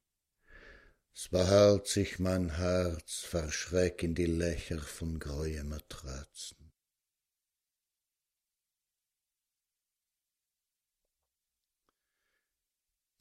Es 1.19 1.29
behält 1.29 1.87
sich 1.87 2.19
mein 2.19 2.57
Herz 2.57 3.21
verschreck 3.21 4.03
in 4.03 4.13
die 4.13 4.27
Lächer 4.27 4.77
von 4.77 5.17
greue 5.17 5.63
Matratzen. 5.63 6.71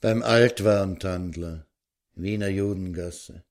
Beim 0.03 0.22
Altwarntandler, 0.22 1.66
Wiener 2.12 2.49
Judengasse. 2.49 3.47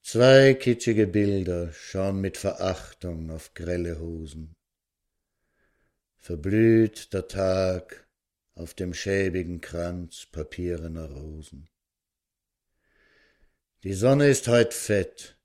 Zwei 0.00 0.54
kitschige 0.54 1.06
Bilder 1.06 1.74
schauen 1.74 2.22
mit 2.22 2.38
Verachtung 2.38 3.30
auf 3.30 3.52
grelle 3.52 4.00
Hosen. 4.00 4.56
Verblüht 6.16 7.12
der 7.12 7.28
Tag 7.28 8.09
auf 8.60 8.74
dem 8.74 8.92
schäbigen 8.92 9.62
Kranz 9.62 10.26
papierener 10.30 11.10
Rosen. 11.10 11.70
Die 13.84 13.94
Sonne 13.94 14.28
ist 14.28 14.48
heut 14.48 14.74
fett 14.74 15.38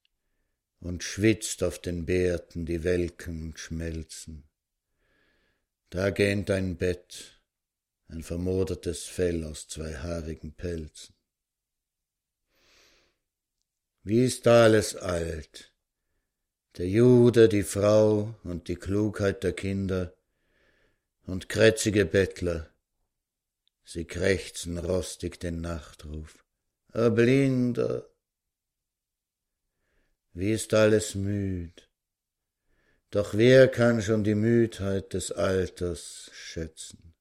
und 0.81 1.01
schwitzt 1.01 1.63
auf 1.63 1.79
den 1.79 2.05
Bärten 2.05 2.65
die 2.65 2.83
welken 2.83 3.43
und 3.43 3.59
schmelzen. 3.59 4.43
Da 5.89 6.09
gähnt 6.09 6.51
ein 6.51 6.75
Bett, 6.75 7.41
ein 8.09 8.21
vermodertes 8.21 9.05
Fell 9.05 9.45
aus 9.45 9.69
zwei 9.69 9.95
haarigen 9.95 10.53
Pelzen. 10.53 11.15
Wie 14.03 14.25
ist 14.25 14.45
da 14.45 14.65
alles 14.65 14.97
alt? 14.97 15.73
Der 16.77 16.89
Jude, 16.89 17.47
die 17.47 17.63
Frau 17.63 18.35
und 18.43 18.67
die 18.67 18.75
Klugheit 18.75 19.43
der 19.45 19.53
Kinder 19.53 20.13
und 21.25 21.47
krätzige 21.47 22.03
Bettler, 22.03 22.74
sie 23.85 24.05
krächzen 24.05 24.77
rostig 24.77 25.39
den 25.39 25.61
Nachtruf. 25.61 26.43
A 26.91 27.09
Blinder! 27.09 28.09
Wie 30.33 30.51
ist 30.51 30.73
alles 30.73 31.15
müd? 31.15 31.89
Doch 33.11 33.33
wer 33.35 33.69
kann 33.69 34.01
schon 34.01 34.25
die 34.25 34.35
Müdheit 34.35 35.13
des 35.13 35.31
Alters 35.31 36.29
schätzen? 36.33 37.13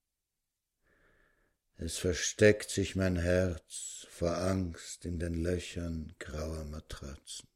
Es 1.76 1.98
versteckt 1.98 2.70
sich 2.70 2.96
mein 2.96 3.16
Herz 3.16 4.06
vor 4.08 4.36
Angst 4.36 5.04
in 5.04 5.18
den 5.18 5.34
Löchern 5.34 6.14
grauer 6.18 6.64
Matratzen. 6.64 7.48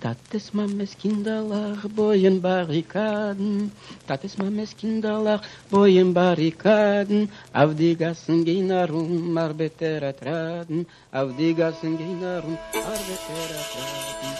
Tates 0.00 0.54
Mames 0.54 0.94
Kinderlach 0.96 1.82
bojen 1.88 2.40
Barrikaden, 2.40 3.72
Tates 4.06 4.38
Mames 4.38 4.76
Kinderlach 4.76 5.42
bojen 5.70 6.14
Barrikaden, 6.14 7.28
auf 7.52 7.74
die 7.74 7.96
Gassen 7.96 8.44
gehen 8.44 8.70
herum, 8.70 9.36
Arbeiter 9.36 10.14
traden, 10.16 10.86
auf 11.10 11.30
die 11.36 11.52
Gassen 11.52 11.98
gehen 11.98 12.20
herum, 12.20 12.56
Arbeiter 12.74 13.58
traden. 13.72 14.38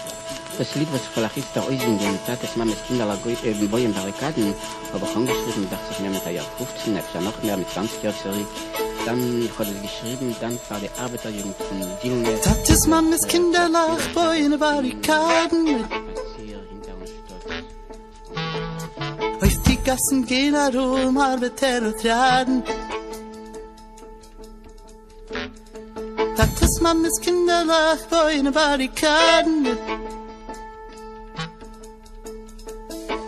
Das 0.57 0.75
Lied, 0.75 0.87
was 0.93 1.05
vielleicht 1.13 1.37
ist, 1.37 1.53
der 1.53 1.67
Oisingen, 1.67 2.17
Tates 2.25 2.55
Mames 2.55 2.81
Kinderlach 2.87 3.19
äh, 3.25 3.53
bojen 3.67 3.93
Barrikaden, 3.93 4.53
habe 4.93 5.05
ich 5.05 5.15
angeschrieben, 5.15 5.69
dachte 5.69 5.91
ich 5.91 5.99
mir 5.99 6.09
mit 6.09 6.23
der 6.23 6.31
Jahr 6.31 6.45
15, 6.57 6.95
habe 6.95 7.05
ich 7.05 7.13
ja 7.13 7.21
noch 7.21 7.43
mehr 7.43 7.57
mit 7.57 7.69
20 7.69 8.03
Jahren 8.03 8.15
zurück. 8.15 8.88
Dann 9.05 9.41
es 9.41 9.81
geschrieben, 9.81 10.35
dann 10.39 10.59
war 10.69 10.79
die 10.79 10.89
Arbeiterjugend 11.01 11.55
von 11.55 11.79
Dilne. 12.03 12.39
Tates 12.41 12.85
Mammes 12.85 13.25
Kinderlach, 13.27 13.99
Beine 14.13 14.57
Barrikaden. 14.57 15.85
Hier 16.37 16.59
hinter 16.69 16.95
uns 16.99 17.11
stolz. 17.25 17.45
Auf 19.41 19.63
die 19.63 19.77
Gassen 19.83 20.25
gehen 20.25 20.53
herum, 20.53 21.17
Arbeiter 21.17 21.81
und 21.87 21.97
Traden. 21.99 22.63
Tates 26.35 26.81
Mammes 26.81 27.19
Kinderlach, 27.21 28.05
Beine 28.09 28.51
Barrikaden. 28.51 29.67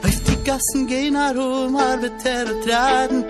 Auf 0.04 0.24
die 0.28 0.44
Gassen 0.44 0.86
gehen 0.86 1.16
herum, 1.16 1.76
Arbeiter 1.76 2.54
und 2.54 2.64
Traden. 2.66 3.26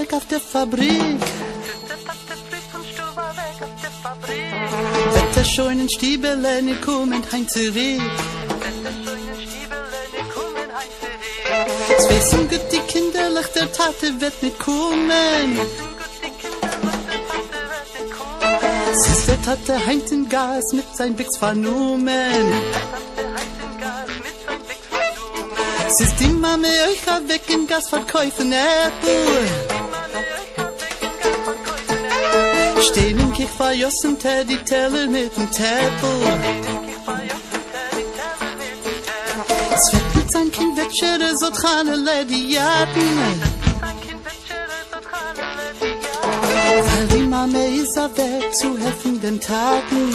Weg 0.00 0.12
auf 0.12 0.26
der 0.26 0.40
Fabrik. 0.40 1.20
Wetter 5.14 5.44
schon 5.44 5.80
in 5.80 5.88
Stiebelein, 5.88 6.68
ich 6.68 6.80
komm 6.80 7.12
in 7.12 7.22
Heim 7.32 7.48
zurück. 7.48 8.02
Zwei 12.02 12.20
sind 12.30 12.50
gut 12.50 12.66
die 12.72 12.84
Kinderlach, 12.92 13.48
der 13.54 13.72
Tate 13.72 14.20
wird 14.20 14.42
nicht 14.42 14.58
kommen. 14.58 15.48
Sister 18.94 19.40
Tate 19.42 19.86
heint 19.86 20.10
in 20.12 20.28
Gas 20.28 20.72
mit 20.72 20.88
sein 20.94 21.14
Bix 21.14 21.36
vernommen. 21.36 22.46
Siehst 25.88 26.20
die 26.20 26.28
Mame 26.28 26.68
euch 26.88 27.28
weg 27.28 27.42
in 27.48 27.66
Kirch 27.66 27.88
verjossen 27.88 28.50
Teddy 28.50 29.75
Teller 34.66 35.06
mit 35.06 35.36
dem 35.36 35.50
Teppel. 35.50 36.16
Es 39.74 39.92
wird 39.92 40.14
mit 40.16 40.32
sein 40.32 40.50
Kind 40.50 40.76
wetschere 40.76 41.36
so 41.36 41.50
trane 41.50 41.94
Ladiaten. 41.94 43.18
Weil 46.84 47.06
die 47.08 47.22
Mame 47.22 47.66
ist 47.76 47.96
er 47.96 48.10
weg 48.16 48.52
zu 48.52 48.76
helfenden 48.78 49.40
Taten. 49.40 50.14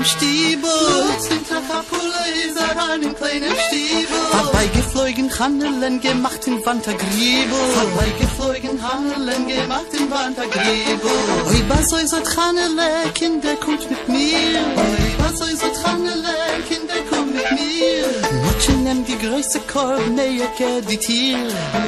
Kleinem 0.00 0.04
Stiebel. 0.04 0.70
Hinter 1.28 1.60
Kapule 1.68 2.24
ist 2.46 2.56
er 2.56 2.92
an 2.92 3.02
im 3.02 3.14
kleinen 3.14 3.54
Stiebel. 3.66 4.18
Vorbeigeflogen, 4.30 5.38
Handeln 5.38 6.00
gemacht 6.00 6.46
in 6.46 6.64
Wandergriebel. 6.64 7.58
Vorbeigeflogen, 7.74 8.80
Handeln 8.82 9.46
gemacht 9.46 9.92
in 9.92 10.10
Wandergriebel. 10.10 11.10
Oi, 11.48 11.64
was 11.68 11.90
soll 11.90 12.06
so 12.06 12.16
Handeln, 12.16 12.78
Kinder, 13.14 13.54
kommt 13.56 13.88
mit 13.90 14.08
mir. 14.08 14.60
Oi, 14.76 15.14
was 15.18 15.38
soll 15.38 15.56
so 15.56 15.66
Handeln, 15.84 16.24
Kinder, 16.68 17.00
kommt 17.10 17.34
mit 17.34 17.50
mir. 17.52 18.40
Watchen 18.44 18.84
nimm 18.84 19.04
die 19.04 19.18
größte 19.18 19.60
Korb, 19.60 20.06
mehr 20.08 20.46
Geld 20.58 20.90
die 20.90 20.96
Tier. 20.96 21.38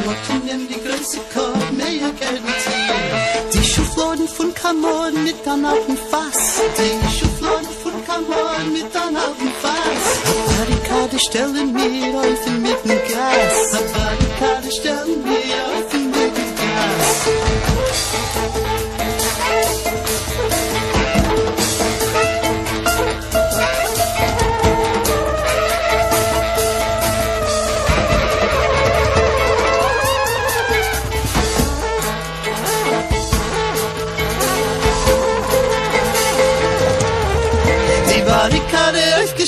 Watchen 0.04 0.42
nimm 0.46 0.68
die 0.68 0.80
größte 0.80 1.18
Korb, 1.32 1.72
mehr 1.72 2.10
Geld 2.20 2.42
die 2.46 2.58
Tier. 2.64 3.52
Die 3.52 3.64
Schufladen 3.64 4.26
von 4.28 4.52
Kamoren 4.54 5.22
mit 5.24 5.46
an 5.46 5.64
Fass. 6.10 6.60
Die 6.78 7.18
Schufladen 7.18 7.68
Kamoren 8.12 8.72
mit 8.74 8.94
alten 8.94 9.50
Fass. 9.62 10.04
Barrikade 10.46 11.18
stellen 11.18 11.72
mir 11.72 12.18
auf 12.18 12.46
mit 12.46 12.84
dem 12.84 13.00
Gas. 13.08 13.82
Barrikade 13.94 14.70
stellen 14.70 15.22
mir 15.22 15.56
auf 15.72 15.92
mit 15.94 16.36
dem 16.36 16.54
Gas. 16.60 17.08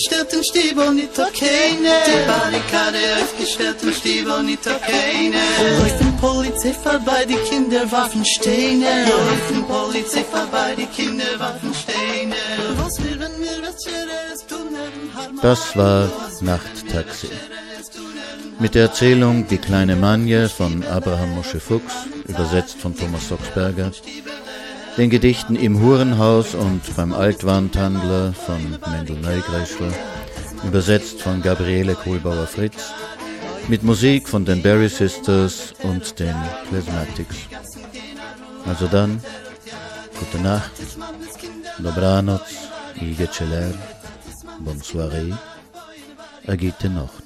Aufgestellt 0.05 0.33
im 0.33 0.43
Stiebel, 0.43 0.95
nicht 0.95 1.15
keine. 1.15 1.95
Die 2.07 2.27
Barrikade 2.27 2.99
aufgestellt 3.23 3.77
im 3.83 3.93
Stiebel, 3.93 4.43
nicht 4.43 4.65
keine. 4.65 5.43
Läufen 5.81 6.17
Polizei 6.19 6.73
vorbei, 6.73 7.25
die 7.27 7.37
Kinder 7.49 7.91
Waffen 7.91 8.25
stehen. 8.25 8.83
Läufen 8.83 9.65
Polizei 9.65 10.25
vorbei, 10.25 10.75
die 10.77 10.87
Kinder 10.87 11.39
Waffen 11.39 11.73
stehen. 11.75 12.35
Was 12.77 13.03
wir, 13.03 13.19
wenn 13.19 13.41
wir 13.41 13.63
das 13.63 13.83
Scheres 13.83 14.47
tun, 14.47 14.77
haben 15.15 15.39
Das 15.41 15.77
war 15.77 16.11
Nachttaxi. 16.41 17.29
Mit 18.59 18.75
der 18.75 18.83
Erzählung 18.85 19.47
Die 19.49 19.59
kleine 19.59 19.97
Manje 19.97 20.49
von 20.49 20.85
Abraham 20.85 21.35
Mosche 21.35 21.61
Fuchs, 21.61 21.95
übersetzt 22.27 22.77
von 22.77 22.97
Thomas 22.97 23.29
Soxberger, 23.29 23.91
den 24.97 25.11
Gedichten 25.11 25.57
Im 25.57 25.81
Hurenhaus 25.81 26.55
und 26.55 26.83
beim 26.97 27.13
Altwandhandler 27.13 28.33
von 28.33 28.79
Mendel 28.93 29.17
Neugreischler, 29.17 29.93
übersetzt 30.65 31.21
von 31.21 31.43
Gabriele 31.43 31.95
Kohlbauer-Fritz, 31.95 32.93
mit 33.69 33.83
Musik 33.83 34.29
von 34.29 34.45
den 34.45 34.63
Berry 34.63 34.89
Sisters 34.89 35.75
und 35.83 36.19
den 36.19 36.35
Klezmatics. 36.69 37.37
Also 38.67 38.87
dann, 38.87 39.21
gute 40.19 40.43
Nacht, 40.43 40.71
dobranoc, 41.79 42.43
i 43.01 43.19
večer, 43.19 43.75
bonne 44.61 44.83
soirée, 44.83 45.35
agite 46.47 46.89
Nacht. 46.89 47.24